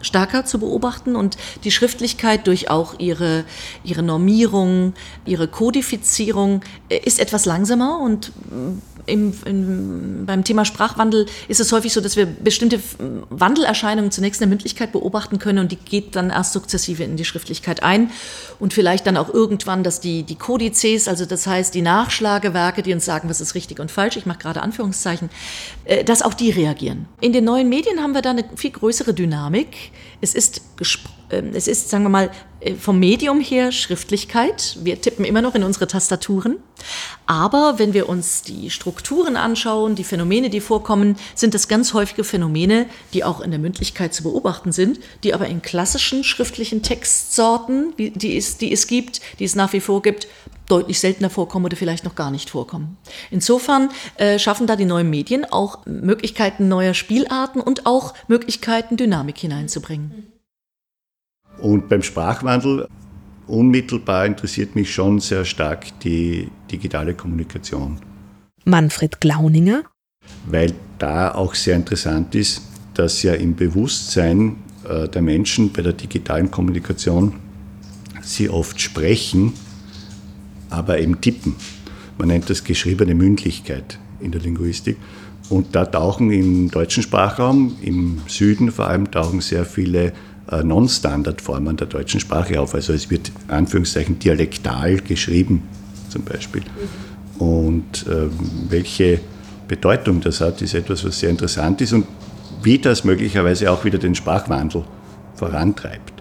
stärker 0.00 0.44
zu 0.44 0.58
beobachten 0.58 1.16
und 1.16 1.36
die 1.64 1.70
Schriftlichkeit 1.70 2.46
durch 2.46 2.70
auch 2.70 2.98
ihre, 2.98 3.44
ihre 3.82 4.02
Normierung, 4.02 4.94
ihre 5.24 5.48
Kodifizierung 5.48 6.62
äh, 6.88 6.98
ist 6.98 7.18
etwas 7.20 7.44
langsamer 7.44 7.98
und 8.00 8.32
im, 9.06 9.32
im, 9.44 10.26
beim 10.26 10.44
Thema 10.44 10.64
Sprachwandel 10.64 11.26
ist 11.48 11.60
es 11.60 11.72
häufig 11.72 11.92
so, 11.92 12.00
dass 12.00 12.16
wir 12.16 12.26
bestimmte 12.26 12.80
Wandelerscheinungen 13.30 14.10
zunächst 14.10 14.40
in 14.40 14.46
der 14.46 14.48
Mündlichkeit 14.48 14.92
beobachten 14.92 15.38
können 15.38 15.60
und 15.60 15.72
die 15.72 15.76
geht 15.76 16.16
dann 16.16 16.30
erst 16.30 16.52
sukzessive 16.52 17.04
in 17.04 17.16
die 17.16 17.24
Schriftlichkeit 17.24 17.82
ein 17.82 18.10
und 18.58 18.74
vielleicht 18.74 19.06
dann 19.06 19.16
auch 19.16 19.32
irgendwann, 19.32 19.82
dass 19.82 20.00
die, 20.00 20.22
die 20.22 20.36
Kodizes, 20.36 21.08
also 21.08 21.24
das 21.24 21.46
heißt 21.46 21.74
die 21.74 21.82
Nachschlagewerke, 21.82 22.82
die 22.82 22.92
uns 22.92 23.04
sagen, 23.04 23.28
was 23.28 23.40
ist 23.40 23.54
richtig 23.54 23.80
und 23.80 23.90
falsch, 23.90 24.16
ich 24.16 24.26
mache 24.26 24.38
gerade 24.38 24.62
Anführungszeichen, 24.62 25.30
äh, 25.84 26.04
dass 26.04 26.22
auch 26.22 26.34
die 26.34 26.50
reagieren. 26.50 27.06
In 27.20 27.32
den 27.32 27.44
neuen 27.44 27.68
Medien 27.68 28.02
haben 28.02 28.14
wir 28.14 28.22
da 28.22 28.30
eine 28.30 28.44
viel 28.56 28.70
größere 28.70 29.14
Dynamik. 29.14 29.76
Es 30.20 30.34
ist 30.34 30.76
gesprochen 30.76 31.15
es 31.28 31.66
ist, 31.66 31.90
sagen 31.90 32.04
wir 32.04 32.08
mal, 32.08 32.30
äh, 32.60 32.74
vom 32.74 32.98
Medium 32.98 33.40
her 33.40 33.72
Schriftlichkeit. 33.72 34.78
Wir 34.82 35.00
tippen 35.00 35.24
immer 35.24 35.42
noch 35.42 35.54
in 35.54 35.62
unsere 35.62 35.86
Tastaturen. 35.86 36.56
Aber 37.26 37.78
wenn 37.78 37.94
wir 37.94 38.08
uns 38.08 38.42
die 38.42 38.70
Strukturen 38.70 39.36
anschauen, 39.36 39.94
die 39.94 40.04
Phänomene, 40.04 40.50
die 40.50 40.60
vorkommen, 40.60 41.16
sind 41.34 41.54
das 41.54 41.68
ganz 41.68 41.94
häufige 41.94 42.24
Phänomene, 42.24 42.86
die 43.12 43.24
auch 43.24 43.40
in 43.40 43.50
der 43.50 43.60
Mündlichkeit 43.60 44.14
zu 44.14 44.22
beobachten 44.22 44.72
sind, 44.72 45.00
die 45.24 45.34
aber 45.34 45.46
in 45.48 45.62
klassischen 45.62 46.24
schriftlichen 46.24 46.82
Textsorten, 46.82 47.94
die 47.96 48.36
es, 48.36 48.58
die 48.58 48.72
es 48.72 48.86
gibt, 48.86 49.20
die 49.38 49.44
es 49.44 49.54
nach 49.54 49.72
wie 49.72 49.80
vor 49.80 50.02
gibt, 50.02 50.28
deutlich 50.68 51.00
seltener 51.00 51.30
vorkommen 51.30 51.64
oder 51.64 51.76
vielleicht 51.76 52.04
noch 52.04 52.14
gar 52.14 52.30
nicht 52.30 52.50
vorkommen. 52.50 52.96
Insofern 53.30 53.90
äh, 54.16 54.38
schaffen 54.38 54.66
da 54.66 54.76
die 54.76 54.84
neuen 54.84 55.10
Medien 55.10 55.44
auch 55.44 55.86
Möglichkeiten 55.86 56.68
neuer 56.68 56.94
Spielarten 56.94 57.60
und 57.60 57.86
auch 57.86 58.14
Möglichkeiten, 58.28 58.96
Dynamik 58.96 59.38
hineinzubringen. 59.38 60.35
Und 61.58 61.88
beim 61.88 62.02
Sprachwandel 62.02 62.86
unmittelbar 63.46 64.26
interessiert 64.26 64.74
mich 64.74 64.92
schon 64.92 65.20
sehr 65.20 65.44
stark 65.44 65.98
die 66.00 66.48
digitale 66.70 67.14
Kommunikation. 67.14 67.98
Manfred 68.64 69.20
Glauninger. 69.20 69.84
Weil 70.46 70.72
da 70.98 71.32
auch 71.32 71.54
sehr 71.54 71.76
interessant 71.76 72.34
ist, 72.34 72.62
dass 72.94 73.22
ja 73.22 73.34
im 73.34 73.54
Bewusstsein 73.54 74.56
äh, 74.88 75.08
der 75.08 75.22
Menschen 75.22 75.72
bei 75.72 75.82
der 75.82 75.92
digitalen 75.92 76.50
Kommunikation 76.50 77.34
sie 78.22 78.48
oft 78.48 78.80
sprechen, 78.80 79.52
aber 80.70 80.98
eben 80.98 81.20
tippen. 81.20 81.54
Man 82.18 82.28
nennt 82.28 82.50
das 82.50 82.64
geschriebene 82.64 83.14
Mündlichkeit 83.14 83.98
in 84.20 84.32
der 84.32 84.40
Linguistik. 84.40 84.96
Und 85.48 85.76
da 85.76 85.84
tauchen 85.84 86.32
im 86.32 86.70
deutschen 86.70 87.02
Sprachraum, 87.02 87.76
im 87.82 88.22
Süden 88.26 88.72
vor 88.72 88.88
allem, 88.88 89.10
tauchen 89.10 89.40
sehr 89.40 89.64
viele 89.64 90.12
Non-Standard-Formen 90.50 91.76
der 91.76 91.86
deutschen 91.88 92.20
Sprache 92.20 92.60
auf. 92.60 92.74
Also 92.74 92.92
es 92.92 93.10
wird 93.10 93.32
Anführungszeichen 93.48 94.18
dialektal 94.18 94.98
geschrieben 94.98 95.62
zum 96.08 96.22
Beispiel. 96.22 96.62
Und 97.38 98.06
äh, 98.06 98.28
welche 98.68 99.20
Bedeutung 99.68 100.20
das 100.20 100.40
hat, 100.40 100.62
ist 100.62 100.74
etwas, 100.74 101.04
was 101.04 101.18
sehr 101.18 101.30
interessant 101.30 101.80
ist 101.80 101.92
und 101.92 102.06
wie 102.62 102.78
das 102.78 103.04
möglicherweise 103.04 103.70
auch 103.70 103.84
wieder 103.84 103.98
den 103.98 104.14
Sprachwandel 104.14 104.84
vorantreibt. 105.34 106.12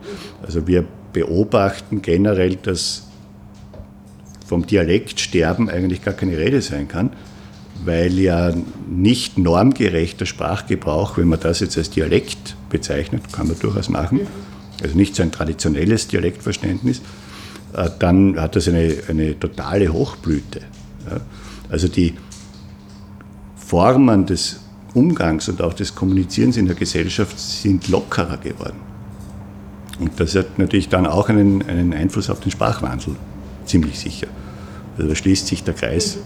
Also 0.46 0.68
wir 0.68 0.86
beobachten 1.14 2.02
generell, 2.02 2.56
dass 2.58 3.04
vom 4.46 4.66
Dialektsterben 4.66 5.70
eigentlich 5.70 6.04
gar 6.04 6.14
keine 6.14 6.38
Rede 6.38 6.62
sein 6.62 6.88
kann, 6.88 7.12
weil 7.84 8.18
ja 8.20 8.54
nicht 8.90 9.38
normgerechter 9.38 10.26
Sprachgebrauch, 10.26 11.18
wenn 11.18 11.28
man 11.28 11.40
das 11.40 11.60
jetzt 11.60 11.78
als 11.78 11.90
Dialekt 11.90 12.56
bezeichnet, 12.70 13.32
kann 13.32 13.48
man 13.48 13.60
durchaus 13.60 13.90
machen, 13.90 14.22
also 14.82 14.96
nicht 14.96 15.16
so 15.16 15.24
ein 15.24 15.32
traditionelles 15.32 16.08
Dialektverständnis, 16.08 17.02
äh, 17.74 17.90
dann 18.00 18.40
hat 18.40 18.56
das 18.56 18.68
eine, 18.68 18.96
eine 19.08 19.40
totale 19.40 19.92
Hochblüte. 19.92 20.62
Also 21.70 21.88
die 21.88 22.16
Formen 23.56 24.26
des 24.26 24.60
Umgangs 24.94 25.50
und 25.50 25.62
auch 25.62 25.74
des 25.74 25.94
Kommunizierens 25.94 26.58
in 26.58 26.68
der 26.68 26.76
Gesellschaft 26.76 27.38
sind 27.40 27.90
lockerer 27.90 28.38
geworden. 28.38 28.80
Und 30.00 30.20
das 30.20 30.36
hat 30.36 30.58
natürlich 30.58 30.90
dann 30.90 31.06
auch 31.06 31.30
einen, 31.30 31.64
einen 31.68 31.94
Einfluss 31.94 32.30
auf 32.30 32.40
den 32.40 32.52
Sprachwandel, 32.52 33.16
ziemlich 33.66 34.00
sicher. 34.00 34.28
Also 34.98 35.10
da 35.10 35.16
schließt 35.16 35.48
sich 35.48 35.64
der 35.64 35.74
Kreis. 35.74 36.18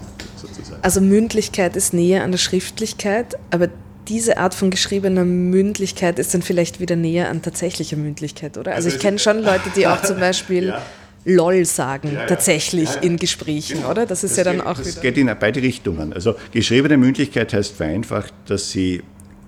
Also 0.82 1.00
Mündlichkeit 1.00 1.76
ist 1.76 1.94
näher 1.94 2.24
an 2.24 2.30
der 2.30 2.38
Schriftlichkeit, 2.38 3.36
aber 3.50 3.68
diese 4.08 4.38
Art 4.38 4.54
von 4.54 4.70
geschriebener 4.70 5.24
Mündlichkeit 5.24 6.18
ist 6.18 6.34
dann 6.34 6.42
vielleicht 6.42 6.80
wieder 6.80 6.96
näher 6.96 7.28
an 7.28 7.42
tatsächlicher 7.42 7.96
Mündlichkeit, 7.96 8.58
oder? 8.58 8.72
Also, 8.74 8.86
also 8.86 8.96
ich 8.96 9.02
kenne 9.02 9.18
schon 9.18 9.42
Leute, 9.42 9.70
die 9.76 9.86
auch 9.86 10.02
zum 10.02 10.18
Beispiel 10.20 10.68
ja. 10.68 10.82
LOL 11.24 11.64
sagen, 11.64 12.12
ja, 12.14 12.20
ja. 12.20 12.26
tatsächlich 12.26 12.88
in 13.02 13.16
Gesprächen, 13.18 13.78
genau. 13.78 13.90
oder? 13.90 14.06
Das 14.06 14.24
ist 14.24 14.32
das 14.32 14.38
ja 14.38 14.44
dann 14.44 14.56
geht, 14.56 14.66
auch 14.66 14.78
das 14.78 14.86
wieder. 14.86 15.00
geht 15.02 15.18
in 15.18 15.30
beide 15.38 15.62
Richtungen. 15.62 16.12
Also 16.12 16.34
geschriebene 16.52 16.96
Mündlichkeit 16.96 17.52
heißt 17.52 17.76
vereinfacht, 17.76 18.32
dass 18.46 18.70
sie 18.70 19.02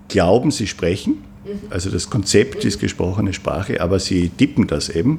glauben, 0.08 0.50
sie 0.50 0.66
sprechen. 0.66 1.24
Mhm. 1.44 1.70
Also 1.70 1.90
das 1.90 2.10
Konzept 2.10 2.64
ist 2.64 2.78
gesprochene 2.78 3.32
Sprache, 3.32 3.80
aber 3.80 3.98
sie 3.98 4.28
tippen 4.28 4.66
das 4.66 4.90
eben 4.90 5.18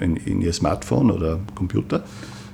in, 0.00 0.16
in 0.16 0.40
ihr 0.40 0.52
Smartphone 0.52 1.10
oder 1.10 1.40
Computer. 1.54 2.04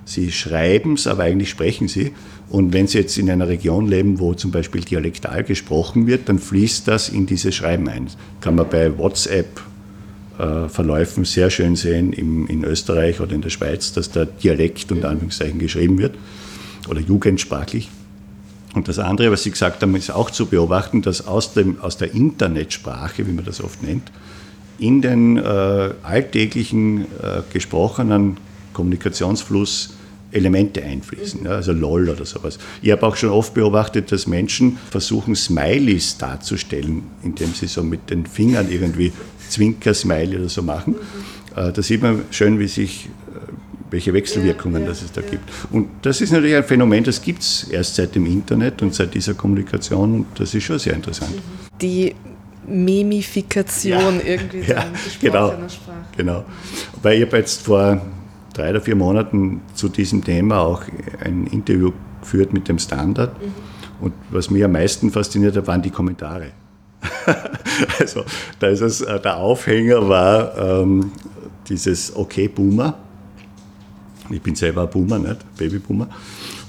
Sie 0.04 0.32
schreiben 0.32 0.94
es, 0.94 1.06
aber 1.06 1.24
eigentlich 1.24 1.50
sprechen 1.50 1.86
sie. 1.86 2.12
Und 2.50 2.72
wenn 2.72 2.86
Sie 2.86 2.98
jetzt 2.98 3.18
in 3.18 3.30
einer 3.30 3.48
Region 3.48 3.86
leben, 3.86 4.18
wo 4.18 4.32
zum 4.34 4.50
Beispiel 4.50 4.80
dialektal 4.80 5.44
gesprochen 5.44 6.06
wird, 6.06 6.28
dann 6.28 6.38
fließt 6.38 6.88
das 6.88 7.10
in 7.10 7.26
dieses 7.26 7.54
Schreiben 7.54 7.88
ein. 7.88 8.08
Kann 8.40 8.54
man 8.54 8.68
bei 8.68 8.96
WhatsApp 8.96 9.60
äh, 10.38 11.24
sehr 11.24 11.50
schön 11.50 11.76
sehen 11.76 12.12
in 12.12 12.64
Österreich 12.64 13.20
oder 13.20 13.32
in 13.32 13.42
der 13.42 13.50
Schweiz, 13.50 13.92
dass 13.92 14.10
da 14.10 14.24
Dialekt 14.24 14.90
unter 14.92 15.10
Anführungszeichen 15.10 15.58
geschrieben 15.58 15.98
wird 15.98 16.14
oder 16.88 17.00
jugendsprachlich. 17.00 17.90
Und 18.74 18.88
das 18.88 18.98
andere, 18.98 19.32
was 19.32 19.42
Sie 19.42 19.50
gesagt 19.50 19.82
haben, 19.82 19.94
ist 19.96 20.10
auch 20.10 20.30
zu 20.30 20.46
beobachten, 20.46 21.02
dass 21.02 21.26
aus, 21.26 21.52
dem, 21.52 21.80
aus 21.80 21.96
der 21.96 22.14
Internetsprache, 22.14 23.26
wie 23.26 23.32
man 23.32 23.44
das 23.44 23.62
oft 23.62 23.82
nennt, 23.82 24.12
in 24.78 25.02
den 25.02 25.36
äh, 25.36 25.40
alltäglichen 26.02 27.02
äh, 27.02 27.42
gesprochenen 27.52 28.36
Kommunikationsfluss 28.72 29.94
Elemente 30.30 30.82
einfließen, 30.82 31.44
ja, 31.44 31.52
also 31.52 31.72
LOL 31.72 32.10
oder 32.10 32.26
sowas. 32.26 32.58
Ich 32.82 32.90
habe 32.90 33.06
auch 33.06 33.16
schon 33.16 33.30
oft 33.30 33.54
beobachtet, 33.54 34.12
dass 34.12 34.26
Menschen 34.26 34.78
versuchen, 34.90 35.34
Smileys 35.34 36.18
darzustellen, 36.18 37.04
indem 37.22 37.54
sie 37.54 37.66
so 37.66 37.82
mit 37.82 38.10
den 38.10 38.26
Fingern 38.26 38.70
irgendwie 38.70 39.12
Zwinker-Smiley 39.48 40.36
oder 40.36 40.48
so 40.48 40.62
machen. 40.62 40.96
Äh, 41.56 41.72
da 41.72 41.82
sieht 41.82 42.02
man 42.02 42.24
schön, 42.30 42.58
wie 42.58 42.68
sich, 42.68 43.06
äh, 43.06 43.38
welche 43.90 44.12
Wechselwirkungen 44.12 44.82
ja, 44.82 44.88
ja, 44.88 44.88
das 44.88 45.02
es 45.02 45.12
da 45.12 45.22
ja. 45.22 45.28
gibt. 45.28 45.44
Und 45.70 45.88
das 46.02 46.20
ist 46.20 46.30
natürlich 46.30 46.56
ein 46.56 46.64
Phänomen, 46.64 47.04
das 47.04 47.22
gibt 47.22 47.40
es 47.40 47.64
erst 47.64 47.94
seit 47.94 48.14
dem 48.14 48.26
Internet 48.26 48.82
und 48.82 48.94
seit 48.94 49.14
dieser 49.14 49.32
Kommunikation 49.32 50.14
und 50.14 50.26
das 50.38 50.54
ist 50.54 50.64
schon 50.64 50.78
sehr 50.78 50.92
interessant. 50.92 51.32
Die 51.80 52.14
Memifikation 52.66 54.20
irgendwie 54.22 54.60
ja, 54.68 54.84
genau, 55.20 55.48
Sprache. 55.48 55.96
Genau. 56.18 56.44
Weil 57.02 57.18
ich 57.18 57.26
habe 57.26 57.38
jetzt 57.38 57.62
vor 57.62 58.02
drei 58.58 58.70
oder 58.70 58.80
vier 58.80 58.96
Monaten 58.96 59.62
zu 59.74 59.88
diesem 59.88 60.24
Thema 60.24 60.60
auch 60.60 60.82
ein 61.24 61.46
Interview 61.46 61.92
geführt 62.20 62.52
mit 62.52 62.68
dem 62.68 62.78
Standard. 62.78 63.40
Mhm. 63.40 63.54
Und 64.00 64.14
was 64.30 64.50
mir 64.50 64.66
am 64.66 64.72
meisten 64.72 65.10
fasziniert 65.10 65.56
hat, 65.56 65.66
waren 65.66 65.82
die 65.82 65.90
Kommentare. 65.90 66.50
also 67.98 68.24
da 68.58 68.68
ist 68.68 68.80
es, 68.80 69.00
äh, 69.00 69.20
der 69.20 69.36
Aufhänger 69.36 70.08
war 70.08 70.56
ähm, 70.58 71.12
dieses 71.68 72.14
Okay 72.14 72.48
Boomer. 72.48 72.94
Ich 74.30 74.42
bin 74.42 74.54
selber 74.54 74.82
ein 74.82 74.90
Boomer, 74.90 75.18
nicht? 75.18 75.38
Babyboomer. 75.56 76.08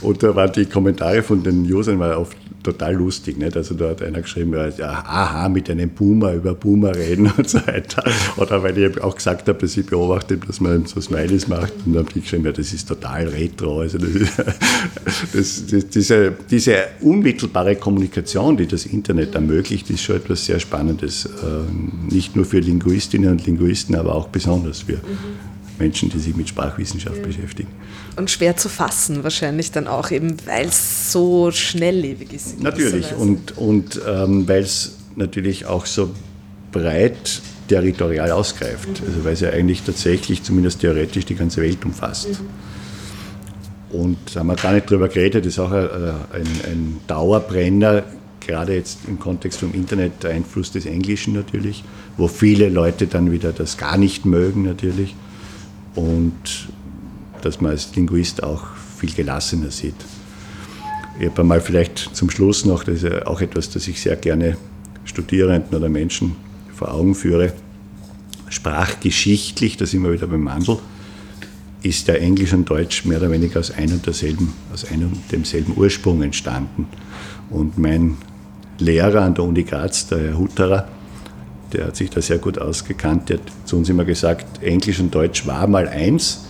Und 0.02 0.24
da 0.24 0.36
waren 0.36 0.52
die 0.52 0.66
Kommentare 0.66 1.22
von 1.24 1.44
den 1.44 1.72
Usern 1.72 2.00
war 2.00 2.20
oft 2.20 2.38
total 2.72 2.94
lustig. 2.96 3.38
Nicht? 3.38 3.56
Also 3.56 3.76
da 3.76 3.90
hat 3.90 4.02
einer 4.02 4.22
geschrieben, 4.22 4.54
ja, 4.54 4.90
aha, 4.90 5.50
mit 5.50 5.70
einem 5.70 5.90
Boomer 5.90 6.34
über 6.34 6.54
Boomer 6.54 6.96
reden 6.96 7.32
und 7.38 7.50
so 7.50 7.60
weiter. 7.66 8.04
Oder 8.38 8.64
weil 8.64 8.78
ich 8.78 9.02
auch 9.02 9.16
gesagt 9.16 9.48
habe, 9.48 9.60
dass 9.60 9.76
ich 9.78 9.86
beobachte, 9.86 10.38
dass 10.38 10.60
man 10.60 10.86
so 10.86 11.02
Smileys 11.02 11.48
macht 11.48 11.74
und 11.86 11.94
dann 11.94 12.06
habe 12.06 12.12
ich 12.16 12.24
geschrieben, 12.24 12.46
ja, 12.46 12.52
das 12.52 12.74
ist 12.74 12.88
total 12.88 13.28
retro. 13.28 13.82
Also 13.82 13.98
das 13.98 14.10
ist, 14.10 14.40
das, 15.34 15.66
das, 15.68 15.90
diese, 15.90 16.34
diese 16.50 16.76
unmittelbare 17.02 17.76
Kommunikation, 17.76 18.58
die 18.58 18.68
das 18.68 18.86
Internet 18.86 19.36
ermöglicht, 19.36 19.90
ist 19.90 20.02
schon 20.02 20.18
etwas 20.18 20.46
sehr 20.46 20.60
Spannendes. 20.60 21.26
Äh, 21.26 22.14
nicht 22.14 22.36
nur 22.36 22.46
für 22.46 22.60
Linguistinnen 22.60 23.32
und 23.32 23.46
Linguisten, 23.46 23.96
aber 23.96 24.16
auch 24.16 24.28
besonders 24.28 24.82
für 24.82 25.00
Menschen, 25.80 26.10
die 26.10 26.20
sich 26.20 26.36
mit 26.36 26.50
Sprachwissenschaft 26.50 27.24
beschäftigen. 27.24 27.70
Und 28.20 28.30
schwer 28.30 28.58
zu 28.58 28.68
fassen 28.68 29.24
wahrscheinlich 29.24 29.72
dann 29.72 29.88
auch, 29.88 30.12
eben 30.12 30.36
weil 30.46 30.68
es 30.68 31.10
so 31.14 31.52
schnelllebig 31.52 32.34
ist. 32.34 32.62
Natürlich 32.62 33.14
und, 33.16 33.58
und 33.58 34.02
ähm, 34.06 34.46
weil 34.46 34.62
es 34.62 34.98
natürlich 35.16 35.66
auch 35.66 35.86
so 35.86 36.12
breit 36.74 37.42
territorial 37.70 38.32
ausgreift, 38.32 38.90
mhm. 38.90 39.08
also 39.08 39.24
weil 39.24 39.34
es 39.34 39.40
ja 39.40 39.52
eigentlich 39.52 39.84
tatsächlich, 39.84 40.44
zumindest 40.44 40.82
theoretisch, 40.82 41.24
die 41.28 41.36
ganze 41.36 41.62
Welt 41.62 41.86
umfasst. 41.86 42.28
Mhm. 42.30 43.98
Und 43.98 44.18
da 44.34 44.42
haben 44.42 44.48
wir 44.48 44.56
gar 44.56 44.74
nicht 44.74 44.90
drüber 44.90 45.08
geredet, 45.08 45.46
das 45.46 45.54
ist 45.54 45.60
auch 45.60 45.72
ein, 45.72 45.88
ein, 45.88 46.48
ein 46.66 47.00
Dauerbrenner, 47.08 48.04
gerade 48.42 48.76
jetzt 48.76 49.00
im 49.08 49.18
Kontext 49.18 49.62
vom 49.62 49.74
Internet, 49.74 50.24
der 50.24 50.32
Einfluss 50.32 50.74
des 50.74 50.86
Englischen 50.86 51.34
natürlich, 51.36 51.86
wo 52.18 52.28
viele 52.28 52.68
Leute 52.68 53.08
dann 53.08 53.32
wieder 53.32 53.54
das 53.54 53.78
gar 53.78 53.98
nicht 53.98 54.26
mögen 54.26 54.64
natürlich 54.64 55.16
und 55.96 56.68
dass 57.42 57.62
man 57.62 57.72
als 57.72 57.96
Linguist 57.96 58.44
auch 58.44 58.64
viel 58.98 59.12
gelassener 59.12 59.72
sieht. 59.72 59.96
Ich 61.20 61.28
habe 61.28 61.42
einmal 61.42 61.62
vielleicht 61.62 62.16
zum 62.16 62.30
Schluss 62.30 62.66
noch, 62.66 62.84
das 62.84 63.04
ist 63.04 63.04
ja 63.04 63.28
auch 63.28 63.42
etwas, 63.42 63.70
das 63.70 63.88
ich 63.88 64.00
sehr 64.02 64.16
gerne 64.16 64.58
Studierenden 65.04 65.78
oder 65.78 65.90
Menschen 65.90 66.36
vor 66.74 66.94
Augen 66.94 67.16
führe. 67.16 67.54
Sprachgeschichtlich, 68.48 69.78
da 69.78 69.86
sind 69.86 70.04
wir 70.04 70.14
wieder 70.14 70.28
beim 70.28 70.44
Mandel, 70.44 70.78
ist 71.82 72.08
der 72.08 72.22
Englisch 72.22 72.54
und 72.54 72.70
Deutsch 72.70 73.06
mehr 73.06 73.20
oder 73.20 73.32
weniger 73.32 73.60
aus 73.60 73.72
einem 73.72 73.96
und 73.96 74.06
derselben, 74.06 74.54
aus 74.74 74.86
einem 74.86 75.12
demselben 75.32 75.76
Ursprung 75.76 76.22
entstanden. 76.24 76.88
Und 77.50 77.78
mein 77.78 78.18
Lehrer 78.78 79.22
an 79.24 79.34
der 79.34 79.44
Uni 79.44 79.64
Graz, 79.64 80.08
der 80.08 80.20
Herr 80.20 80.38
Hutterer, 80.38 80.88
der 81.74 81.88
hat 81.88 81.96
sich 81.96 82.10
da 82.10 82.22
sehr 82.22 82.38
gut 82.38 82.58
ausgekannt. 82.58 83.30
Der 83.30 83.38
hat 83.38 83.46
zu 83.66 83.78
uns 83.78 83.90
immer 83.90 84.06
gesagt, 84.06 84.64
Englisch 84.64 85.00
und 85.00 85.14
Deutsch 85.14 85.46
war 85.46 85.68
mal 85.68 85.88
eins, 85.88 86.46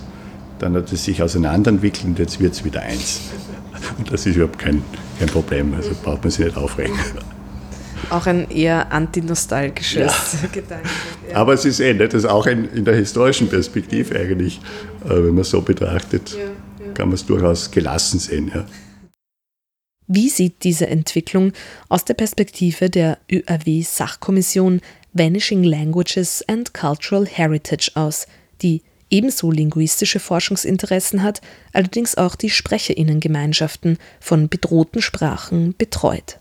dann 0.59 0.75
hat 0.75 0.91
es 0.91 1.05
sich 1.05 1.23
auseinanderentwickelt 1.23 2.05
und 2.05 2.19
jetzt 2.19 2.39
wird 2.39 2.53
es 2.53 2.63
wieder 2.63 2.81
eins. 2.81 3.21
Und 3.97 4.11
das 4.11 4.25
ist 4.25 4.35
überhaupt 4.35 4.59
kein, 4.59 4.83
kein 5.17 5.29
Problem, 5.29 5.73
also 5.73 5.91
braucht 6.03 6.23
man 6.23 6.31
sich 6.31 6.45
nicht 6.45 6.57
aufregen. 6.57 6.97
Auch 8.09 8.25
ein 8.25 8.49
eher 8.49 8.91
antinostalgisches 8.91 10.37
ja. 10.41 10.47
Gedanke. 10.51 10.89
Ja. 11.29 11.35
Aber 11.37 11.53
es 11.53 11.65
ist 11.65 11.79
eh, 11.79 11.93
das 11.93 12.13
ist 12.13 12.25
auch 12.25 12.47
in, 12.47 12.65
in 12.73 12.85
der 12.85 12.95
historischen 12.95 13.49
Perspektive 13.49 14.19
eigentlich, 14.19 14.59
äh, 15.05 15.09
wenn 15.09 15.33
man 15.33 15.39
es 15.39 15.49
so 15.49 15.61
betrachtet, 15.61 16.31
ja, 16.31 16.91
kann 16.93 17.09
man 17.09 17.15
es 17.15 17.25
durchaus 17.25 17.71
gelassen 17.71 18.19
sehen. 18.19 18.51
Ja. 18.53 18.65
Wie 20.07 20.29
sieht 20.29 20.63
diese 20.63 20.87
Entwicklung 20.87 21.53
aus 21.87 22.03
der 22.03 22.15
Perspektive 22.15 22.89
der 22.89 23.19
ÖAW-Sachkommission 23.31 24.81
Vanishing 25.13 25.63
Languages 25.63 26.43
and 26.47 26.73
Cultural 26.73 27.27
Heritage 27.27 27.91
aus, 27.93 28.25
die 28.63 28.81
ebenso 29.09 29.51
linguistische 29.51 30.19
Forschungsinteressen 30.19 31.23
hat, 31.23 31.41
allerdings 31.73 32.17
auch 32.17 32.35
die 32.35 32.49
Sprecherinnengemeinschaften 32.49 33.97
von 34.19 34.49
bedrohten 34.49 35.01
Sprachen 35.01 35.75
betreut. 35.77 36.39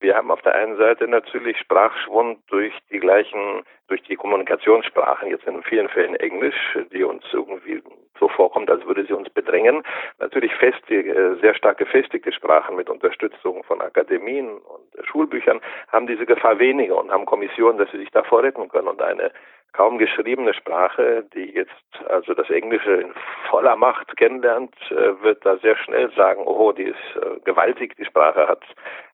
Wir 0.00 0.14
haben 0.14 0.30
auf 0.30 0.42
der 0.42 0.54
einen 0.54 0.76
Seite 0.76 1.08
natürlich 1.08 1.58
Sprachschwund 1.58 2.38
durch 2.48 2.72
die 2.90 3.00
gleichen, 3.00 3.62
durch 3.88 4.02
die 4.02 4.16
Kommunikationssprachen, 4.16 5.30
jetzt 5.30 5.46
in 5.46 5.62
vielen 5.62 5.88
Fällen 5.88 6.16
Englisch, 6.16 6.78
die 6.92 7.02
uns 7.02 7.24
irgendwie 7.32 7.82
so 8.18 8.28
vorkommt, 8.28 8.70
als 8.70 8.84
würde 8.86 9.04
sie 9.04 9.12
uns 9.12 9.28
bedrängen. 9.30 9.82
Natürlich 10.18 10.54
festige, 10.54 11.14
äh, 11.14 11.40
sehr 11.40 11.54
stark 11.54 11.78
gefestigte 11.78 12.32
Sprachen 12.32 12.76
mit 12.76 12.88
Unterstützung 12.88 13.62
von 13.64 13.80
Akademien 13.80 14.48
und 14.48 15.06
Schulbüchern 15.06 15.60
haben 15.88 16.06
diese 16.06 16.26
Gefahr 16.26 16.58
weniger 16.58 16.98
und 16.98 17.10
haben 17.10 17.26
Kommissionen, 17.26 17.78
dass 17.78 17.90
sie 17.90 17.98
sich 17.98 18.10
davor 18.10 18.42
retten 18.42 18.68
können. 18.68 18.88
Und 18.88 19.02
eine 19.02 19.30
kaum 19.72 19.98
geschriebene 19.98 20.54
Sprache, 20.54 21.24
die 21.34 21.52
jetzt 21.52 21.72
also 22.08 22.32
das 22.32 22.48
Englische 22.48 22.92
in 22.92 23.12
voller 23.50 23.76
Macht 23.76 24.16
kennenlernt, 24.16 24.74
äh, 24.90 25.22
wird 25.22 25.44
da 25.44 25.56
sehr 25.58 25.76
schnell 25.76 26.10
sagen, 26.12 26.44
oh, 26.46 26.72
die 26.72 26.84
ist 26.84 27.16
äh, 27.16 27.40
gewaltig, 27.44 27.94
die 27.96 28.04
Sprache 28.04 28.48
hat 28.48 28.64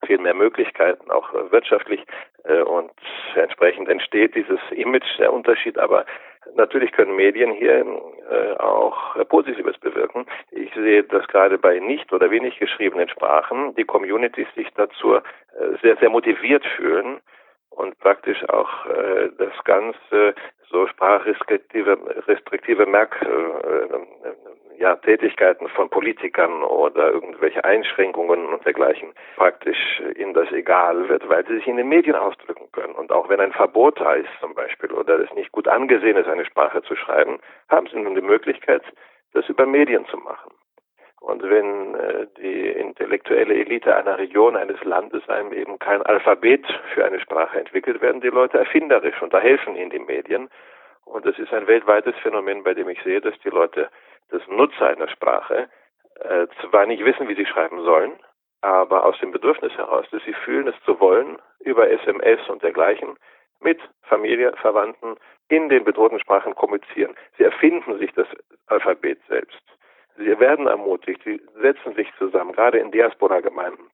viel 0.06 0.18
mehr 0.18 0.34
Möglichkeiten, 0.34 1.10
auch 1.10 1.32
wirtschaftlich 1.50 2.04
und 2.66 2.90
entsprechend 3.36 3.88
entsteht 3.88 4.34
dieses 4.34 4.58
Image, 4.72 5.06
der 5.20 5.32
Unterschied, 5.32 5.78
aber 5.78 6.04
Natürlich 6.54 6.92
können 6.92 7.16
Medien 7.16 7.52
hier 7.52 7.84
äh, 8.30 8.56
auch 8.58 9.16
Positives 9.28 9.78
bewirken. 9.78 10.26
Ich 10.50 10.72
sehe, 10.74 11.02
dass 11.04 11.26
gerade 11.28 11.58
bei 11.58 11.78
nicht 11.78 12.12
oder 12.12 12.30
wenig 12.30 12.58
geschriebenen 12.58 13.08
Sprachen 13.08 13.74
die 13.74 13.84
Communities 13.84 14.48
sich 14.54 14.68
dazu 14.74 15.16
äh, 15.16 15.20
sehr, 15.82 15.96
sehr 15.96 16.10
motiviert 16.10 16.64
fühlen 16.76 17.20
und 17.70 17.98
praktisch 18.00 18.46
auch 18.48 18.86
äh, 18.86 19.30
das 19.38 19.52
Ganze 19.64 20.34
so 20.70 20.86
sprachrestriktive 20.86 21.98
restriktive 22.26 22.86
Merk, 22.86 23.20
äh, 23.22 24.61
ja, 24.78 24.96
Tätigkeiten 24.96 25.68
von 25.68 25.88
Politikern 25.88 26.62
oder 26.62 27.10
irgendwelche 27.10 27.64
Einschränkungen 27.64 28.46
und 28.46 28.64
dergleichen 28.64 29.12
praktisch 29.36 30.02
ihnen 30.16 30.34
das 30.34 30.50
egal 30.52 31.08
wird, 31.08 31.28
weil 31.28 31.46
sie 31.46 31.56
sich 31.56 31.66
in 31.66 31.76
den 31.76 31.88
Medien 31.88 32.16
ausdrücken 32.16 32.70
können. 32.72 32.94
Und 32.94 33.12
auch 33.12 33.28
wenn 33.28 33.40
ein 33.40 33.52
Verbot 33.52 34.00
da 34.00 34.14
ist 34.14 34.30
zum 34.40 34.54
Beispiel 34.54 34.92
oder 34.92 35.18
es 35.20 35.32
nicht 35.34 35.52
gut 35.52 35.68
angesehen 35.68 36.16
ist, 36.16 36.28
eine 36.28 36.44
Sprache 36.44 36.82
zu 36.82 36.96
schreiben, 36.96 37.38
haben 37.68 37.86
sie 37.86 37.98
nun 37.98 38.14
die 38.14 38.20
Möglichkeit, 38.20 38.82
das 39.32 39.48
über 39.48 39.66
Medien 39.66 40.06
zu 40.06 40.16
machen. 40.16 40.52
Und 41.22 41.42
wenn 41.48 41.94
äh, 41.94 42.26
die 42.36 42.68
intellektuelle 42.68 43.54
Elite 43.54 43.94
einer 43.94 44.18
Region, 44.18 44.56
eines 44.56 44.82
Landes 44.82 45.28
einem 45.28 45.52
eben 45.52 45.78
kein 45.78 46.02
Alphabet 46.02 46.66
für 46.92 47.04
eine 47.04 47.20
Sprache 47.20 47.60
entwickelt, 47.60 48.02
werden 48.02 48.20
die 48.20 48.28
Leute 48.28 48.58
erfinderisch 48.58 49.22
und 49.22 49.32
da 49.32 49.38
helfen 49.38 49.76
ihnen 49.76 49.90
die 49.90 50.00
Medien. 50.00 50.50
Und 51.04 51.24
das 51.24 51.38
ist 51.38 51.52
ein 51.52 51.68
weltweites 51.68 52.16
Phänomen, 52.22 52.64
bei 52.64 52.74
dem 52.74 52.88
ich 52.88 53.00
sehe, 53.02 53.20
dass 53.20 53.38
die 53.40 53.50
Leute, 53.50 53.88
das 54.32 54.42
Nutzer 54.48 54.88
einer 54.88 55.08
Sprache, 55.08 55.68
äh, 56.20 56.46
zwar 56.60 56.86
nicht 56.86 57.04
wissen, 57.04 57.28
wie 57.28 57.34
sie 57.34 57.46
schreiben 57.46 57.82
sollen, 57.84 58.12
aber 58.60 59.04
aus 59.04 59.18
dem 59.20 59.32
Bedürfnis 59.32 59.72
heraus, 59.76 60.06
dass 60.10 60.22
sie 60.24 60.34
fühlen, 60.34 60.68
es 60.68 60.74
zu 60.84 60.98
wollen, 61.00 61.38
über 61.60 61.90
SMS 61.90 62.48
und 62.48 62.62
dergleichen 62.62 63.16
mit 63.60 63.80
Familie, 64.02 64.52
Verwandten 64.60 65.16
in 65.48 65.68
den 65.68 65.84
bedrohten 65.84 66.18
Sprachen 66.18 66.54
kommunizieren. 66.54 67.14
Sie 67.36 67.44
erfinden 67.44 67.98
sich 67.98 68.12
das 68.12 68.26
Alphabet 68.66 69.18
selbst. 69.28 69.62
Sie 70.16 70.38
werden 70.38 70.66
ermutigt, 70.66 71.22
sie 71.24 71.40
setzen 71.60 71.94
sich 71.94 72.08
zusammen, 72.18 72.52
gerade 72.52 72.78
in 72.78 72.90
Diaspora-Gemeinden. 72.90 73.90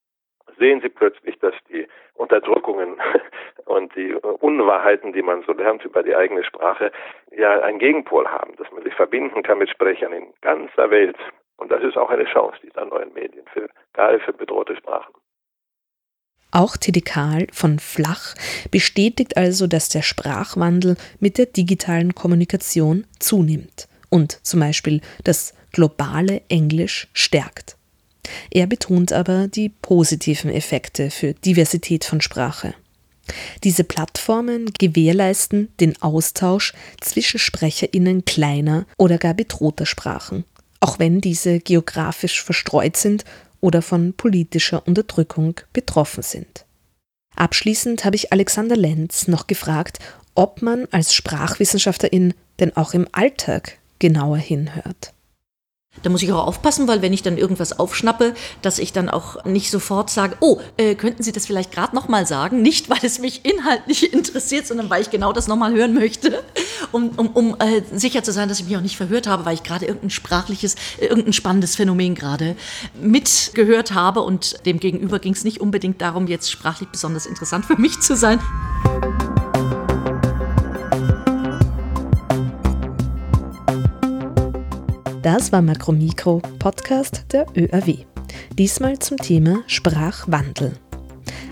Sehen 0.59 0.80
Sie 0.80 0.89
plötzlich, 0.89 1.39
dass 1.39 1.55
die 1.68 1.86
Unterdrückungen 2.14 2.97
und 3.64 3.94
die 3.94 4.14
Unwahrheiten, 4.14 5.12
die 5.12 5.22
man 5.22 5.43
so 5.43 5.52
lernt 5.52 5.85
über 5.85 6.02
die 6.02 6.14
eigene 6.14 6.44
Sprache, 6.44 6.90
ja 7.36 7.60
einen 7.60 7.78
Gegenpol 7.78 8.26
haben, 8.28 8.56
dass 8.56 8.70
man 8.72 8.82
sich 8.82 8.94
verbinden 8.94 9.43
kann 9.43 9.59
mit 9.59 9.70
Sprechern 9.70 10.12
in 10.12 10.32
ganzer 10.40 10.90
Welt. 10.90 11.16
Und 11.56 11.70
das 11.70 11.82
ist 11.82 11.97
auch 11.97 12.10
eine 12.10 12.24
Chance 12.24 12.59
dieser 12.62 12.85
neuen 12.85 13.12
Medien, 13.14 13.44
für, 13.52 13.68
gerade 13.93 14.20
für 14.20 14.32
bedrohte 14.32 14.76
Sprachen. 14.76 15.12
Auch 16.51 16.76
Tidikal 16.76 17.47
von 17.52 17.78
Flach 17.78 18.35
bestätigt 18.70 19.36
also, 19.36 19.66
dass 19.66 19.90
der 19.90 20.02
Sprachwandel 20.02 20.97
mit 21.20 21.36
der 21.36 21.47
digitalen 21.47 22.14
Kommunikation 22.14 23.06
zunimmt 23.18 23.86
und 24.10 24.32
zum 24.47 24.60
Beispiel 24.60 25.02
das 25.24 25.55
globale 25.72 26.40
Englisch 26.48 27.09
stärkt. 27.12 27.78
Er 28.51 28.67
betont 28.67 29.13
aber 29.13 29.49
die 29.49 29.69
positiven 29.69 30.51
Effekte 30.51 31.11
für 31.11 31.35
Diversität 31.35 32.05
von 32.05 32.21
Sprache. 32.21 32.75
Diese 33.65 33.85
Plattformen 33.85 34.73
gewährleisten 34.79 35.69
den 35.81 36.01
Austausch 36.01 36.73
zwischen 37.01 37.39
Sprecherinnen 37.39 38.25
kleiner 38.25 38.87
oder 38.97 39.19
gar 39.19 39.35
bedrohter 39.35 39.87
Sprachen, 39.87 40.45
auch 40.81 40.99
wenn 40.99 41.21
diese 41.21 41.61
geografisch 41.61 42.43
verstreut 42.43 42.97
sind 42.97 43.25
oder 43.61 43.83
von 43.83 44.15
politischer 44.15 44.87
Unterdrückung 44.87 45.61
betroffen 45.73 46.23
sind. 46.23 46.65
Abschließend 47.37 48.05
habe 48.05 48.17
ich 48.17 48.33
Alexander 48.33 48.77
Lenz 48.77 49.29
noch 49.29 49.47
gefragt, 49.47 49.99
ob 50.35 50.63
man 50.63 50.87
als 50.91 51.15
Sprachwissenschaftlerin 51.15 52.35
denn 52.61 52.77
auch 52.77 52.95
im 52.95 53.07
Alltag 53.13 53.79
genauer 53.99 54.39
hinhört. 54.39 55.13
Da 56.02 56.10
muss 56.10 56.23
ich 56.23 56.32
auch 56.32 56.47
aufpassen, 56.47 56.86
weil 56.86 57.02
wenn 57.02 57.12
ich 57.12 57.23
dann 57.23 57.39
irgendwas 57.39 57.78
aufschnappe, 57.78 58.35
dass 58.62 58.78
ich 58.78 58.93
dann 58.93 59.09
auch 59.09 59.44
nicht 59.44 59.70
sofort 59.70 60.10
sage, 60.10 60.36
oh, 60.40 60.60
äh, 60.77 60.94
könnten 60.94 61.23
Sie 61.23 61.32
das 61.32 61.47
vielleicht 61.47 61.73
gerade 61.73 61.94
nochmal 61.94 62.27
sagen? 62.27 62.62
Nicht, 62.62 62.89
weil 62.89 62.98
es 63.02 63.19
mich 63.19 63.44
inhaltlich 63.44 64.12
interessiert, 64.12 64.66
sondern 64.66 64.90
weil 64.90 65.02
ich 65.02 65.10
genau 65.10 65.32
das 65.32 65.48
nochmal 65.48 65.74
hören 65.74 65.94
möchte, 65.94 66.43
um, 66.93 67.10
um, 67.16 67.28
um 67.28 67.56
äh, 67.59 67.82
sicher 67.93 68.23
zu 68.23 68.32
sein, 68.32 68.48
dass 68.48 68.60
ich 68.60 68.66
mich 68.66 68.77
auch 68.77 68.82
nicht 68.82 68.97
verhört 68.97 69.27
habe, 69.27 69.44
weil 69.44 69.55
ich 69.55 69.62
gerade 69.62 69.86
irgendein 69.86 70.10
sprachliches, 70.10 70.77
irgendein 71.01 71.32
spannendes 71.32 71.77
Phänomen 71.77 72.15
gerade 72.15 72.56
mitgehört 73.01 73.93
habe 73.93 74.20
und 74.20 74.65
dem 74.66 74.81
Gegenüber 74.81 75.19
ging 75.19 75.32
es 75.32 75.44
nicht 75.44 75.60
unbedingt 75.60 76.01
darum, 76.01 76.27
jetzt 76.27 76.51
sprachlich 76.51 76.89
besonders 76.90 77.27
interessant 77.27 77.65
für 77.66 77.77
mich 77.77 78.01
zu 78.01 78.16
sein. 78.16 78.39
Das 85.31 85.53
war 85.53 85.61
Makromikro, 85.61 86.41
Podcast 86.59 87.27
der 87.33 87.45
ÖRW. 87.55 87.99
Diesmal 88.57 88.99
zum 88.99 89.19
Thema 89.19 89.59
Sprachwandel. 89.67 90.73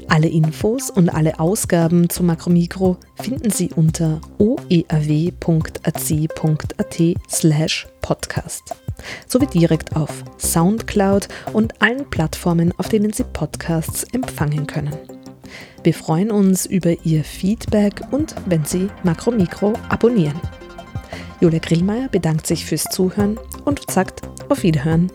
Alle 0.09 0.29
Infos 0.29 0.89
und 0.89 1.11
alle 1.11 1.39
Ausgaben 1.39 2.09
zu 2.09 2.23
Makromikro 2.23 2.97
finden 3.17 3.51
Sie 3.51 3.69
unter 3.77 4.23
oerw.ac.at 4.39 5.35
slash 7.29 7.87
podcast 8.01 8.75
sowie 9.29 9.47
direkt 9.47 9.95
auf 9.95 10.25
Soundcloud 10.39 11.29
und 11.53 11.83
allen 11.83 12.09
Plattformen, 12.09 12.73
auf 12.79 12.89
denen 12.89 13.13
Sie 13.13 13.25
Podcasts 13.25 14.05
empfangen 14.05 14.67
können. 14.67 14.97
Wir 15.83 15.93
freuen 15.93 16.31
uns 16.31 16.65
über 16.65 16.95
Ihr 17.05 17.25
Feedback 17.25 18.01
und 18.11 18.35
wenn 18.47 18.65
Sie 18.65 18.89
Makromikro 19.03 19.75
abonnieren. 19.91 20.41
Julia 21.43 21.59
Grillmeier 21.59 22.09
bedankt 22.09 22.47
sich 22.47 22.65
fürs 22.65 22.85
Zuhören 22.85 23.39
und 23.67 23.91
sagt 23.91 24.23
auf 24.49 24.63
Wiederhören. 24.63 25.11